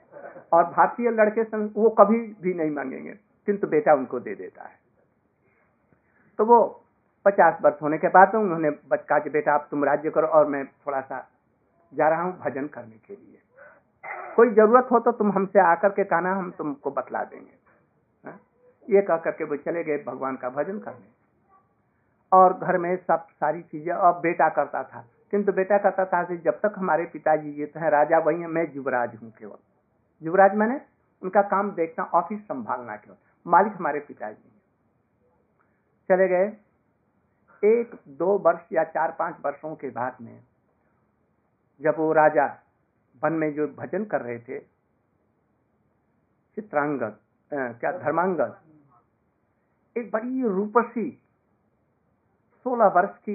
और 0.52 0.64
भारतीय 0.64 1.10
लड़के 1.10 1.44
संग 1.44 1.70
वो 1.76 1.90
कभी 1.90 2.18
भी 2.42 2.54
नहीं 2.54 2.70
मांगेंगे। 2.70 3.12
किंतु 3.46 3.66
बेटा 3.66 3.94
उनको 3.94 4.20
दे 4.20 4.34
देता 4.34 4.62
है। 4.62 4.78
तो 6.38 6.44
वो 6.44 6.84
पचास 7.26 7.58
वर्ष 7.62 7.82
होने 7.82 7.98
के 7.98 8.08
बाद 8.08 8.34
उन्होंने 8.34 8.70
बचका 8.70 9.18
कि 9.18 9.30
बेटा 9.30 9.52
आप 9.52 9.68
तुम 9.70 9.84
राज्य 9.84 10.10
करो 10.10 10.26
और 10.26 10.46
मैं 10.46 10.64
थोड़ा 10.66 11.00
सा 11.00 11.28
जा 11.92 12.08
रहा 12.08 12.22
हूँ 12.22 12.38
भजन 12.38 12.66
करने 12.66 12.96
के 13.06 13.14
लिए। 13.14 13.38
कोई 14.36 14.50
ज़रूरत 14.50 14.88
हो 14.92 14.98
तो 14.98 15.12
तुम 15.12 15.32
हमसे 15.32 15.60
आकर 15.60 15.88
के 15.88 16.04
कहना 16.04 16.34
हम 16.34 16.50
तुमको 16.50 16.90
बतला 16.90 17.22
देंगे? 17.24 17.59
ये 18.90 19.02
कह 19.02 19.16
करके 19.16 19.44
वो 19.44 19.56
चले 19.58 19.82
गए 19.84 20.02
भगवान 20.04 20.36
का 20.36 20.48
भजन 20.50 20.78
करने। 20.78 21.08
और 22.32 22.52
घर 22.54 22.78
में 22.78 22.96
सब 22.98 23.26
सारी 23.30 23.62
चीज़ें 23.62 23.92
और 23.92 24.12
बेटा 24.20 24.48
करता 24.48 24.82
था। 24.84 25.04
किंतु 25.30 25.52
बेटा 25.52 25.78
कहता 25.78 26.04
था 26.04 26.22
कि 26.24 26.36
जब 26.36 26.60
तक 26.60 26.74
हमारे 26.78 27.04
पिताजी 27.04 27.50
ये 27.50 27.72
हैं, 27.76 27.90
राजा, 27.90 28.18
वही 28.18 28.40
है 28.40 28.46
मैं 28.46 28.66
युवराज 28.74 29.14
हूँ 29.16 29.30
केवल। 29.30 29.58
युवराज 30.22 30.54
मैंने 30.54 30.80
उनका 31.22 31.42
काम 31.42 31.70
देखना, 31.70 32.04
ऑफ़िस 32.04 32.40
संभालना 32.40 32.96
केवल। 32.96 33.16
मालिक 33.46 33.72
हमारे 33.72 34.00
पिताजी 34.00 34.48
चले 36.10 36.28
गए। 36.28 36.46
एक, 37.62 37.94
दो 38.08 38.38
वर्ष 38.38 38.72
या 38.72 38.84
चार, 38.84 39.10
पाँच 39.18 39.36
वर्षों 39.44 39.74
के 39.74 39.88
बाद 39.90 40.16
में 40.20 40.40
जब 41.80 41.94
वो 41.98 42.12
राजा 42.12 42.46
वन 43.22 43.32
में 43.32 43.52
जो 43.54 43.66
भजन 43.68 44.04
कर 44.04 44.20
रहे 44.20 44.38
थे, 44.38 44.58
चित्रांगद 46.56 47.16
क्या 47.52 47.92
धर्मांगद 47.92 48.56
एक 49.96 50.10
बड़ी 50.10 50.42
रूपसी 50.44 51.10
सोलह 52.66 52.86
वर्ष 52.86 53.16
की 53.18 53.34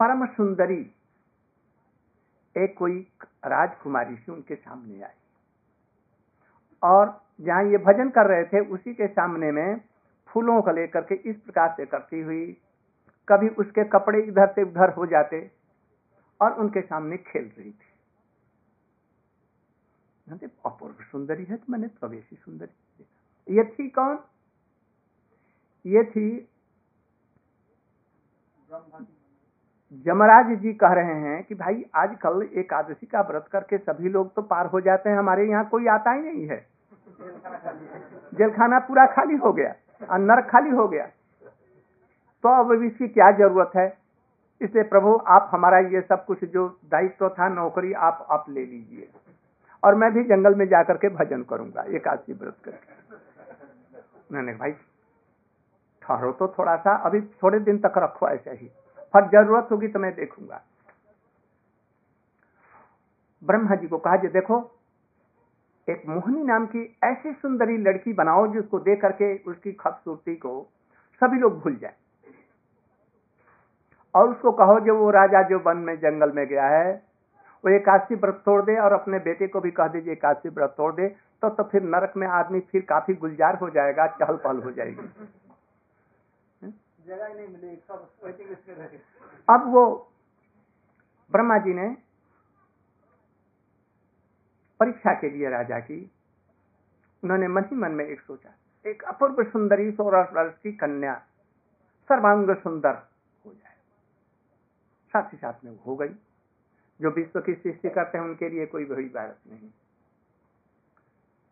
परम 0.00 0.26
सुंदरी, 0.26 0.80
एक 2.56 2.74
कोई 2.78 2.98
राजकुमारी 3.46 4.16
से 4.16 4.32
उनके 4.32 4.54
सामने 4.54 5.02
आई। 5.02 5.14
और 6.82 7.20
जहाँ 7.40 7.64
ये 7.64 7.78
भजन 7.78 8.10
कर 8.10 8.26
रहे 8.26 8.44
थे, 8.44 8.60
उसी 8.66 8.94
के 8.94 9.06
सामने 9.08 9.50
में 9.52 9.80
फूलों 10.28 10.60
को 10.62 10.70
लेकर 10.70 11.00
के 11.02 11.14
इस 11.30 11.36
प्रकार 11.36 11.74
से 11.76 11.86
करती 11.86 12.20
हुई, 12.20 12.44
कभी 13.28 13.48
उसके 13.48 13.84
कपड़े 13.88 14.22
इधर 14.22 14.52
से 14.52 14.62
उधर 14.62 14.94
हो 14.94 15.06
जाते 15.06 15.50
और 16.40 16.52
उनके 16.54 16.80
सामने 16.80 17.16
खेल 17.16 17.50
रही 17.58 17.70
थी। 17.70 17.92
अपूर्व 20.66 21.02
सुंदरी 21.02 21.44
है 21.44 21.56
तो 21.56 21.72
मैंने 21.72 21.88
प्रवेशी 21.90 22.36
सुंदरी 22.36 23.56
ये 23.56 23.64
थी 23.70 23.88
कौन? 23.90 24.18
ये 25.84 26.02
थी 26.04 26.26
जमराज 30.06 30.46
जी 30.60 30.72
कह 30.74 30.92
रहे 30.94 31.14
हैं 31.20 31.42
कि 31.44 31.54
भाई 31.54 31.84
आज 31.96 32.14
कल 32.22 32.42
एकादशी 32.54 33.06
का 33.06 33.20
व्रत 33.22 33.48
करके 33.52 33.78
सभी 33.78 34.08
लोग 34.08 34.34
तो 34.34 34.42
पार 34.44 34.66
हो 34.66 34.80
जाते 34.80 35.10
हैं, 35.10 35.16
हमारे 35.18 35.48
यहाँ 35.48 35.68
कोई 35.68 35.86
आता 35.88 36.12
ही 36.12 36.22
नहीं 36.22 36.46
है। 36.48 36.56
जेलखाना 38.32 38.78
पूरा 38.86 39.04
खाली 39.08 39.36
हो 39.36 39.52
गया 39.52 39.74
नरक 40.20 40.48
खाली 40.50 40.70
हो 40.70 40.86
गया। 40.88 41.06
तो 42.44 42.48
अब 42.54 42.72
इसकी 42.84 43.08
क्या 43.08 43.30
ज़रूरत 43.32 43.72
है? 43.76 43.86
इसलिए 44.60 44.84
प्रभु, 44.84 45.14
आप 45.28 45.50
हमारा 45.52 45.78
ये 45.88 46.00
सब 46.02 46.24
कुछ 46.26 46.44
जो 46.46 46.68
दायित्व 46.86 47.16
तो 47.18 47.34
था, 47.34 47.48
नौकरी, 47.50 47.92
आप 47.92 48.26
आप 48.30 48.44
ले 48.48 48.60
लीजिए। 48.62 49.08
और 49.82 49.94
मैं 49.94 50.12
भी 50.12 50.22
जंगल 50.24 50.54
में 50.54 50.66
जाकर 50.68 50.96
के 50.96 51.08
भजन 51.14 51.42
करूँगा, 51.44 51.82
एकादशी 51.90 52.32
व्रत 52.34 52.56
करके। 52.64 52.92
भाई 54.54 54.72
ठहरो 56.04 56.30
तो 56.32 56.48
थोड़ा 56.58 56.76
सा, 56.76 56.94
अभी 56.96 57.20
थोड़े 57.42 57.58
दिन 57.60 57.78
तक 57.78 57.98
रखो 57.98 58.28
ऐसे 58.28 58.50
ही। 58.50 58.66
फिर 59.14 59.28
ज़रूरत 59.32 59.68
होगी 59.70 59.88
तो 59.88 59.98
मैं 59.98 60.14
देखूँगा। 60.14 60.60
ब्रह्मा 63.42 63.74
जी 63.76 63.86
को 63.86 63.98
कहा, 63.98 64.16
जी 64.16 64.28
देखो, 64.30 64.58
एक 65.88 66.02
मोहनी 66.08 66.42
नाम 66.44 66.66
की 66.66 66.84
ऐसी 67.04 67.32
सुंदरी 67.32 67.76
लड़की 67.78 68.12
बनाओ 68.14 68.46
जिसको 68.52 68.78
देख 68.80 69.00
करके 69.00 69.34
उसकी 69.50 69.72
खूबसूरती 69.74 70.34
को 70.36 70.60
सभी 71.22 71.38
लोग 71.38 71.60
भूल 71.62 71.76
जाए। 71.76 71.94
और 74.14 74.28
उसको 74.30 74.52
कहो 74.52 74.78
जो 74.80 74.96
वो 74.96 75.10
राजा 75.10 75.42
जो 75.48 75.58
वन 75.60 75.76
में, 75.78 75.96
जंगल 75.96 76.32
में 76.32 76.46
गया 76.46 76.66
है, 76.68 76.92
वो 77.64 77.70
एकादशी 77.70 78.14
व्रत 78.14 78.42
तोड़ 78.44 78.62
दे 78.62 78.78
और 78.78 78.92
अपने 78.92 79.18
बेटे 79.20 79.46
को 79.46 79.60
भी 79.60 79.70
कह 79.70 79.88
दीजिए 79.88 80.12
एकादशी 80.12 80.48
व्रत 80.50 80.74
तोड़ 80.76 80.92
दे 80.94 81.08
तो 81.42 81.48
तो 81.50 81.62
फिर 81.64 81.82
नरक 81.84 82.12
में 82.16 82.26
आदमी 82.28 82.60
फिर 82.62 82.82
काफ़ी 82.88 83.14
गुलजार 83.16 83.56
हो 83.58 83.68
जाएगा 83.70 84.06
चहल 84.18 84.36
पहल 84.36 84.62
हो 84.62 84.70
जाएगी। 84.72 85.08
जगह 87.06 87.34
नहीं 87.34 87.48
मिली 87.48 87.76
अब 89.48 89.72
वो 89.72 90.12
ब्रह्मा 91.32 91.58
जी 91.58 91.74
ने 91.74 91.96
परीक्षा 94.80 95.14
के 95.14 95.30
लिए 95.30 95.48
राजा 95.48 95.80
की, 95.80 96.10
उन्होंने 97.24 97.48
मन 97.48 97.62
ही 97.62 97.76
मन 97.76 97.92
में 97.92 98.04
एक 98.04 98.20
सोचा, 98.20 98.50
एक 98.86 99.02
अपूर्व 99.02 99.44
सुंदरी 99.44 99.92
सोलह 99.92 100.28
वर्ष 100.32 100.58
की 100.62 100.72
कन्या, 100.72 101.14
सर्वांग 102.04 102.56
सुंदर 102.56 102.94
हो 103.46 103.54
जाए। 103.54 103.76
साथ 105.12 105.32
ही 105.32 105.38
साथ 105.38 105.64
में 105.64 105.78
हो 105.86 105.96
गई। 105.96 106.08
जो 107.00 107.10
विश्व 107.10 107.40
की 107.40 107.54
सृष्टि 107.54 107.90
करते 107.90 108.18
हैं, 108.18 108.24
उनके 108.24 108.48
लिए 108.48 108.66
कोई 108.66 108.84
बड़ी 108.84 109.08
बात 109.08 109.38
नहीं। 109.46 109.70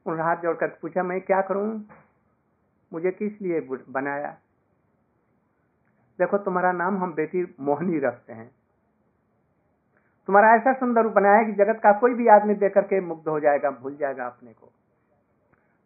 उन्होंने 0.06 0.22
हाथ 0.22 0.36
जोड़कर 0.36 0.68
पूछा, 0.68 1.02
मैं 1.02 1.20
क्या 1.20 1.40
करूँ? 1.40 1.84
मुझे 2.92 3.10
किस 3.10 3.42
लिए 3.42 3.60
बनाया? 3.88 4.38
देखो, 6.18 6.38
तुम्हारा 6.38 6.72
नाम 6.72 6.98
हम 6.98 7.12
बेटी 7.14 7.44
मोहनी 7.60 7.98
रखते 7.98 8.32
हैं। 8.32 8.50
तुम्हारा 10.28 10.54
ऐसा 10.54 10.72
सुंदर 10.72 11.02
रूप 11.02 11.12
बनाया 11.12 11.42
कि 11.42 11.52
जगत 11.54 11.80
का 11.82 11.92
कोई 12.00 12.14
भी 12.14 12.28
आदमी 12.28 12.54
देख 12.56 12.74
करके 12.74 13.00
मुग्ध 13.02 13.28
हो 13.28 13.38
जाएगा, 13.40 13.70
भूल 13.72 13.96
जाएगा 13.96 14.26
अपने 14.26 14.52
को। 14.52 14.70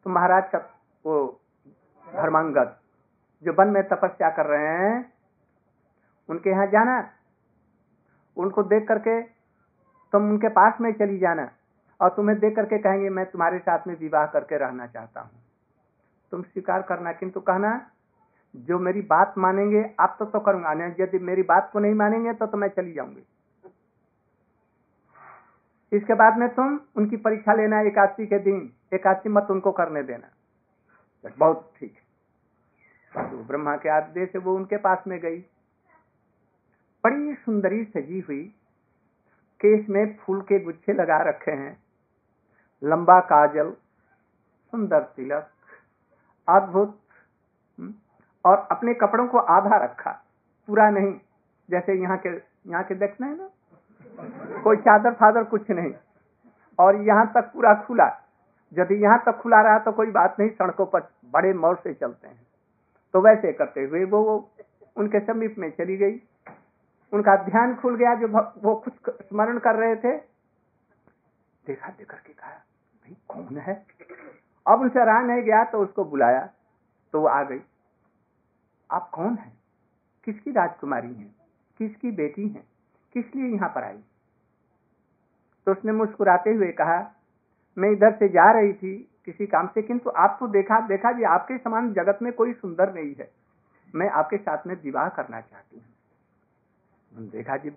तो 0.07 0.11
महाराज 0.11 0.49
का 0.51 0.59
वो 1.05 1.41
धर्मांगद 2.07 2.77
जो 3.43 3.53
वन 3.53 3.69
में 3.69 3.83
तपस्या 3.85 4.31
कर 4.31 4.47
रहे 4.47 4.67
हैं, 4.67 5.13
उनके 6.29 6.51
यहाँ 6.51 6.67
जाना, 6.67 6.99
उनको 8.37 8.63
देख 8.65 8.87
करके 8.89 9.21
तुम 10.13 10.29
उनके 10.31 10.49
पास 10.51 10.81
में 10.81 10.93
चली 10.93 11.19
जाना 11.19 11.49
और 12.01 12.11
तुम्हें 12.11 12.39
देख 12.39 12.55
करके 12.57 12.79
कहेंगे, 12.79 13.09
मैं 13.11 13.25
तुम्हारे 13.27 13.59
साथ 13.59 13.87
में 13.87 13.99
विवाह 13.99 14.27
करके 14.27 14.59
रहना 14.59 14.87
चाहता 14.87 15.21
हूँ। 15.21 15.31
तुम 16.33 16.43
स्वीकार 16.43 16.83
करना, 16.83 17.13
किंतु 17.13 17.41
कहना 17.41 17.75
जो 18.57 18.79
मेरी 18.79 19.01
बात 19.03 19.35
मानेंगे 19.39 19.85
आप 20.01 20.17
तो 20.19 20.25
तो 20.27 20.41
करूँगा। 20.41 20.73
यदि 21.01 21.19
मेरी 21.21 21.43
बात 21.45 21.71
को 21.73 21.79
नहीं 21.79 21.95
मानेंगे 21.95 22.33
तो 22.33 22.47
तो 22.47 22.57
मैं 22.57 22.69
चली 22.69 22.93
जाऊँगी। 22.93 23.27
इसके 25.93 26.15
बाद 26.15 26.39
में 26.39 26.49
तुम 26.55 26.79
उनकी 26.97 27.17
परीक्षा 27.19 27.55
लेना 27.55 27.81
एकादशी 27.83 28.27
के 28.27 28.39
दिन। 28.39 28.71
एकादशी 28.95 29.29
मत 29.29 29.47
उनको 29.51 29.73
करने 29.73 30.03
देना। 30.03 30.29
बहुत 31.39 31.71
ठीक 31.81 31.95
तो 33.13 33.43
ब्रह्मा 33.45 33.77
के 33.77 33.89
आदेश 33.89 34.31
से 34.33 34.39
वो 34.39 34.55
उनके 34.57 34.77
पास 34.79 35.05
में 35.07 35.19
गई। 35.21 35.39
बड़ी 37.05 37.35
सुंदरी 37.35 37.85
सजी 37.87 38.21
हुई। 38.21 38.43
केस 39.61 39.89
में 39.89 40.17
फूल 40.17 40.41
के 40.43 40.59
गुच्छे 40.61 40.93
लगा 40.93 41.19
रखे 41.23 41.51
हैं। 41.53 41.77
लंबा 42.83 43.19
काजल 43.27 43.71
सुंदर 44.73 45.01
तिलक 45.17 45.51
अद्भुत 46.49 46.99
हम्म, 47.79 47.93
और 48.47 48.67
अपने 48.71 48.95
कपड़ों 48.95 49.27
को 49.29 49.39
आधा 49.39 49.77
रखा। 49.85 50.11
पूरा 50.69 50.89
नहीं। 50.91 51.13
जैसे 51.69 51.95
यहाँ 51.95 52.17
के 52.19 52.29
यहाँ 52.71 52.83
के 52.85 52.95
देखना 52.95 53.27
है 53.27 53.37
ना? 53.39 53.49
कोई 54.63 54.77
चादर 54.77 55.15
फादर 55.15 55.45
कुछ 55.45 55.71
नहीं। 55.71 55.93
और 56.79 57.01
यहाँ 57.03 57.27
तक 57.27 57.51
पूरा 57.55 57.75
खुला। 57.87 58.07
यदि 58.73 58.95
यहाँ 58.95 59.19
तक 59.27 59.39
खुला 59.41 59.61
रहा 59.63 59.79
तो 59.79 59.93
कोई 59.93 60.11
बात 60.11 60.37
नहीं 60.41 60.51
सड़कों 60.51 60.87
पर 60.87 61.09
बड़े 61.33 61.53
मौर 61.55 61.77
से 61.77 61.95
चलते 61.95 62.29
हैं। 62.29 62.47
तो 63.15 63.21
वैसे 63.21 63.53
करते 63.53 63.85
हुए 63.85 64.05
वो, 64.05 64.23
वो 64.23 64.51
उनके 64.97 65.21
समीप 65.21 65.55
में 65.59 65.71
चली 65.71 65.97
गई। 65.97 66.21
उनका 67.13 67.37
ध्यान 67.37 67.75
खुल 67.75 67.97
गया 67.97 68.15
जो 68.15 68.29
वो 68.63 68.75
कुछ 68.75 68.95
स्मरण 69.11 69.59
कर 69.59 69.75
रहे 69.75 69.97
थे। 69.97 70.17
देखा 71.67 71.89
देख 71.89 72.11
करके 72.11 72.33
कहा 72.33 72.51
भाई 72.51 73.17
कौन 73.29 73.59
है? 73.59 73.87
अब 74.67 74.81
उनसे 74.81 75.05
रहा 75.05 75.21
नहीं 75.21 75.43
गया 75.43 75.65
तो 75.65 75.79
उसको 75.79 76.05
बुलाया। 76.05 76.49
तो 77.13 77.21
वो 77.21 77.27
आ 77.27 77.43
गई। 77.43 77.59
आप 78.91 79.11
कौन 79.11 79.35
है? 79.35 79.53
किसकी 80.25 80.51
राजकुमारी 80.51 81.15
हैं? 81.15 81.35
किसकी 81.81 82.11
बेटी 82.11 82.49
हैं? 82.49 82.65
किस 83.15 83.35
लिए 83.37 83.53
यहाँ 83.55 83.69
पर 83.69 83.85
आई? 83.85 83.99
तो 85.67 85.73
उसने 85.73 85.93
मुस्कुराते 85.93 86.51
हुए 86.51 86.71
कहा, 86.73 86.99
मैं 87.77 87.91
इधर 87.91 88.13
से 88.13 88.29
जा 88.29 88.51
रही 88.53 88.73
थी 88.73 88.97
किसी 89.25 89.47
काम 89.47 89.67
से, 89.67 89.83
किंतु 89.83 90.11
आपको 90.11 90.49
देखा 90.49 90.81
देखा 90.81 91.13
जी, 91.13 91.23
आपके 91.23 91.59
समान 91.59 91.93
जगत 91.93 92.19
में 92.23 92.33
कोई 92.33 92.53
सुंदर 92.53 92.93
नहीं 92.95 93.15
है। 93.15 93.29
मैं 93.95 94.09
आपके 94.11 94.37
साथ 94.37 94.67
में 94.67 94.75
विवाह 94.83 95.09
करना 95.09 95.41
चाहती 95.41 95.77
हूँ। 95.77 97.29
देखा 97.31 97.57
जी, 97.57 97.71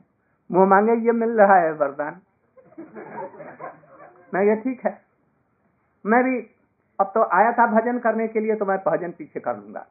मुँह 0.49 0.66
मांगे, 0.66 0.93
ये 1.05 1.12
मिल 1.12 1.30
रहा 1.30 1.55
है 1.55 1.72
वरदान। 1.72 2.22
मैं 4.34 4.43
ये 4.43 4.55
ठीक 4.55 4.86
है। 4.86 5.01
मैं 6.05 6.24
भी, 6.24 6.39
अब 6.99 7.12
तो 7.14 7.24
आया 7.34 7.51
था 7.51 7.66
भजन 7.68 7.99
करने 7.99 8.28
के 8.28 8.39
लिए 8.39 8.55
तो 8.55 8.66
मैं 8.66 8.78
भजन 8.78 9.12
पीछे 9.12 9.39
कर 9.39 9.57
लूँगा। 9.57 9.86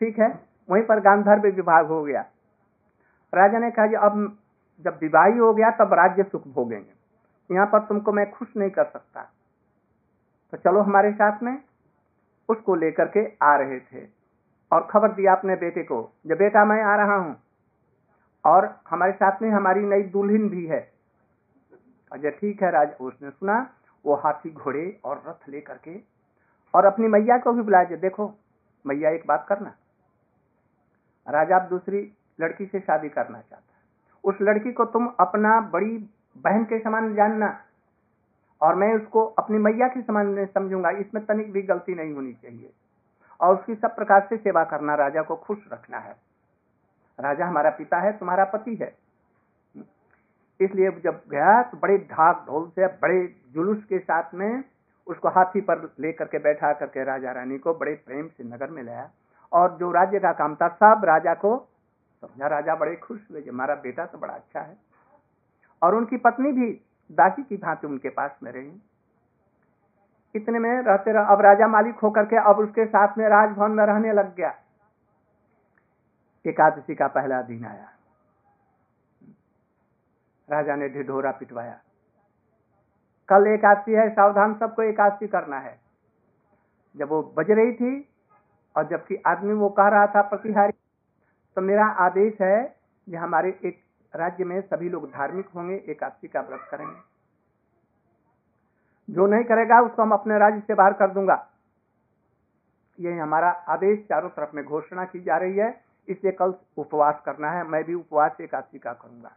ठीक 0.00 0.18
है? 0.18 0.38
वहीं 0.70 0.82
पर 0.82 1.00
गांधर्व 1.00 1.42
विभाग 1.42 1.86
हो 1.86 2.04
गया। 2.04 2.20
राजा 3.34 3.58
ने 3.58 3.70
कहा 3.70 3.86
जी 3.86 3.94
अब 3.94 4.38
जब 4.84 4.98
विवाही 5.02 5.38
हो 5.38 5.54
गया, 5.54 5.70
तब 5.70 5.94
राज्य 5.94 6.22
सुख 6.22 6.48
भोगेंगे। 6.48 7.54
यहाँ 7.54 7.66
पर 7.66 7.78
तुमको 7.78 8.12
मैं 8.12 8.30
खुश 8.30 8.48
नहीं 8.56 8.70
कर 8.70 8.84
सकता। 8.84 9.22
तो 10.52 10.56
चलो 10.56 10.80
हमारे 10.80 11.12
साथ 11.12 11.42
में 11.42 11.62
उसको 12.48 12.74
लेकर 12.74 13.04
के 13.04 13.36
आ 13.42 13.56
रहे 13.56 13.80
थे। 13.80 14.06
और 14.72 14.88
खबर 14.90 15.12
दिया 15.12 15.34
अपने 15.34 15.56
बेटे 15.56 15.82
को 15.82 16.12
जब 16.26 16.36
बेटा 16.36 16.64
मैं 16.64 16.82
आ 16.82 16.96
रहा 16.96 17.16
हूँ। 17.16 17.42
और 18.44 18.80
हमारे 18.90 19.12
साथ 19.12 19.42
में 19.42 19.50
हमारी 19.50 19.80
नई 19.80 20.02
दुल्हन 20.02 20.48
भी 20.48 20.66
है। 20.66 20.92
अच्छा 22.12 22.30
ठीक 22.30 22.62
है 22.62 22.70
राज, 22.70 22.92
उसने 23.00 23.30
सुना, 23.30 23.70
वो 24.06 24.14
हाथी 24.14 24.50
घोड़े 24.50 25.00
और 25.04 25.22
रथ 25.28 25.48
लेकर 25.48 25.74
के, 25.74 26.00
और 26.74 26.84
अपनी 26.84 27.08
मैया 27.08 27.38
को 27.38 27.52
भी 27.52 27.62
बुलाया, 27.62 27.96
देखो, 27.96 28.34
मैया, 28.86 29.10
एक 29.10 29.22
बात 29.26 29.46
करना। 29.48 29.74
राजा 31.28 31.58
दूसरी 31.58 32.12
लड़की 32.40 32.66
से 32.66 32.80
शादी 32.80 33.08
करना 33.08 33.38
चाहता 33.38 33.74
है। 33.74 33.84
उस 34.24 34.34
लड़की 34.42 34.72
को 34.72 34.84
तुम 34.84 35.06
अपना 35.20 35.60
बड़ी 35.60 36.10
बहन 36.36 36.64
के 36.64 36.78
समान 36.78 37.14
जानना 37.14 37.60
और 38.60 38.74
मैं 38.74 38.94
उसको 38.94 39.24
अपनी 39.24 39.58
मैया 39.58 39.88
के 39.88 40.02
समान 40.02 40.46
समझूँगा। 40.46 40.90
इसमें 40.90 41.24
तनिक 41.26 41.52
भी 41.52 41.62
गलती 41.62 41.94
नहीं 41.94 42.14
होनी 42.14 42.32
चाहिए। 42.32 42.72
और 43.40 43.56
उसकी 43.56 43.74
सब 43.74 43.96
प्रकार 43.96 44.26
से 44.28 44.36
सेवा 44.36 44.64
करना, 44.64 44.94
राजा 44.94 45.22
को 45.22 45.36
खुश 45.36 45.58
रखना 45.72 45.98
है। 45.98 46.16
राजा 47.20 47.46
हमारा 47.46 47.70
पिता 47.70 47.98
है, 47.98 48.18
तुम्हारा 48.18 48.44
पति 48.44 48.74
है। 48.74 48.94
इसलिए 50.60 50.90
जब 50.90 51.22
गया 51.30 51.62
तो 51.62 51.78
बड़े 51.78 51.98
ढाक 51.98 52.44
ढोल 52.48 52.68
से, 52.68 52.86
बड़े 52.86 53.34
जुलूस 53.52 53.84
के 53.84 53.98
साथ 53.98 54.34
में 54.34 54.64
उसको 55.06 55.28
हाथी 55.28 55.60
पर 55.60 55.94
लेकर 56.00 56.24
के 56.24 56.38
बैठा 56.38 56.72
करके 56.72 57.04
राजा 57.04 57.32
रानी 57.32 57.58
को 57.58 57.74
बड़े 57.74 57.94
प्रेम 57.94 58.28
से 58.28 58.44
नगर 58.44 58.70
में 58.70 58.82
लाया। 58.82 59.10
और 59.52 59.76
जो 59.76 59.90
राज्य 59.92 60.18
का 60.18 60.32
काम 60.32 60.54
था 60.54 60.68
सब 60.68 61.04
राजा 61.04 61.34
को 61.34 61.68
समझा 62.20 62.46
राजा 62.46 62.74
बड़े 62.74 62.96
खुश 62.96 63.30
हुए 63.30 63.42
कि 63.42 63.50
हमारा 63.50 63.74
बेटा 63.74 64.06
तो 64.06 64.18
बड़ा 64.18 64.34
अच्छा 64.34 64.60
है। 64.60 64.76
और 65.82 65.94
उनकी 65.94 66.16
पत्नी 66.16 66.52
भी 66.52 66.80
दासी 67.12 67.42
की 67.42 67.56
भांति 67.56 67.86
उनके 67.86 68.08
पास 68.08 68.38
में 68.42 68.52
रही। 68.52 68.82
इतने 70.34 70.58
में 70.58 70.82
रहते 70.82 71.12
रह, 71.12 71.22
अब 71.22 71.40
राजा 71.40 71.66
मालिक 71.66 71.98
होकर 71.98 72.24
के 72.24 72.36
अब 72.36 72.58
उसके 72.58 72.86
साथ 72.86 73.18
में 73.18 73.28
राजभवन 73.28 73.70
में 73.70 73.86
रहने 73.86 74.12
लग 74.12 74.34
गया। 74.36 74.54
एकादशी 76.46 76.94
का 76.94 77.06
पहला 77.06 77.42
दिन 77.42 77.66
आया। 77.66 77.90
राजा 80.50 80.76
ने 80.76 80.88
ढिढोरा 80.88 81.30
पिटवाया। 81.30 81.80
कल 83.28 83.46
एकादशी 83.46 83.92
है, 83.92 84.10
सावधान 84.10 84.54
सबको 84.54 84.82
एकादशी 84.82 85.28
करना 85.28 85.58
है। 85.58 85.80
जब 86.96 87.08
वो 87.08 87.34
बज 87.36 87.50
रही 87.50 87.72
थी 87.72 88.08
और 88.76 88.86
जबकि 88.86 89.22
आदमी 89.26 89.52
वो 89.52 89.68
कह 89.68 89.88
रहा 89.88 90.06
था 90.06 90.22
प्रतिहारी 90.22 90.72
तो 91.56 91.62
मेरा 91.62 91.86
आदेश 91.86 92.40
है 92.40 92.76
कि 93.06 93.16
हमारे 93.16 93.60
एक 93.64 93.84
राज्य 94.16 94.44
में 94.44 94.60
सभी 94.60 94.88
लोग 94.88 95.10
धार्मिक 95.10 95.48
होंगे 95.48 95.84
एकादशी 95.88 96.28
का 96.28 96.40
व्रत 96.40 96.68
करेंगे। 96.70 97.16
जो 99.10 99.26
नहीं 99.26 99.44
करेगा, 99.44 99.80
उसको 99.80 100.02
हम 100.02 100.12
अपने 100.12 100.38
राज्य 100.38 100.60
से 100.60 100.74
बाहर 100.74 100.92
कर 100.92 101.10
दूँगा। 101.10 101.48
यही 103.00 103.18
हमारा 103.18 103.50
आदेश 103.50 103.98
चारों 104.08 104.28
तरफ़ 104.28 104.56
में 104.56 104.64
घोषणा 104.64 105.04
की 105.04 105.20
जा 105.20 105.36
रही 105.36 105.56
है। 105.56 105.84
इसलिए 106.08 106.32
कल 106.32 106.54
उपवास 106.76 107.22
करना 107.26 107.50
है। 107.50 107.64
मैं 107.64 107.84
भी 107.84 107.94
उपवास 107.94 108.36
एकादशी 108.40 108.78
का 108.78 108.92
करूँगा। 108.92 109.32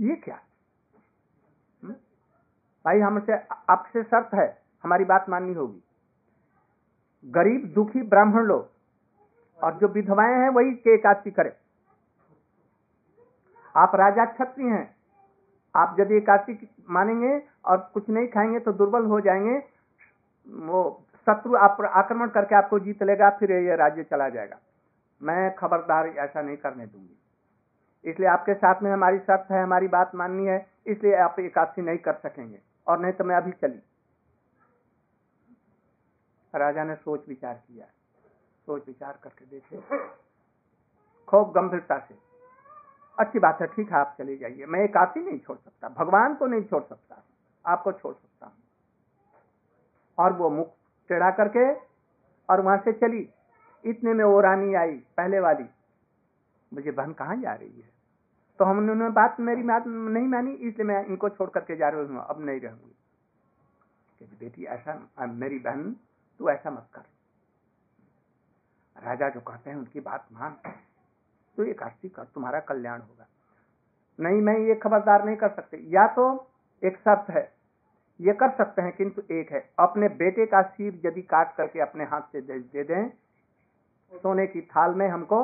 ये 0.00 0.14
क्या? 0.14 0.40
हुँ? 1.84 1.92
भाई 2.84 3.00
हमसे 3.00 3.32
आपसे 3.70 4.02
शर्त 4.02 4.34
है। 4.34 4.62
हमारी 4.84 5.04
बात 5.04 5.28
माननी 5.28 5.54
होगी। 5.54 5.82
गरीब, 7.24 7.72
दुखी 7.74 8.02
ब्राह्मण 8.02 8.42
लोग। 8.42 8.70
और 9.62 9.74
जो 9.74 9.88
विधवाएँ 9.88 10.34
हैं, 10.34 10.48
वही 10.48 10.70
के 10.70 10.94
एकादशी 10.94 11.30
करें। 11.30 11.52
आप 13.76 13.94
राजा 13.94 14.24
क्षत्रिय 14.24 14.70
हैं। 14.70 14.96
आप 15.76 15.96
यदि 16.00 16.16
एकादशी 16.16 16.70
मानेंगे 16.90 17.42
और 17.64 17.90
कुछ 17.94 18.08
नहीं 18.08 18.28
खाएँगे 18.28 18.60
तो 18.60 18.72
दुर्बल 18.72 19.04
हो 19.04 19.20
जाएँगे। 19.20 19.62
वो 20.48 21.04
शत्रु 21.16 21.56
आप 21.56 21.76
आक्रमण 21.80 22.28
करके 22.28 22.54
आपको 22.54 22.78
जीत 22.78 23.02
लेगा, 23.02 23.30
फिर 23.30 23.52
ये 23.52 23.76
राज्य 23.76 24.02
चला 24.02 24.28
जाएगा। 24.28 24.56
मैं 25.22 25.54
खबरदार 25.54 26.06
ऐसा 26.08 26.42
नहीं 26.42 26.56
करने 26.56 26.86
दूँगी। 26.86 27.18
इसलिए 28.04 28.28
आपके 28.28 28.54
साथ 28.54 28.82
में 28.82 28.92
हमारी 28.92 29.18
शर्त 29.18 29.46
है, 29.50 29.62
हमारी 29.62 29.88
बात 29.88 30.14
माननी 30.14 30.46
है। 30.46 30.66
इसलिए 30.86 31.14
आप 31.14 31.36
एकादशी 31.40 31.82
नहीं 31.82 31.98
कर 31.98 32.12
सकेंगे। 32.12 32.58
और 32.86 32.98
नहीं 32.98 33.12
तो 33.12 33.24
मैं 33.24 33.36
अभी 33.36 33.50
चली। 33.50 33.82
राजा 36.54 36.84
ने 36.84 36.94
सोच 36.94 37.28
विचार 37.28 37.54
किया। 37.54 37.86
सोच 38.66 38.86
विचार 38.86 39.18
करके 39.22 39.44
देखे। 39.44 39.80
खूब 41.26 41.52
गंभीरता 41.52 41.98
से। 41.98 42.14
अच्छी 43.18 43.38
बात 43.38 43.60
है, 43.60 43.66
ठीक 43.66 43.92
है, 43.92 43.98
आप 43.98 44.14
चले 44.18 44.36
जाइए। 44.36 44.66
मैं 44.66 44.80
एकादशी 44.80 45.20
नहीं 45.20 45.38
छोड़ 45.38 45.58
सकता। 45.58 45.88
भगवान 45.88 46.34
को 46.34 46.46
नहीं 46.46 46.64
छोड़ 46.64 46.82
सकता। 46.82 47.22
आपको 47.66 47.92
छोड़ 47.92 48.14
सकता 48.14 48.46
हूँ। 48.46 48.54
और 50.18 50.32
वो 50.32 50.50
मुख 50.50 50.68
टेढ़ा 51.08 51.30
करके 51.30 51.74
और 52.50 52.60
वहाँ 52.60 52.78
से 52.78 52.92
चली। 52.92 53.30
इतने 53.84 54.14
में 54.14 54.24
वो 54.24 54.40
रानी 54.40 54.74
आई, 54.74 54.96
पहले 54.96 55.40
वाली। 55.40 55.64
मुझे 56.72 56.90
बहन 56.90 57.12
कहाँ 57.12 57.36
जा 57.36 57.54
रही 57.54 57.80
है? 57.80 57.90
तो 58.58 58.64
हमने 58.64 58.92
उन्होंने 58.92 59.14
बात 59.14 59.40
मेरी 59.40 59.62
बात 59.62 59.84
नहीं 59.86 60.28
मानी, 60.28 60.52
इसलिए 60.52 60.86
मैं 60.86 61.06
इनको 61.06 61.28
छोड़ 61.28 61.50
करके 61.50 61.76
जा 61.76 61.88
रही 61.88 62.06
हूँ। 62.06 62.26
अब 62.26 62.40
नहीं 62.40 62.60
रहूँगी। 62.60 62.96
बेटी, 64.40 64.64
ऐसा, 64.64 65.10
मेरी 65.26 65.58
बहन 65.58 65.96
तू 66.40 66.48
ऐसा 66.50 66.70
मत 66.70 66.88
कर। 66.94 67.02
राजा 68.96 69.28
जो 69.28 69.40
कहते 69.40 69.70
हैं 69.70 69.76
उनकी 69.76 70.00
बात 70.00 70.26
मान। 70.32 70.56
तो 71.56 71.64
ये 71.64 71.72
काशी 71.72 72.08
कर 72.08 72.24
तुम्हारा 72.24 72.60
कल्याण 72.60 73.00
होगा। 73.00 73.26
नहीं 74.18 74.40
मैं 74.40 74.58
ये 74.58 74.74
खबरदार 74.74 75.24
नहीं 75.24 75.36
कर 75.36 75.48
सकते। 75.48 75.76
या 75.76 76.06
तो 76.06 76.24
एक 76.82 76.96
शर्त 76.96 77.30
है 77.30 77.52
ये 78.20 78.32
कर 78.32 78.50
सकते 78.50 78.82
हैं 78.82 78.92
किंतु 78.92 79.22
एक 79.30 79.52
है 79.52 79.60
अपने 79.78 80.08
बेटे 80.08 80.46
का 80.46 80.62
सिर 80.62 81.00
यदि 81.06 81.22
काट 81.22 81.54
करके 81.56 81.80
अपने 81.80 82.04
हाथ 82.04 82.20
से 82.32 82.40
दे, 82.40 82.58
दे 82.84 83.08
सोने 84.12 84.46
की 84.46 84.60
थाल 84.60 84.94
में 84.94 85.08
हमको 85.08 85.42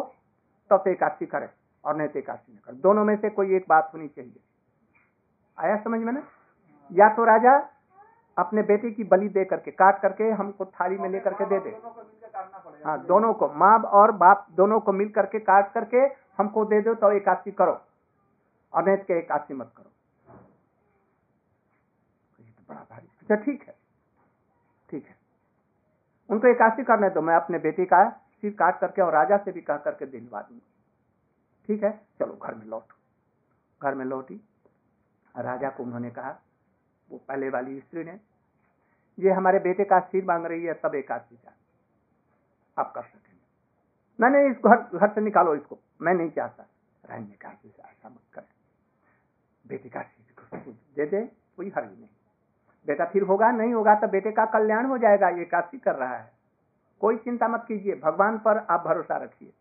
तो 0.71 0.91
एकादशी 0.91 1.27
करें 1.27 1.49
और 1.85 1.97
नहीं 1.97 2.09
तो 2.09 2.19
एकादशी 2.19 2.53
न 2.53 2.57
करें। 2.57 2.81
दोनों 2.81 3.05
में 3.05 3.17
से 3.17 3.31
कोई 3.31 3.57
एक 3.57 3.65
बात 3.69 3.91
होनी 3.95 4.09
चाहिए। 4.09 4.41
आया 5.59 5.77
समझ 5.77 6.01
में 6.01 6.13
ना? 6.13 6.23
या 6.93 7.09
तो 7.09 7.25
राजा 7.25 7.59
अपने 8.39 8.63
बेटे 8.63 8.91
की 8.91 9.05
बलि 9.05 9.29
दे 9.29 9.45
करके, 9.45 9.71
काट 9.71 10.03
करके 10.03 10.25
हमको 10.31 10.65
थाली 10.65 10.99
में 10.99 11.09
लेकर 11.09 11.35
के 11.35 11.47
दे 11.47 11.61
दे। 11.61 11.71
को 11.71 12.87
हाँ 12.87 13.05
दोनों 13.07 13.35
को, 13.35 13.49
माँ 13.49 13.79
और 13.79 14.13
बाप 14.13 14.47
दोनों 14.51 14.81
को 14.81 14.93
मिल 14.93 15.09
करके, 15.09 15.39
काट 15.39 15.73
करके 15.73 15.97
हमको 16.39 16.65
दे 16.65 16.81
दो 16.81 16.95
तो 16.95 17.13
एकादशी 17.13 17.51
करो। 17.51 17.81
और 18.75 18.85
नहीं 18.85 18.97
तो 18.97 19.15
एकादशी 19.15 19.55
मत 19.55 19.73
करो। 19.77 19.91
तो 22.39 22.65
बड़ा 22.69 22.87
भारी। 22.91 23.09
अच्छा 23.21 23.35
ठीक 23.35 23.63
है। 23.63 23.75
ठीक 24.91 25.07
है। 25.07 25.17
उनको 26.31 26.49
एकादशी 26.49 26.85
करने 26.85 27.11
दो। 27.11 27.21
मैं 27.21 27.37
अपने 27.37 27.59
बेटे 27.59 27.85
का 27.85 28.11
सिर 28.11 28.51
काट 28.51 28.81
करके 28.81 29.03
और 29.03 29.13
राजा 29.13 29.37
से 29.37 29.53
भी 29.53 29.61
कह 29.61 29.77
करके 29.77 30.07
दिलवा 30.07 30.41
दूँगा। 30.41 30.67
ठीक 31.67 31.83
है? 31.83 32.01
चलो, 32.19 32.39
घर 32.43 32.55
में 32.55 32.67
लौटो। 32.67 32.95
घर 33.83 33.95
में 33.95 34.05
लौटी। 34.05 34.41
राजा 35.39 35.71
को 35.71 35.83
उन्होंने 35.83 36.11
कहा 36.11 36.31
वो 37.11 37.19
पहले 37.19 37.49
वाली 37.51 37.79
स्त्री 37.81 38.05
ने। 38.05 38.19
ये 39.19 39.33
हमारे 39.33 39.59
बेटे 39.59 39.85
का 39.85 39.99
सिर 40.01 40.25
मांग 40.25 40.47
रही 40.47 40.65
है, 40.65 40.75
तब 40.75 40.95
एकादशी 40.95 41.37
का 41.37 41.53
आप 42.77 42.93
कर 42.95 43.03
सकेंगे 43.03 44.31
नहीं 44.31 44.51
इस 44.51 44.57
घर 44.57 44.99
घर 44.99 45.09
से 45.09 45.21
निकालो 45.21 45.55
इसको। 45.55 45.79
मैं 46.03 46.15
नहीं 46.15 46.31
चाहता। 46.31 46.67
रहने 47.05 47.37
का 47.43 47.49
ऐसा 47.49 48.09
मत 48.09 48.35
करें। 48.35 48.47
बेटे 49.65 49.89
का 49.89 50.03
सिर 50.03 50.75
दे 50.97 51.07
दे, 51.07 51.21
कोई 51.57 51.73
हर्ज 51.77 51.91
नहीं। 51.91 52.09
बेटा 52.87 53.05
फिर 53.05 53.23
होगा, 53.23 53.51
नहीं 53.51 53.73
होगा 53.75 53.95
तो 53.95 54.09
बेटे 54.09 54.33
का 54.33 54.45
कल्याण 54.45 54.87
हो 54.87 54.99
जाएगा, 54.99 55.29
ये 55.29 55.43
एकादशी 55.43 55.79
कर 55.79 55.95
रहा 55.95 56.17
है। 56.17 56.31
कोई 57.01 57.17
चिंता 57.17 57.49
मत 57.49 57.65
कीजिए, 57.69 57.95
भगवान 57.95 58.39
पर 58.39 58.59
आप 58.59 58.85
भरोसा 58.87 59.17
रखिए। 59.17 59.53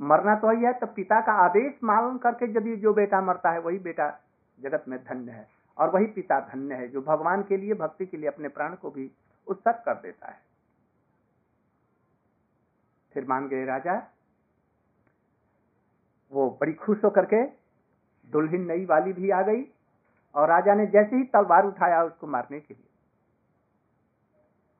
मरना 0.00 0.34
तो 0.34 0.50
ही 0.50 0.64
है 0.64 0.72
तो 0.72 0.86
पिता 0.86 1.20
का 1.20 1.32
आदेश 1.44 1.78
मालूम 1.84 2.18
करके 2.18 2.46
यदि 2.50 2.76
जो 2.76 2.92
बेटा 2.94 3.20
मरता 3.20 3.50
है, 3.50 3.60
वही 3.60 3.78
बेटा 3.78 4.10
जगत 4.58 4.84
में 4.88 4.98
धन्य 5.04 5.32
है। 5.32 5.57
और 5.78 5.90
वही 5.90 6.06
पिता 6.06 6.38
धन्य 6.40 6.74
है 6.74 6.88
जो 6.88 7.00
भगवान 7.02 7.42
के 7.42 7.56
लिए, 7.56 7.74
भक्ति 7.74 8.06
के 8.06 8.16
लिए 8.16 8.28
अपने 8.28 8.48
प्राण 8.48 8.74
को 8.74 8.90
भी 8.90 9.10
उत्सर्ग 9.46 9.82
कर 9.84 9.94
देता 9.94 10.28
है। 10.28 10.40
फिर 13.14 13.26
मान 13.26 13.48
गए 13.48 13.64
राजा, 13.64 13.94
वो 16.32 16.48
बड़ी 16.60 16.72
खुश 16.74 17.04
होकर 17.04 17.24
के 17.24 17.42
दुल्हन 18.30 18.66
नई 18.66 18.84
वाली 18.84 19.12
भी 19.12 19.30
आ 19.30 19.40
गई 19.42 19.62
और 20.34 20.48
राजा 20.48 20.74
ने 20.74 20.86
जैसे 20.86 21.16
ही 21.16 21.24
तलवार 21.24 21.66
उठाया 21.66 22.02
उसको 22.04 22.26
मारने 22.26 22.60
के 22.60 22.74
लिए। 22.74 22.86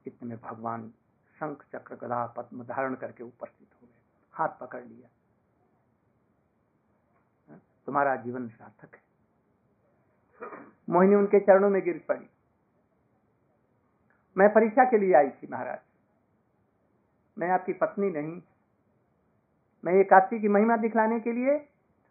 इतने 0.07 0.37
भगवान 0.37 0.89
शंख 1.41 1.65
चक्र 1.73 1.95
गदा 1.97 2.27
पद्म 2.27 2.65
धारण 2.65 2.95
करके 2.95 3.25
उपस्थित 3.25 3.69
हो 3.75 3.87
गए, 3.87 4.01
हाथ 4.35 4.49
पकड़ 4.61 4.85
लिया। 4.85 5.09
तुम्हारा 7.87 8.15
जीवन 8.17 8.49
सार्थक 8.49 8.95
है। 8.95 9.08
मोहिनी 10.91 11.15
उनके 11.15 11.41
चरणों 11.41 11.71
में 11.71 11.85
गिर 11.85 12.05
पड़ी। 12.09 12.31
मैं 14.37 14.53
परीक्षा 14.53 14.85
के 14.85 14.99
लिए 14.99 15.15
आई 15.15 15.29
थी, 15.29 15.49
महाराज। 15.51 15.79
मैं 17.39 17.51
आपकी 17.51 17.73
पत्नी 17.73 18.11
नहीं। 18.11 18.43
मैं 19.85 19.93
ये 19.93 20.05
काशी 20.05 20.41
की 20.41 20.49
महिमा 20.49 20.77
दिखलाने 20.77 21.21
के 21.21 21.33
लिए 21.33 21.69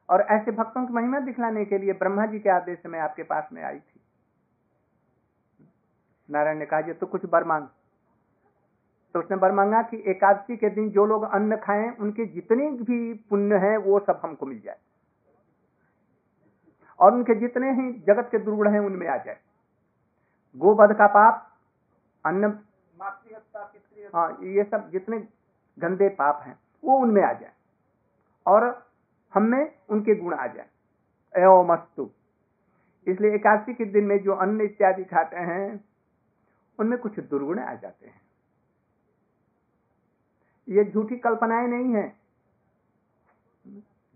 और 0.09 0.21
ऐसे 0.21 0.51
भक्तों 0.51 0.87
की 0.87 0.93
महिमा 0.93 1.19
दिखलाने 1.19 1.65
के 1.65 1.77
लिए 1.77 1.93
ब्रह्मा 1.93 2.25
जी 2.25 2.39
के 2.39 2.49
आदेश 2.49 2.79
से 2.79 2.89
मैं 2.89 2.99
आपके 2.99 3.23
पास 3.23 3.49
में 3.53 3.63
आई 3.63 3.79
थी। 3.79 3.99
नारायण 6.31 6.57
ने 6.57 6.65
कहा 6.65 6.81
तो 6.81 7.05
कुछ 7.05 7.25
बर 7.25 7.43
मांग। 7.43 7.67
तो 9.13 9.19
उसने 9.19 9.37
बर 9.37 9.51
मांगा 9.51 9.81
कि 9.81 10.03
एकादशी 10.07 10.57
के 10.57 10.69
दिन 10.69 10.89
जो 10.89 11.05
लोग 11.05 11.23
अन्न 11.23 11.57
खाएँ, 11.57 11.97
उनके 11.97 12.25
जितने 12.25 12.71
भी 12.71 13.13
पुण्य 13.13 13.55
हैं, 13.55 13.77
वो 13.77 13.99
सब 13.99 14.21
हमको 14.23 14.45
मिल 14.45 14.59
जाए। 14.59 14.77
और 16.99 17.13
उनके 17.13 17.35
जितने 17.35 17.71
ही 17.71 17.91
जगत 18.07 18.29
के 18.31 18.39
दुर्गुण 18.39 18.69
हैं 18.69 18.79
उनमें 18.79 19.07
आ 19.07 19.17
जाए। 19.17 19.37
गोवध 20.55 20.95
का 20.97 21.07
पाप 21.07 21.43
अन्न 22.25 22.51
हाँ 24.15 24.29
ये 24.41 24.63
सब 24.63 24.89
जितने 24.91 25.17
गंदे 25.77 26.09
पाप 26.09 26.43
हैं 26.45 26.59
वो 26.83 26.97
उनमें 26.97 27.23
आ 27.23 27.31
जाए। 27.33 27.51
और 28.45 28.63
हम 29.33 29.43
में 29.43 29.73
उनके 29.89 30.15
गुण 30.15 30.33
आ 30.33 30.47
जाए। 30.47 30.69
एवं 31.33 31.67
मस्तु 31.67 32.09
इसलिए 33.07 33.35
एकादशी 33.35 33.73
के 33.73 33.85
दिन 33.85 34.03
में 34.03 34.17
जो 34.23 34.33
अन्न 34.35 34.61
इत्यादि 34.61 35.03
खाते 35.03 35.37
हैं 35.37 35.85
उनमें 36.79 36.99
कुछ 36.99 37.19
दुर्गुण 37.19 37.59
आ 37.59 37.73
जाते 37.73 38.07
हैं। 38.07 38.21
ये 40.67 40.83
झूठी 40.83 41.15
कल्पनाएँ 41.17 41.67
नहीं 41.67 41.93
है। 41.95 42.07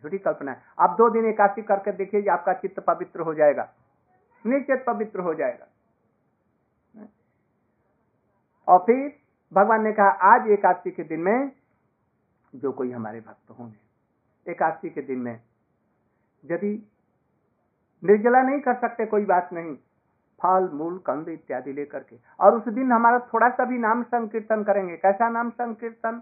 झूठी 0.03 0.17
कल्पना 0.17 0.51
है। 0.51 0.61
आप 0.79 0.89
दो 0.89 1.09
दिन 1.09 1.25
एकादशी 1.25 1.61
करके 1.61 1.91
देखिए 1.91 2.27
आपका 2.27 2.53
चित्त 2.53 2.79
पवित्र 2.79 3.19
हो 3.19 3.33
जाएगा। 3.33 3.69
निश्चित 4.45 4.83
पवित्र 4.87 5.19
हो 5.19 5.33
जाएगा। 5.33 5.67
और 8.67 8.79
फिर 8.79 9.15
भगवान 9.53 9.83
ने 9.83 9.91
कहा, 9.91 10.09
आज 10.09 10.47
एकादशी 10.47 10.91
के 10.91 11.03
दिन 11.03 11.19
में 11.19 11.51
जो 12.55 12.71
कोई 12.71 12.91
हमारे 12.91 13.19
भक्त 13.21 13.49
होंगे 13.49 13.91
एकादशी 14.51 14.89
के 14.89 15.01
दिन 15.01 15.19
में 15.19 15.41
यदि 16.45 16.91
निर्जला 18.03 18.41
नहीं 18.41 18.59
कर 18.59 18.73
सकते, 18.73 19.05
कोई 19.05 19.25
बात 19.25 19.49
नहीं। 19.53 19.75
फल, 20.39 20.69
मूल, 20.73 20.97
कंद 20.97 21.29
इत्यादि 21.29 21.73
लेकर 21.73 21.99
के। 21.99 22.17
और 22.39 22.55
उस 22.55 22.67
दिन 22.67 22.91
हमारा 22.91 23.19
थोड़ा 23.19 23.49
सा 23.49 23.65
भी 23.65 23.77
नाम 23.77 24.03
संकीर्तन 24.03 24.63
करेंगे। 24.63 24.97
कैसा 24.97 25.29
नाम 25.29 25.49
संकीर्तन? 25.49 26.21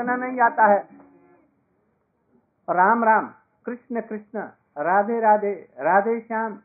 इतना 0.00 0.16
नहीं 0.16 0.40
आता 0.40 0.66
है। 0.66 0.88
राम 2.70 3.04
राम, 3.04 3.34
कृष्ण 3.66 4.00
कृष्ण, 4.00 4.38
राधे 4.78 5.20
राधे 5.20 5.52
राधे 5.78 6.20
श्याम। 6.20 6.62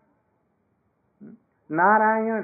नारायण, 1.72 2.42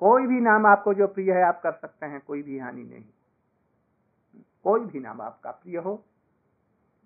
कोई 0.00 0.26
भी 0.26 0.40
नाम 0.40 0.66
आपको 0.66 0.94
जो 0.94 1.06
प्रिय 1.06 1.32
है, 1.32 1.42
आप 1.42 1.60
कर 1.62 1.72
सकते 1.72 2.06
हैं, 2.06 2.20
कोई 2.20 2.42
भी 2.42 2.58
हानि 2.58 2.82
नहीं। 2.84 3.04
कोई 4.64 4.80
भी 4.80 5.00
नाम 5.00 5.20
आपका 5.20 5.50
प्रिय 5.50 5.78
हो, 5.78 6.04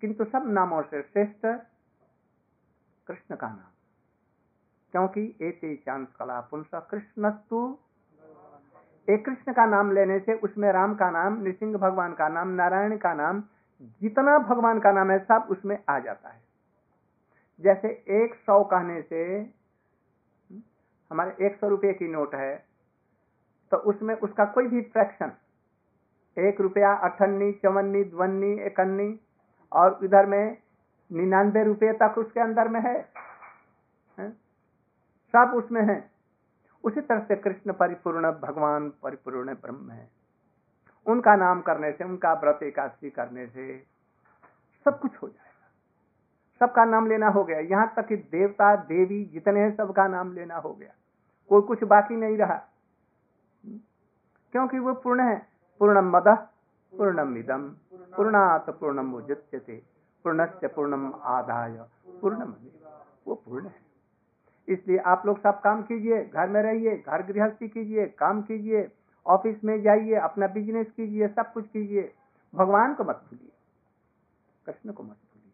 किंतु 0.01 0.25
सब 0.25 0.43
नामों 0.47 0.81
से 0.81 1.01
श्रेष्ठ 1.01 1.45
कृष्ण 3.07 3.35
का 3.35 3.47
नाम। 3.47 3.71
क्योंकि 4.91 5.35
एते 5.41 5.75
चांस 5.75 6.07
कला 6.19 6.41
पुंस 6.41 6.69
कृष्णस्तु 6.73 7.79
एक 9.07 9.25
कृष्ण 9.25 9.53
का 9.53 9.65
नाम 9.65 9.91
लेने 9.91 10.19
से 10.19 10.33
उसमें 10.39 10.71
राम 10.71 10.95
का 10.95 11.09
नाम 11.11 11.41
नृसिंह 11.43 11.77
भगवान 11.77 12.13
का 12.13 12.27
नाम 12.27 12.47
नारायण 12.53 12.97
का 12.97 13.13
नाम 13.13 13.43
जितना 14.01 14.37
भगवान 14.39 14.79
का 14.79 14.91
नाम 14.91 15.11
है 15.11 15.19
सब 15.19 15.47
उसमें 15.51 15.77
आ 15.89 15.97
जाता 15.99 16.29
है 16.29 16.41
जैसे 17.61 17.87
एक 18.23 18.35
सौ 18.35 18.63
कहने 18.63 19.01
से 19.01 19.25
हमारे 21.11 21.45
एक 21.45 21.55
सौ 21.55 21.67
रुपये 21.67 21.93
की 21.93 22.07
नोट 22.07 22.35
है 22.35 22.55
तो 23.71 23.77
उसमें 23.89 24.15
उसका 24.15 24.45
कोई 24.45 24.67
भी 24.67 24.81
फ्रैक्शन 24.81 25.31
एक 26.37 26.61
रुपया 26.61 26.93
अठन्नी 27.03 27.51
चवन्नी 27.63 28.03
द्वन्नी 28.03 28.51
इकन्नी 28.65 29.09
और 29.71 29.99
इधर 30.03 30.25
में 30.25 30.57
निन्यानवे 31.11 31.63
रुपये 31.63 31.93
तक 31.93 32.17
उसके 32.17 32.39
अंदर 32.39 32.67
में 32.67 32.79
है, 32.79 32.97
है? 34.17 34.29
सब 35.33 35.53
उसमें 35.55 35.81
है 35.81 35.99
उसी 36.87 37.01
तरह 37.01 37.19
से 37.19 37.35
कृष्ण 37.35 37.73
परिपूर्ण, 37.73 38.31
भगवान 38.31 38.89
परिपूर्ण 38.89 39.53
ब्रह्म 39.53 39.89
है। 39.89 40.09
उनका 41.05 41.35
नाम 41.35 41.61
करने 41.61 41.91
से, 41.91 42.03
उनका 42.03 42.33
व्रत 42.33 42.59
एकादशी 42.63 43.09
करने 43.09 43.47
से 43.47 43.85
सब 44.85 44.99
कुछ 44.99 45.11
हो 45.21 45.27
जाएगा। 45.27 45.67
सबका 46.59 46.85
नाम 46.85 47.07
लेना 47.07 47.27
हो 47.27 47.43
गया। 47.43 47.59
यहाँ 47.59 47.93
तक 47.95 48.07
कि 48.07 48.15
देवता, 48.15 48.75
देवी 48.75 49.25
जितने 49.25 49.59
हैं, 49.59 49.75
सबका 49.75 50.07
नाम 50.07 50.33
लेना 50.33 50.55
हो 50.55 50.73
गया। 50.73 50.91
कोई 51.49 51.61
कुछ 51.61 51.83
बाकी 51.83 52.15
नहीं 52.15 52.37
रहा। 52.37 52.61
क्योंकि 54.51 54.79
वो 54.79 54.93
पूर्ण 54.93 55.19
है। 55.19 55.47
पूर्णम 55.79 56.17
मद, 56.17 56.27
पूर्णम 56.97 57.37
इदम 57.37 57.69
पूर्णात 57.93 58.69
पूर्णम 58.69 59.15
उजित्यते 59.15 59.83
पूर्णस्य 60.23 60.67
पूर्णम 60.67 61.13
आधाय 61.13 61.85
पूर्णम 62.21 62.53
वो 63.27 63.35
पूर्ण 63.35 63.65
है। 63.65 63.86
इसलिए 64.67 64.97
आप 64.97 65.23
लोग 65.25 65.39
सब 65.39 65.59
काम 65.61 65.81
कीजिए 65.81 66.25
घर 66.25 66.49
में 66.49 66.61
रहिए 66.61 66.97
घर 66.97 67.21
गृहस्थी 67.21 67.67
कीजिए 67.67 68.05
काम 68.05 68.41
कीजिए 68.41 68.87
ऑफ़िस 69.25 69.63
में 69.63 69.81
जाइए 69.81 70.15
अपना 70.15 70.47
बिज़नेस 70.47 70.87
कीजिए 70.91 71.27
सब 71.27 71.53
कुछ 71.53 71.67
कीजिए। 71.67 72.11
भगवान 72.55 72.93
को 72.93 73.03
मत 73.03 73.21
भूलिए। 73.29 73.51
कृष्ण 74.65 74.91
को 74.91 75.03
मत 75.03 75.09
भूलिए। 75.09 75.51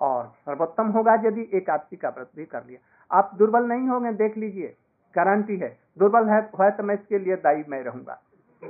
और 0.00 0.26
सर्वोत्तम 0.26 0.86
होगा 0.86 1.14
यदि 1.14 1.50
एकादशी 1.54 1.96
का 1.96 2.08
व्रत 2.08 2.30
भी 2.36 2.44
कर 2.44 2.64
लिया। 2.64 2.78
आप 3.18 3.30
दुर्बल 3.34 3.64
नहीं 3.64 3.88
होंगे 3.88 4.12
देख 4.12 4.36
लीजिए। 4.36 4.76
गारंटी 5.16 5.56
है। 5.56 5.78
दुर्बल 5.98 6.28
है, 6.28 6.40
है 6.60 6.70
तो 6.70 6.82
मैं 6.82 6.94
इसके 6.94 7.18
लिए 7.18 7.36
दायी 7.36 7.64
मैं 7.68 7.82
रहूँगा। 7.82 8.20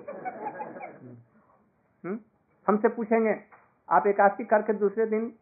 हम्म? 2.05 2.19
हमसे 2.69 2.89
पूछेंगे 2.89 3.41
आप 3.89 4.07
एकादशी 4.07 4.45
करके 4.45 4.73
दूसरे 4.73 5.07
दिन 5.07 5.33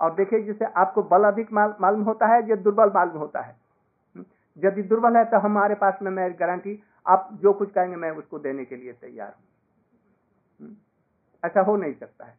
और 0.00 0.14
देखिए 0.14 0.42
जिसे 0.42 0.64
आपको 0.64 1.02
बल 1.02 1.24
अधिक 1.24 1.52
मालूम 1.52 2.02
होता 2.02 2.26
है 2.26 2.48
या 2.48 2.56
दुर्बल 2.56 2.90
मालूम 2.90 3.18
होता 3.18 3.40
है। 3.40 3.56
हम्म? 4.16 4.24
यदि 4.58 4.82
दुर्बल 4.82 5.16
है 5.16 5.24
तो 5.24 5.38
हमारे 5.38 5.74
पास 5.74 5.98
में 6.02 6.10
मैं 6.10 6.32
गारंटी, 6.34 6.82
आप 7.06 7.28
जो 7.32 7.52
कुछ 7.52 7.72
कहेंगे 7.72 7.96
मैं 7.96 8.10
उसको 8.10 8.38
देने 8.38 8.64
के 8.64 8.76
लिए 8.76 8.92
तैयार 8.92 9.28
हूँ। 9.28 9.44
हम्म? 10.60 10.76
ऐसा 11.44 11.60
हो 11.60 11.76
नहीं 11.76 11.94
सकता 11.94 12.24
है। 12.24 12.34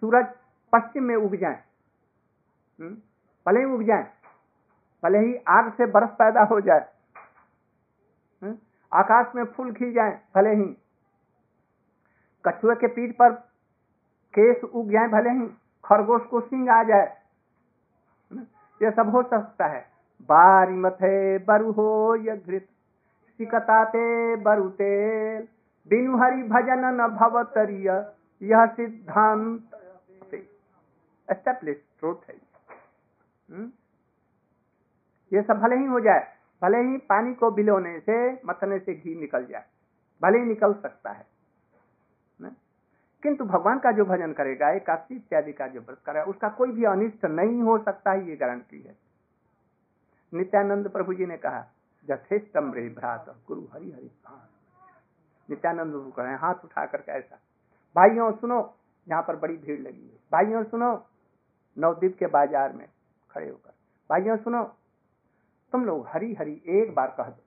सूरज 0.00 0.26
पश्चिम 0.72 1.04
में 1.04 1.16
उग 1.16 1.36
जाए। 1.36 1.62
भले 3.46 3.60
ही 3.60 3.64
उग 3.64 3.82
जाए, 3.82 4.10
भले 5.02 5.18
ही 5.18 5.34
आग 5.48 5.72
से 5.72 5.86
बर्फ़ 5.86 6.10
पैदा 6.10 6.42
हो 6.42 6.60
जाए। 6.60 6.86
आकाश 8.92 9.34
में 9.34 9.44
फूल 9.44 9.72
खिल 9.72 9.92
जाए, 9.92 10.20
भले 10.34 10.54
ही। 10.54 10.76
कछुए 12.44 12.74
के 12.74 12.86
पीठ 12.86 13.14
पर 13.16 13.32
केस 14.34 14.64
उग 14.64 14.90
जाए, 14.90 15.08
भले 15.08 15.30
ही। 15.30 15.48
खरगोश 15.84 16.22
को 16.22 16.40
सिंग 16.40 16.68
आ 16.68 16.82
जाए। 16.82 17.16
ये 18.82 18.90
सब 18.90 19.08
हो 19.10 19.22
सकता 19.22 19.66
है। 19.66 19.90
बारी 20.22 20.72
मथे 20.72 21.38
बरु 21.38 21.70
हो 21.72 22.16
यघृत, 22.16 22.68
सिकताते 23.38 24.36
बरु 24.36 24.68
तेल। 24.68 25.48
बिनु 25.88 26.16
हरि 26.16 26.42
भजन 26.42 26.84
न 26.84 27.08
भवतरिय, 27.08 28.12
यह 28.42 28.66
सिद्धांत 28.66 29.74
एस्टेब्लिश 31.30 31.84
ट्रूथ 31.98 32.28
है। 32.28 32.36
हम्म? 33.50 33.70
ये 35.32 35.42
सब 35.42 35.58
भले 35.60 35.76
ही 35.76 35.84
हो 35.84 36.00
जाए, 36.00 36.26
भले 36.62 36.78
ही 36.78 36.96
पानी 36.96 37.34
को 37.34 37.50
बिलोने 37.50 38.00
से, 38.00 38.32
मथने 38.46 38.78
से 38.78 38.94
घी 38.94 39.20
निकल 39.20 39.46
जाए, 39.46 39.64
भले 40.22 40.38
ही 40.38 40.44
निकल 40.44 40.74
सकता 40.74 41.10
है। 41.10 41.26
किंतु 43.22 43.44
भगवान 43.44 43.78
का 43.78 43.92
जो 43.92 44.04
भजन 44.04 44.32
करेगा, 44.32 44.70
एकादशी 44.70 45.16
इत्यादि 45.16 45.52
का 45.52 45.66
जो 45.66 45.80
व्रत 45.80 45.98
करेगा, 46.06 46.24
उसका 46.24 46.48
कोई 46.48 46.72
भी 46.72 46.84
अनिष्ट 46.84 47.24
नहीं 47.24 47.62
हो 47.62 47.78
सकता 47.78 48.10
है, 48.10 48.28
ये 48.28 48.36
गारंटी 48.36 48.80
है। 48.80 48.96
नित्यानंद 50.32 50.88
प्रभु 50.88 51.14
जी 51.14 51.26
ने 51.26 51.36
कहा 51.36 51.66
जथेष्टम 52.08 52.72
रे 52.74 52.88
भ्रात, 52.88 53.36
गुरु 53.48 53.60
हरि 53.72 53.90
हरि 53.90 54.10
नित्यानंद 55.48 55.92
प्रभु 55.92 56.10
कहे 56.10 56.34
हाथ 56.34 56.54
उठा 56.64 56.86
करके 56.86 57.12
ऐसा। 57.12 57.38
भाइयों, 57.96 58.32
सुनो, 58.32 58.74
यहाँ 59.08 59.22
पर 59.22 59.36
बड़ी 59.36 59.56
भीड़ 59.56 59.80
लगी 59.80 60.02
है। 60.02 60.18
भाइयों, 60.32 60.64
सुनो, 60.64 61.06
नवदीप 61.78 62.16
के 62.18 62.26
बाज़ार 62.26 62.72
में 62.72 62.86
खड़े 63.30 63.48
होकर। 63.48 63.72
भाइयों, 64.10 64.36
सुनो, 64.36 64.62
तुम 65.72 65.84
लोग 65.84 66.06
हरी 66.08 66.34
हरी 66.34 66.62
एक 66.68 66.94
बार 66.94 67.14
कह 67.18 67.24
दो। 67.24 67.42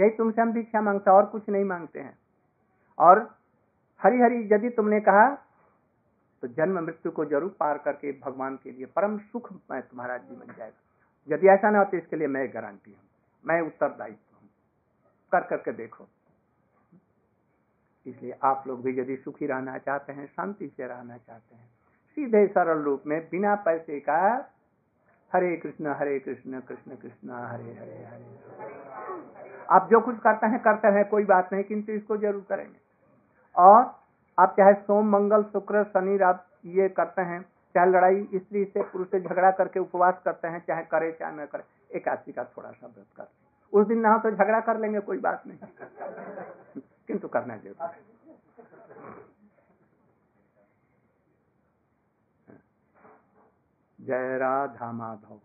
यही 0.00 0.10
तुमसे 0.10 0.42
हम 0.42 0.52
भिक्षा 0.52 0.80
मांगते 0.80 1.10
और 1.10 1.26
कुछ 1.26 1.48
नहीं 1.48 1.64
मांगते 1.64 2.00
हैं। 2.00 2.18
और 2.98 3.38
हरी 4.04 4.20
हरी 4.20 4.48
यदि 4.52 4.68
तुमने 4.72 5.00
कहा 5.00 5.28
तो 6.42 6.48
जन्म 6.48 6.78
मृत्यु 6.80 7.12
को 7.12 7.24
ज़रूर 7.26 7.54
पार 7.60 7.78
करके 7.78 8.12
भगवान 8.20 8.56
के 8.64 8.70
लिए 8.70 8.86
परम 8.96 9.18
सुख 9.26 9.52
में 9.70 9.80
तुम्हारा 9.82 10.16
जीवन 10.18 10.54
जाएगा। 10.58 11.34
यदि 11.34 11.48
ऐसा 11.48 11.70
ना 11.70 11.78
हो 11.78 11.84
तो 11.84 11.96
इसके 11.96 12.16
लिए 12.16 12.26
मैं 12.28 12.46
गारंटी 12.54 12.90
हूँ। 12.90 13.00
मैं 13.44 13.60
उत्तरदायित्व 13.62 14.36
हूँ। 14.36 14.48
कर 15.32 15.46
करके 15.46 15.72
देखो। 15.74 16.06
इसलिए 18.06 18.34
आप 18.44 18.64
लोग 18.66 18.82
भी 18.84 18.98
यदि 19.00 19.16
सुखी 19.16 19.46
रहना 19.46 19.78
चाहते 19.78 20.12
हैं, 20.12 20.26
शांति 20.26 20.68
से 20.68 20.86
रहना 20.86 21.16
चाहते 21.16 21.54
हैं, 21.54 21.68
सीधे 22.16 22.46
सरल 22.48 22.82
रूप 22.82 23.02
में 23.06 23.20
बिना 23.30 23.54
पैसे 23.64 24.00
का 24.00 24.20
हरे 25.32 25.56
कृष्ण 25.56 25.94
हरे 25.98 26.18
कृष्ण 26.20 26.60
कृष्ण 26.60 26.96
कृष्ण 26.96 27.30
हरे 27.30 27.72
हरे 27.72 28.04
हरे। 28.04 28.24
आप 29.70 29.88
जो 29.90 30.00
कुछ 30.00 30.18
करते 30.18 30.46
हैं 30.46 30.58
करते 30.62 30.88
हैं, 30.88 31.08
कोई 31.08 31.24
बात 31.26 31.52
नहीं, 31.52 31.64
किंतु 31.64 31.92
इसको 31.92 32.16
ज़रूर 32.16 32.44
करेंगे। 32.48 32.78
और 33.56 33.94
आप 34.38 34.54
चाहे 34.56 34.74
सोम, 34.74 35.08
मंगल, 35.10 35.42
शुक्र, 35.44 35.82
शनि 35.84 36.18
आप 36.24 36.46
ये 36.66 36.88
करते 36.88 37.22
हैं, 37.22 37.40
चाहे 37.74 37.90
लड़ाई, 37.90 38.22
स्त्री 38.34 38.64
से 38.64 38.82
पुरुष 38.82 39.08
से 39.10 39.20
झगड़ा 39.20 39.50
करके 39.50 39.80
उपवास 39.80 40.20
करते 40.24 40.48
हैं, 40.48 40.64
चाहे 40.66 40.82
करे, 40.84 41.10
चाहे 41.12 41.36
न 41.36 41.46
करे 41.46 41.96
एकादशी 41.96 42.32
का 42.32 42.44
थोड़ा 42.46 42.70
सा 42.70 42.86
व्रत 42.86 43.06
करते 43.16 43.42
उस 43.72 43.86
दिन 43.86 43.98
ना 44.00 44.16
तो 44.18 44.30
झगड़ा 44.30 44.60
कर 44.60 44.78
लेंगे, 44.80 45.00
कोई 45.00 45.18
बात 45.18 45.42
नहीं। 45.46 46.82
किंतु 47.08 47.28
करना 47.28 47.56
ज़रूर 47.56 47.90
जय 53.98 54.36
राधा 54.38 54.90
माधव। 54.92 55.40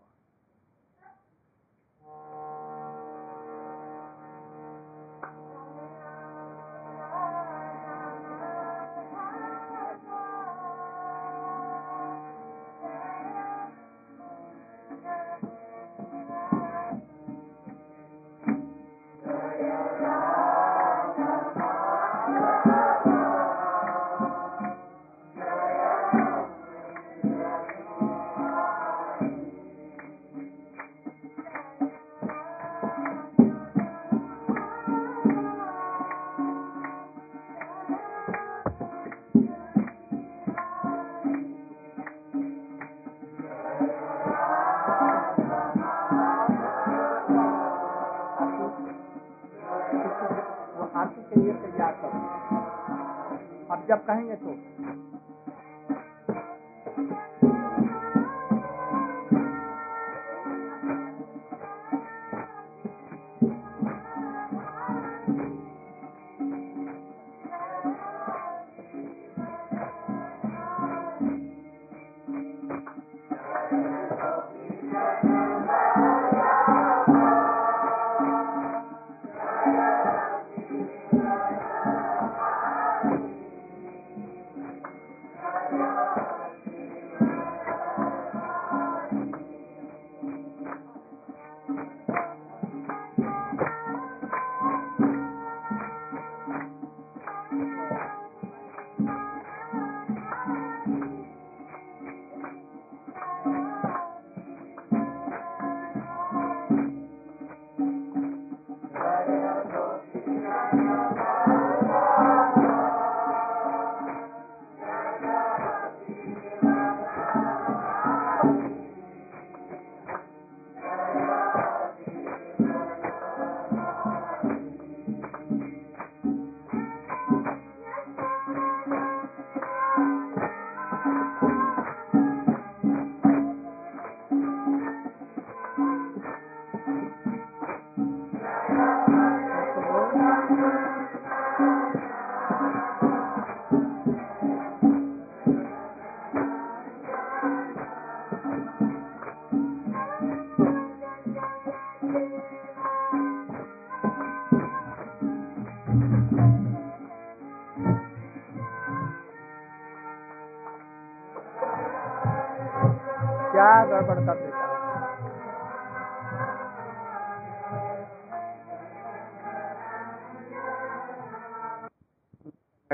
जब 54.40 54.79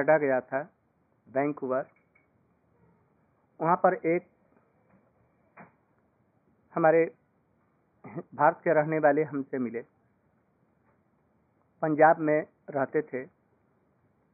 कनाडा 0.06 0.18
गया 0.18 0.40
था, 0.40 0.58
वैंकूवर। 1.28 1.86
वहाँ 3.60 3.76
पर 3.76 3.94
एक 3.94 4.26
हमारे 6.74 7.04
भारत 8.34 8.60
के 8.64 8.74
रहने 8.74 8.98
वाले 8.98 9.22
हमसे 9.24 9.58
मिले। 9.58 9.82
पंजाब 11.82 12.18
में 12.18 12.46
रहते 12.70 13.02
थे, 13.02 13.22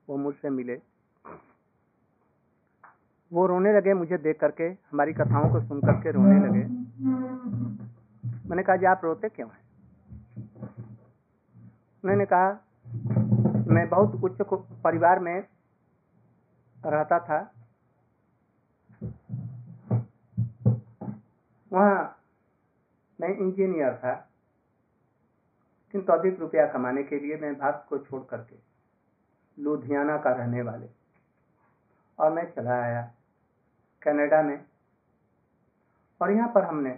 वो 0.09 0.17
मुझसे 0.17 0.51
मिले। 0.51 0.81
वो 3.33 3.47
रोने 3.47 3.73
लगे 3.73 3.95
मुझे 3.95 4.19
देख 4.19 4.41
करके, 4.41 4.65
हमारी 4.65 5.13
कथाओं 5.13 5.51
को 5.53 5.61
सुन 5.61 5.81
करके 5.81 6.11
रोने 6.11 6.39
लगे। 6.47 6.65
मैंने 8.49 8.63
कहा, 8.63 8.77
जी, 8.77 8.87
आप 8.87 9.01
रोते 9.05 9.29
क्यों 9.29 9.49
हैं? 9.49 9.61
उन्होंने 12.05 12.25
कहा, 12.25 12.49
मैं 13.73 13.89
बहुत 13.89 14.21
उच्च 14.25 14.39
परिवार 14.85 15.19
में 15.19 15.52
रहता 16.87 17.19
था। 17.19 17.55
वहाँ 21.73 22.23
मैं 23.21 23.29
इंजीनियर 23.29 23.97
था। 23.97 24.29
किंतु 25.93 26.13
अधिक 26.13 26.41
रुपया 26.41 26.67
कमाने 26.67 27.03
के 27.03 27.21
लिए 27.21 27.37
मैं 27.37 27.59
भारत 27.59 27.87
को 27.89 27.99
छोड़ 27.99 28.23
करके 28.25 28.57
लुधियाना 29.63 30.17
का 30.17 30.31
रहने 30.31 30.63
वाले। 30.63 30.89
और 32.19 32.33
मैं 32.33 32.53
चला 32.53 32.83
आया 32.83 33.15
कनाडा 34.03 34.43
में। 34.43 34.65
और 36.23 36.31
यहाँ 36.31 36.53
पर 36.53 36.65
हमने 36.65 36.91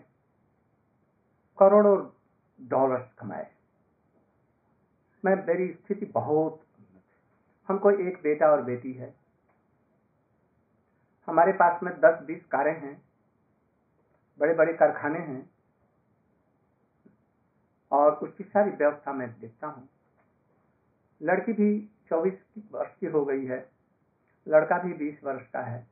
करोड़ों 1.58 2.10
डॉलर्स 2.68 3.12
कमाए। 3.12 3.52
मैं 5.24 5.46
मेरी 5.46 5.72
स्थिति 5.72 6.06
बहुत 6.06 6.60
हमको 7.68 7.90
एक 7.90 8.20
बेटा 8.22 8.46
और 8.46 8.62
बेटी 8.62 8.92
है। 8.92 9.23
हमारे 11.28 11.52
पास 11.52 11.82
में 11.82 11.92
दस, 12.00 12.22
बीस 12.22 12.44
कारें 12.44 12.74
हैं 12.80 13.02
बड़े 14.40 14.54
बड़े 14.54 14.72
कारखाने 14.72 15.18
हैं, 15.18 15.50
और 17.92 18.12
उसकी 18.12 18.44
सारी 18.44 18.70
व्यवस्था 18.70 19.12
मैं 19.12 19.28
देखता 19.40 19.66
हूँ। 19.66 19.88
लड़की 21.20 21.52
भी 21.52 21.68
चौबीस 22.08 22.38
वर्ष 22.72 22.90
की 23.00 23.06
हो 23.06 23.24
गई 23.24 23.44
है, 23.44 23.58
लड़का 24.46 24.78
भी 24.78 24.92
बीस 24.94 25.24
वर्ष 25.24 25.46
का 25.48 25.60
है। 25.60 25.86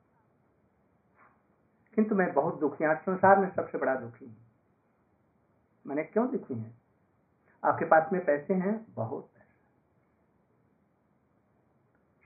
किंतु 1.96 2.14
मैं 2.14 2.32
बहुत 2.32 2.58
दुखी 2.60 2.84
आज 2.84 2.96
संसार 2.96 3.38
में 3.38 3.50
सबसे 3.52 3.78
बड़ा 3.78 3.94
दुखी 3.94 4.24
हूँ। 4.24 4.36
मैंने 5.86 6.04
क्यों 6.04 6.30
दुखी 6.30 6.54
है? 6.54 6.70
आपके 7.62 7.84
पास 7.84 8.12
में 8.12 8.24
पैसे 8.24 8.54
हैं, 8.54 8.74
बहुत 8.94 9.24
पैसे 9.24 9.50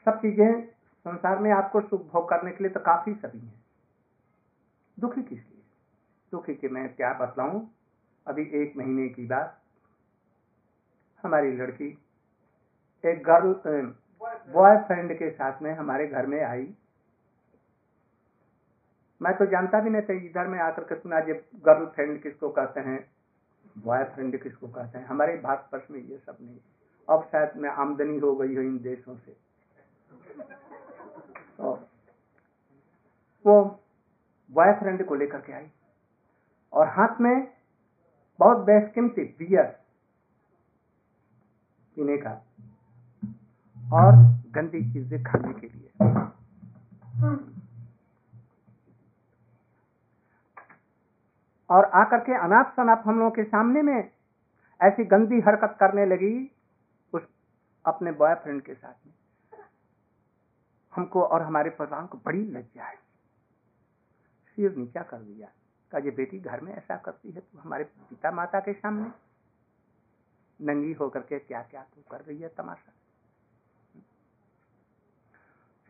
सब 0.06 0.18
चीज़ें 0.18 0.75
संसार 1.06 1.38
में 1.38 1.50
आपको 1.52 1.80
सुख 1.80 2.10
भोग 2.10 2.28
करने 2.28 2.50
के 2.50 2.64
लिए 2.64 2.72
तो 2.72 2.80
काफ़ी 2.80 3.14
सभी 3.14 3.38
हैं। 3.38 3.64
दुखी 5.00 5.22
किस 5.22 5.38
लिए? 5.38 5.62
दुखी 6.32 6.54
कि 6.54 6.68
मैं 6.68 6.94
क्या 6.94 7.12
बतलाऊं? 7.12 7.66
अभी 8.26 8.42
एक 8.42 8.76
महीने 8.76 9.08
की 9.08 9.26
बात। 9.26 9.62
हमारी 11.22 11.52
लड़की 11.52 11.98
एक 13.04 13.22
गर्ल, 13.22 13.52
बॉयफ्रेंड 14.52 15.18
के 15.18 15.30
साथ 15.30 15.62
में 15.62 15.74
हमारे 15.74 16.06
घर 16.06 16.26
में 16.26 16.44
आई। 16.44 16.74
मैं 19.22 19.36
तो 19.36 19.46
जानता 19.46 19.80
भी 19.80 19.90
नहीं 19.90 20.02
था, 20.02 20.12
इधर 20.12 20.46
में 20.46 20.58
आकर 20.58 20.82
के 20.82 20.94
सुना, 20.94 21.20
जब 21.20 21.44
गर्ल 21.54 21.86
फ्रेंड 21.86 22.22
किसको 22.22 22.48
कहते 22.48 22.80
हैं, 22.80 23.10
बॉयफ्रेंड 23.78 24.42
किसको 24.42 24.68
कहते 24.68 24.98
हैं, 24.98 25.06
हमारे 25.06 25.36
भारत 25.36 25.68
वर्ष 25.74 25.90
में 25.90 26.00
ये 26.00 26.18
सब 26.18 26.36
नहीं। 26.40 26.58
अब 27.08 27.28
शायद 27.32 27.56
में 27.56 27.70
आमदनी 27.70 28.18
हो 28.18 28.36
गई 28.36 28.56
हो 28.56 28.62
इन 28.62 28.78
देशों 28.78 29.16
से। 29.16 29.46
तो 31.58 31.72
वो 33.44 33.54
बॉयफ्रेंड 34.50 35.04
को 35.06 35.14
लेकर 35.14 35.40
के 35.40 35.52
आई। 35.52 35.66
और 36.72 36.88
हाथ 36.88 37.20
में 37.20 37.46
बहुत 38.40 38.64
बेशकीमती 38.66 39.22
बियर 39.38 39.64
पीने 41.96 42.16
का 42.16 42.30
और 43.96 44.12
गंदी 44.54 44.82
चीज़ें 44.92 45.22
खाने 45.24 45.52
के 45.52 45.66
लिए। 45.66 45.88
और 51.70 51.84
आकर 51.94 52.20
के 52.20 52.34
अनाप 52.36 52.72
शनाप 52.76 53.02
हम 53.06 53.18
लोगों 53.18 53.30
के 53.30 53.44
सामने 53.44 53.82
में 53.82 54.10
ऐसी 54.80 55.04
गंदी 55.06 55.40
हरकत 55.40 55.76
करने 55.80 56.04
लगी 56.06 56.34
उस 57.12 57.22
अपने 57.84 58.12
बॉयफ्रेंड 58.14 58.62
के 58.62 58.74
साथ 58.74 59.06
में। 59.06 59.12
हमको 60.96 61.22
और 61.22 61.42
हमारे 61.42 61.70
परिवार 61.70 62.06
को 62.06 62.18
बड़ी 62.18 62.42
लज्जा 62.42 62.84
है। 62.84 62.96
सिर 64.58 64.76
नीचा 64.76 65.02
कर 65.02 65.18
दिया? 65.18 65.48
कहा, 65.92 66.00
ये 66.00 66.10
बेटी 66.10 66.38
घर 66.40 66.60
में 66.60 66.72
ऐसा 66.74 66.96
करती 66.96 67.30
है 67.30 67.40
तू 67.40 67.58
हमारे 67.58 67.84
पिता 67.84 68.30
माता 68.30 68.60
के 68.60 68.72
सामने? 68.72 69.10
नंगी 70.60 70.92
होकर 70.92 71.20
के 71.20 71.38
क्या 71.38 71.62
क्या 71.62 71.82
तू 71.84 72.02
कर 72.10 72.20
रही 72.20 72.38
है 72.38 72.48
तमाशा? 72.48 72.92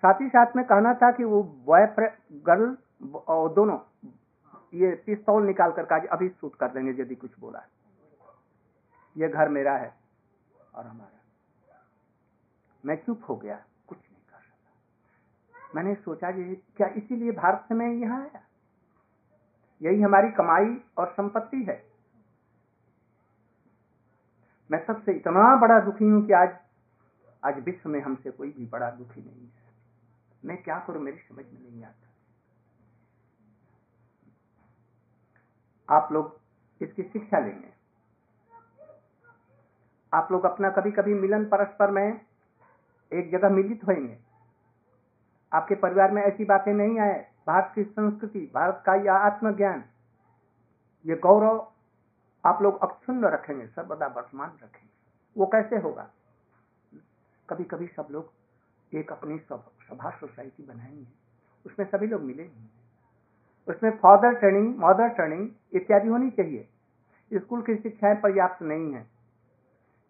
साथ 0.03 0.21
ही 0.21 0.29
साथ 0.29 0.57
में 0.57 0.65
कहना 0.65 0.93
था 0.95 1.11
कि 1.13 1.25
वो 1.25 1.43
बॉयफ्रेंड 1.67 2.43
गर्ल 2.45 2.77
और 3.19 3.53
दोनों, 3.55 3.79
ये 4.75 4.91
पिस्तौल 5.07 5.47
निकाल 5.47 5.73
कर 5.73 5.85
कहा, 5.85 5.99
अभी 6.13 6.29
शूट 6.31 6.55
कर 6.55 6.69
देंगे 6.69 7.03
यदि 7.03 7.15
कुछ 7.15 7.39
बोला 7.41 7.67
ये 9.17 9.29
घर 9.29 9.49
मेरा 9.49 9.77
है 9.77 9.95
और 10.75 10.87
हमारा 10.87 11.13
मैं 12.85 12.97
चुप 12.97 13.23
हो 13.29 13.37
गया 13.37 13.57
कुछ 13.87 13.99
नहीं 13.99 14.23
कर 14.23 14.39
सकता 14.39 15.66
मैंने 15.77 15.95
सोचा 15.95 16.31
कि 16.31 16.65
क्या 16.77 16.89
इसीलिए 16.89 17.33
भारत 17.33 17.65
से 17.69 17.75
मैं 17.75 17.89
यहाँ 17.89 18.21
आया? 18.21 18.43
यही 19.83 20.03
हमारी 20.03 20.31
कमाई 20.31 20.83
और 20.99 21.13
संपत्ति 21.13 21.57
है। 21.57 21.85
मैं 24.71 24.87
सबसे 24.87 25.13
इतना 25.13 25.57
बड़ा 25.57 25.81
दुखी 25.81 26.05
हूँ 26.05 26.27
कि 26.27 26.33
आज 26.33 26.57
आज 27.45 27.59
विश्व 27.65 27.89
में 27.89 28.01
हमसे 28.01 28.31
कोई 28.31 28.51
भी 28.51 28.67
बड़ा 28.67 28.91
दुखी 28.91 29.21
नहीं 29.21 29.47
है। 29.47 29.65
मैं 30.45 30.63
क्या 30.63 30.79
करूँ, 30.79 31.03
मेरी 31.03 31.17
समझ 31.17 31.45
में 31.45 31.61
नहीं 31.61 31.85
आता। 31.85 32.07
आप 35.97 36.13
लोग 36.13 36.41
इसकी 36.83 37.03
शिक्षा 37.03 37.39
लेंगे। 37.39 37.69
आप 40.13 40.29
लोग 40.33 40.45
अपना 40.45 40.71
कभी 40.71 40.91
कभी 40.91 41.15
मिलन 41.15 41.45
परस्पर 41.45 41.91
में 41.91 42.21
एक 43.13 43.31
जगह 43.31 43.49
मिलित 43.49 43.85
होंगे 43.85 44.26
आपके 45.53 45.75
परिवार 45.75 46.11
में 46.11 46.23
ऐसी 46.23 46.45
बातें 46.45 46.73
नहीं 46.75 46.99
आए। 46.99 47.27
भारत 47.47 47.73
की 47.75 47.85
संस्कृति, 47.85 48.51
भारत 48.55 48.83
का 48.87 48.95
यह 48.95 49.13
आत्मज्ञान, 49.13 49.85
ये 51.07 51.17
गौरव 51.17 51.67
आप 52.45 52.63
लोग 52.63 52.81
अक्षुण्ण 52.83 53.25
रखेंगे, 53.25 53.67
सर्वदा 53.67 54.07
वर्तमान 54.07 54.49
रखेंगे। 54.49 54.91
वो 55.37 55.47
कैसे 55.47 55.77
होगा? 55.77 56.09
कभी 57.51 57.65
कभी 57.65 57.87
सब 57.87 58.09
लोग 58.11 58.33
एक 58.93 59.13
अपनी 59.13 59.39
सभा 59.39 60.11
सोसाइटी 60.11 60.67
बनाएँगे। 60.67 61.07
उसमें 61.67 61.87
सभी 61.87 62.07
लोग 62.07 62.23
मिलेंगे 62.23 62.77
उसमें 63.69 63.91
फादर 63.91 64.35
ट्रेनिंग, 64.35 64.75
मदर 64.79 65.09
ट्रेनिंग 65.09 65.49
इत्यादि 65.73 66.09
होनी 66.09 66.31
चाहिए। 66.31 66.69
स्कूल 67.31 67.63
की 67.63 67.77
शिक्षाएँ 67.77 68.17
पर्याप्त 68.17 68.63
नहीं 68.63 68.93
है। 68.95 69.07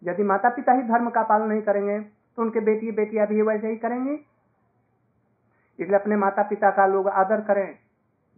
यदि 0.03 0.23
माता 0.23 0.49
पिता 0.49 0.71
ही 0.71 0.83
धर्म 0.83 1.09
का 1.09 1.23
पालन 1.23 1.47
नहीं 1.47 1.61
करेंगे 1.61 1.99
तो 1.99 2.41
उनके 2.41 2.59
बेटी 2.59 2.91
बेटियाँ 2.91 3.27
भी 3.27 3.41
वैसे 3.41 3.67
ही 3.67 3.77
करेंगे। 3.77 4.19
इसलिए 5.79 5.99
अपने 5.99 6.15
माता 6.15 6.43
पिता 6.43 6.71
का 6.71 6.85
लोग 6.87 7.07
आदर 7.07 7.41
करें 7.41 7.79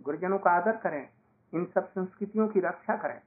गुरुजनों 0.06 0.38
का 0.40 0.52
आदर 0.52 0.78
करें 0.78 1.10
इन 1.54 1.66
सब 1.66 1.88
संस्कृतियों 1.90 2.48
की 2.48 2.60
रक्षा 2.60 2.96
करें 2.96 3.20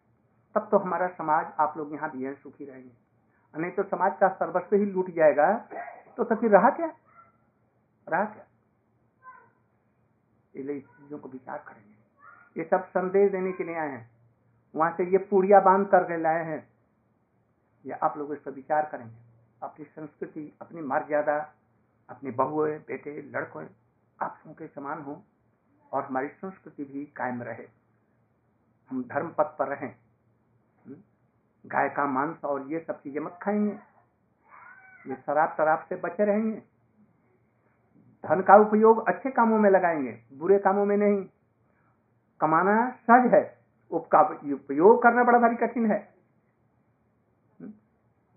तब 0.55 0.69
तो 0.71 0.79
हमारा 0.79 1.09
समाज 1.09 1.47
आप 1.61 1.75
लोग 1.77 1.93
यहाँ 1.95 2.11
भी 2.11 2.35
सुखी 2.35 2.65
रहेंगे। 2.65 3.61
नहीं 3.61 3.71
तो 3.71 3.83
समाज 3.83 4.17
का 4.21 4.29
सर्वस्व 4.29 4.77
ही 4.77 4.85
लूट 4.85 5.11
जाएगा। 5.11 5.53
तो, 6.17 6.25
तो 6.25 6.35
फिर 6.35 6.51
रहा 6.51 6.71
क्या? 6.71 6.87
रहा 8.07 8.25
क्या? 8.25 8.45
इसलिए 10.55 10.77
इस 10.77 10.85
चीज़ों 10.85 11.19
को 11.19 11.29
विचार 11.29 11.59
करेंगे। 11.59 12.61
ये 12.61 12.69
सब 12.71 12.87
संदेश 12.89 13.31
देने 13.33 13.53
के 13.53 13.65
लिए 13.65 13.75
आए 13.75 13.89
हैं। 13.89 14.11
वहाँ 14.75 14.95
से 14.97 15.05
ये 15.05 15.19
पूड़िया 15.19 15.61
बाँध 15.61 15.87
करके 15.87 16.17
लाए 16.17 16.45
हैं। 16.45 16.69
ये 17.85 17.93
आप 17.93 18.19
लोग 18.19 18.33
इस 18.33 18.39
पर 18.39 18.51
विचार 18.51 18.89
करेंगे। 18.93 19.15
अपनी 19.63 19.85
संस्कृति 19.85 20.53
अपनी 20.61 20.81
मर्यादा 20.81 21.37
अपने 22.09 22.31
बहुए 22.31 22.79
बेटे 22.79 23.21
लड़कों 23.35 23.63
आप 24.23 24.39
सबके 24.45 24.67
समान 24.67 25.03
हो 25.03 25.23
और 25.93 26.05
हमारी 26.05 26.29
संस्कृति 26.29 26.85
भी 26.85 27.05
कायम 27.05 27.43
रहे। 27.43 27.67
हम 28.91 29.03
धर्म 29.05 29.29
पथ 29.29 29.57
पर 29.59 29.69
रहें। 29.69 29.95
गाय 31.65 31.89
का 31.89 32.07
मांस 32.07 32.45
और 32.45 32.67
ये 32.73 32.81
सब 32.81 33.01
चीज़ें 33.03 33.21
मत 33.21 33.39
खाएँगे। 33.43 33.73
ये 35.07 35.17
शराब 35.17 35.49
शराब 35.49 35.87
से 35.89 35.97
बचे 35.97 36.25
रहेंगे। 36.25 36.63
धन 38.25 38.41
का 38.41 38.57
उपयोग 38.57 39.09
अच्छे 39.09 39.31
कामों 39.31 39.59
में 39.59 39.71
लगाएँगे, 39.71 40.19
बुरे 40.33 40.59
कामों 40.59 40.85
में 40.87 40.97
नहीं। 40.97 41.25
कमाना 42.41 42.91
सहज 42.91 43.35
है 43.35 43.43
उपयोग 43.91 45.03
करना 45.03 45.25
बड़ा 45.25 45.39
भारी 45.39 45.57
कठिन 45.57 45.91
है। 45.91 45.99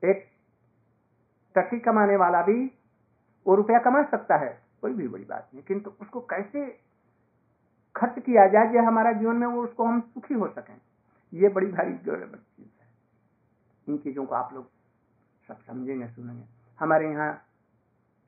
एक 0.04 0.26
टट्टी 1.56 1.80
कमाने 1.80 2.16
वाला 2.16 2.42
भी 2.42 2.66
वो 3.46 3.56
रुपया 3.56 3.80
कमा 3.80 4.04
सकता 4.04 4.38
है। 4.38 4.65
कोई 4.86 4.94
भी 4.94 5.08
बड़ी 5.08 5.26
बात 5.26 5.50
नहीं। 5.54 5.64
किंतु 5.64 5.90
उसको 6.02 6.20
कैसे 6.22 6.80
खर्च 7.96 8.24
किया 8.26 8.48
जाए 8.48 8.74
जो 8.74 8.88
हमारा 8.88 9.12
जीवन 9.12 9.36
में 9.36 9.48
वो 9.48 9.64
उसको 9.64 9.86
हम 9.86 10.02
सुखी 10.02 10.34
हो 10.34 10.48
सकें? 10.48 10.82
ये 11.34 11.50
बड़ी 11.50 11.68
भारी 11.68 11.98
चीज़ 12.38 12.82
है। 12.82 12.88
इन 13.90 13.98
चीज़ों 13.98 14.26
को 14.26 14.36
आप 14.36 14.54
लोग 14.54 14.70
सब 15.48 15.62
समझेंगे, 15.62 16.08
सुनेंगे। 16.08 16.46
हमारे 16.80 17.12
यहाँ 17.12 17.46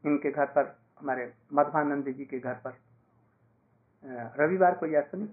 इनके 0.06 0.32
घर 0.32 0.46
पर, 0.46 0.80
हमारे 1.00 1.34
मधवानंद 1.54 2.10
जी 2.10 2.26
के 2.26 2.40
घर 2.40 2.54
पर 2.54 2.78
रविवार 4.40 4.78
को 4.78 4.86
या 4.86 5.02
शनि, 5.02 5.28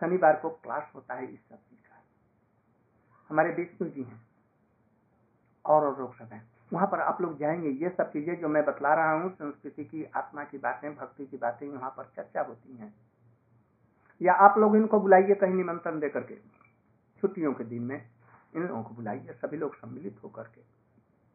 शनिवार 0.00 0.36
को 0.36 0.50
क्लास 0.50 0.92
होता 0.94 1.14
है 1.14 1.26
इस 1.26 1.48
सब 1.48 1.56
चीज़ 1.56 1.80
का। 1.80 2.02
हमारे 3.28 3.52
विष्णु 3.52 3.88
जी 3.88 4.02
हैं, 4.02 4.26
और 5.64 5.84
और 5.84 5.98
लोग 6.00 6.16
सब 6.16 6.24
हैं। 6.24 6.53
वहाँ 6.74 6.86
पर 6.86 7.00
आप 7.00 7.20
लोग 7.20 7.38
जाएँगे। 7.38 7.68
ये 7.68 7.88
सब 7.88 8.12
चीज़ें 8.12 8.40
जो 8.40 8.48
मैं 8.48 8.64
बतला 8.64 8.94
रहा 8.94 9.12
हूँ, 9.12 9.30
संस्कृति 9.34 9.84
की, 9.84 10.04
आत्मा 10.04 10.44
की 10.44 10.58
बातें, 10.58 10.94
भक्ति 10.96 11.26
की 11.26 11.36
बातें, 11.36 11.68
वहाँ 11.68 11.90
पर 11.90 12.04
चर्चा 12.16 12.40
होती 12.40 12.76
हैं। 12.76 12.94
या 14.20 14.32
आप 14.32 14.58
लोग 14.58 14.76
इनको 14.76 15.00
बुलाइए 15.00 15.34
कहीं 15.34 15.54
निमंत्रण 15.54 16.00
दे 16.00 16.08
करके, 16.08 16.34
छुट्टियों 17.22 17.52
के 17.54 17.64
दिन 17.64 17.82
में। 17.82 18.00
इन 18.56 18.62
लोगों 18.62 18.82
को 18.82 18.94
बुलाइए, 18.94 19.32
सभी 19.32 19.56
लोग 19.56 19.74
सम्मिलित 19.74 20.22
होकर 20.24 20.42
के 20.42 20.60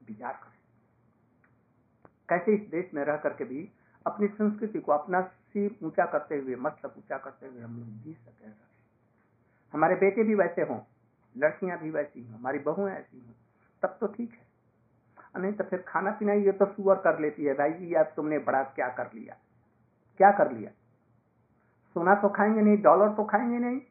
विचार 0.07 0.33
करें। 0.33 0.57
कैसे 2.29 2.55
इस 2.55 2.69
देश 2.69 2.93
में 2.93 3.03
रह 3.05 3.17
करके 3.17 3.43
भी 3.43 3.69
अपनी 4.05 4.27
संस्कृति 4.27 4.79
को 4.79 4.91
अपना 4.91 5.21
सिर 5.21 5.75
ऊँचा 5.83 6.05
करते 6.05 6.37
हुए 6.37 6.55
मतलब 6.55 6.93
ऊँचा 6.97 7.17
करते 7.17 7.47
हुए 7.47 7.61
हम 7.61 7.77
लोग 7.77 7.87
जी 8.03 8.13
सके। 8.13 8.51
हमारे 9.73 9.95
बेटे 9.95 10.23
भी 10.23 10.35
वैसे 10.35 10.61
हों, 10.61 10.79
लड़कियाँ 11.35 11.79
भी 11.79 11.91
वैसी 11.91 12.23
हों, 12.23 12.39
हमारी 12.39 12.59
बहुएँ 12.59 12.93
ऐसी 12.93 13.19
हों, 13.19 13.33
तब 13.83 13.97
तो 14.01 14.07
ठीक 14.07 14.31
है। 14.31 14.48
नहीं 15.35 15.53
तो 15.53 15.63
फिर 15.63 15.81
खाना 15.87 16.11
पीना 16.11 16.33
ये 16.33 16.51
तो 16.51 16.65
सुअर 16.65 16.95
कर 16.95 17.19
लेती 17.19 17.45
है 17.45 17.53
भाई 17.53 17.73
जी 17.73 17.93
यार 17.95 18.13
तुमने 18.15 18.37
बड़ा 18.39 18.63
क्या 18.63 18.87
कर 18.89 19.09
लिया। 19.13 19.35
क्या 20.19 20.31
कर 20.31 20.51
लिया? 20.51 20.71
सोना 21.95 22.15
तो 22.15 22.29
खाएँगे 22.29 22.61
नहीं 22.61 22.81
डॉलर 22.81 23.09
तो 23.09 23.23
खाएँगे 23.23 23.59
नहीं। 23.59 23.81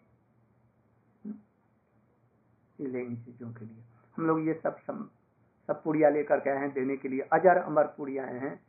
इन 2.79 3.17
चीज़ों 3.17 3.53
के 3.53 3.65
लिए। 3.65 3.85
हम 4.17 4.27
लोग 4.27 4.47
ये 4.47 4.55
सब 4.55 4.77
सम, 4.79 5.09
सब 5.69 5.83
पुड़िया 5.83 6.09
लेकर 6.09 6.41
के 6.41 6.51
आए 6.51 6.59
हैं 6.59 6.73
देने 6.73 6.97
के 6.97 7.09
लिए। 7.09 7.21
अजर 7.33 7.57
अमर 7.57 7.87
पुड़िया 7.87 8.25
हैं। 8.25 8.61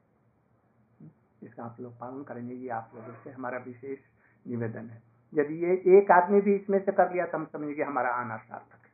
इसका 1.44 1.64
आप 1.64 1.78
लोग 1.80 1.98
पालन 2.00 2.24
करेंगे 2.24 2.54
ये 2.54 2.70
आप 2.70 2.92
लोगों 2.96 3.14
से 3.24 3.32
हमारा 3.32 3.58
विशेष 3.58 4.00
निवेदन 4.46 4.90
है। 4.90 5.02
यदि 5.34 5.56
ये 5.66 5.74
एक 5.98 6.12
आदमी 6.12 6.42
भी 6.42 6.56
इसमें 6.56 6.80
से 6.80 6.92
कर 6.92 7.12
लिया 7.14 7.26
तो 7.26 7.38
हम 7.38 7.46
समझेंगे 7.46 7.84
हमारा 7.84 8.10
आना 8.10 8.38
सार्थक 8.38 8.86
है। 8.86 8.92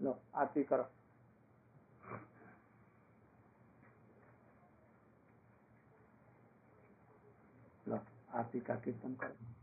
लो 0.00 0.18
आरती 0.34 0.62
करो। 0.62 0.90
आरती 8.36 8.60
का 8.60 8.74
कीर्तन 8.74 9.14
करो। 9.14 9.55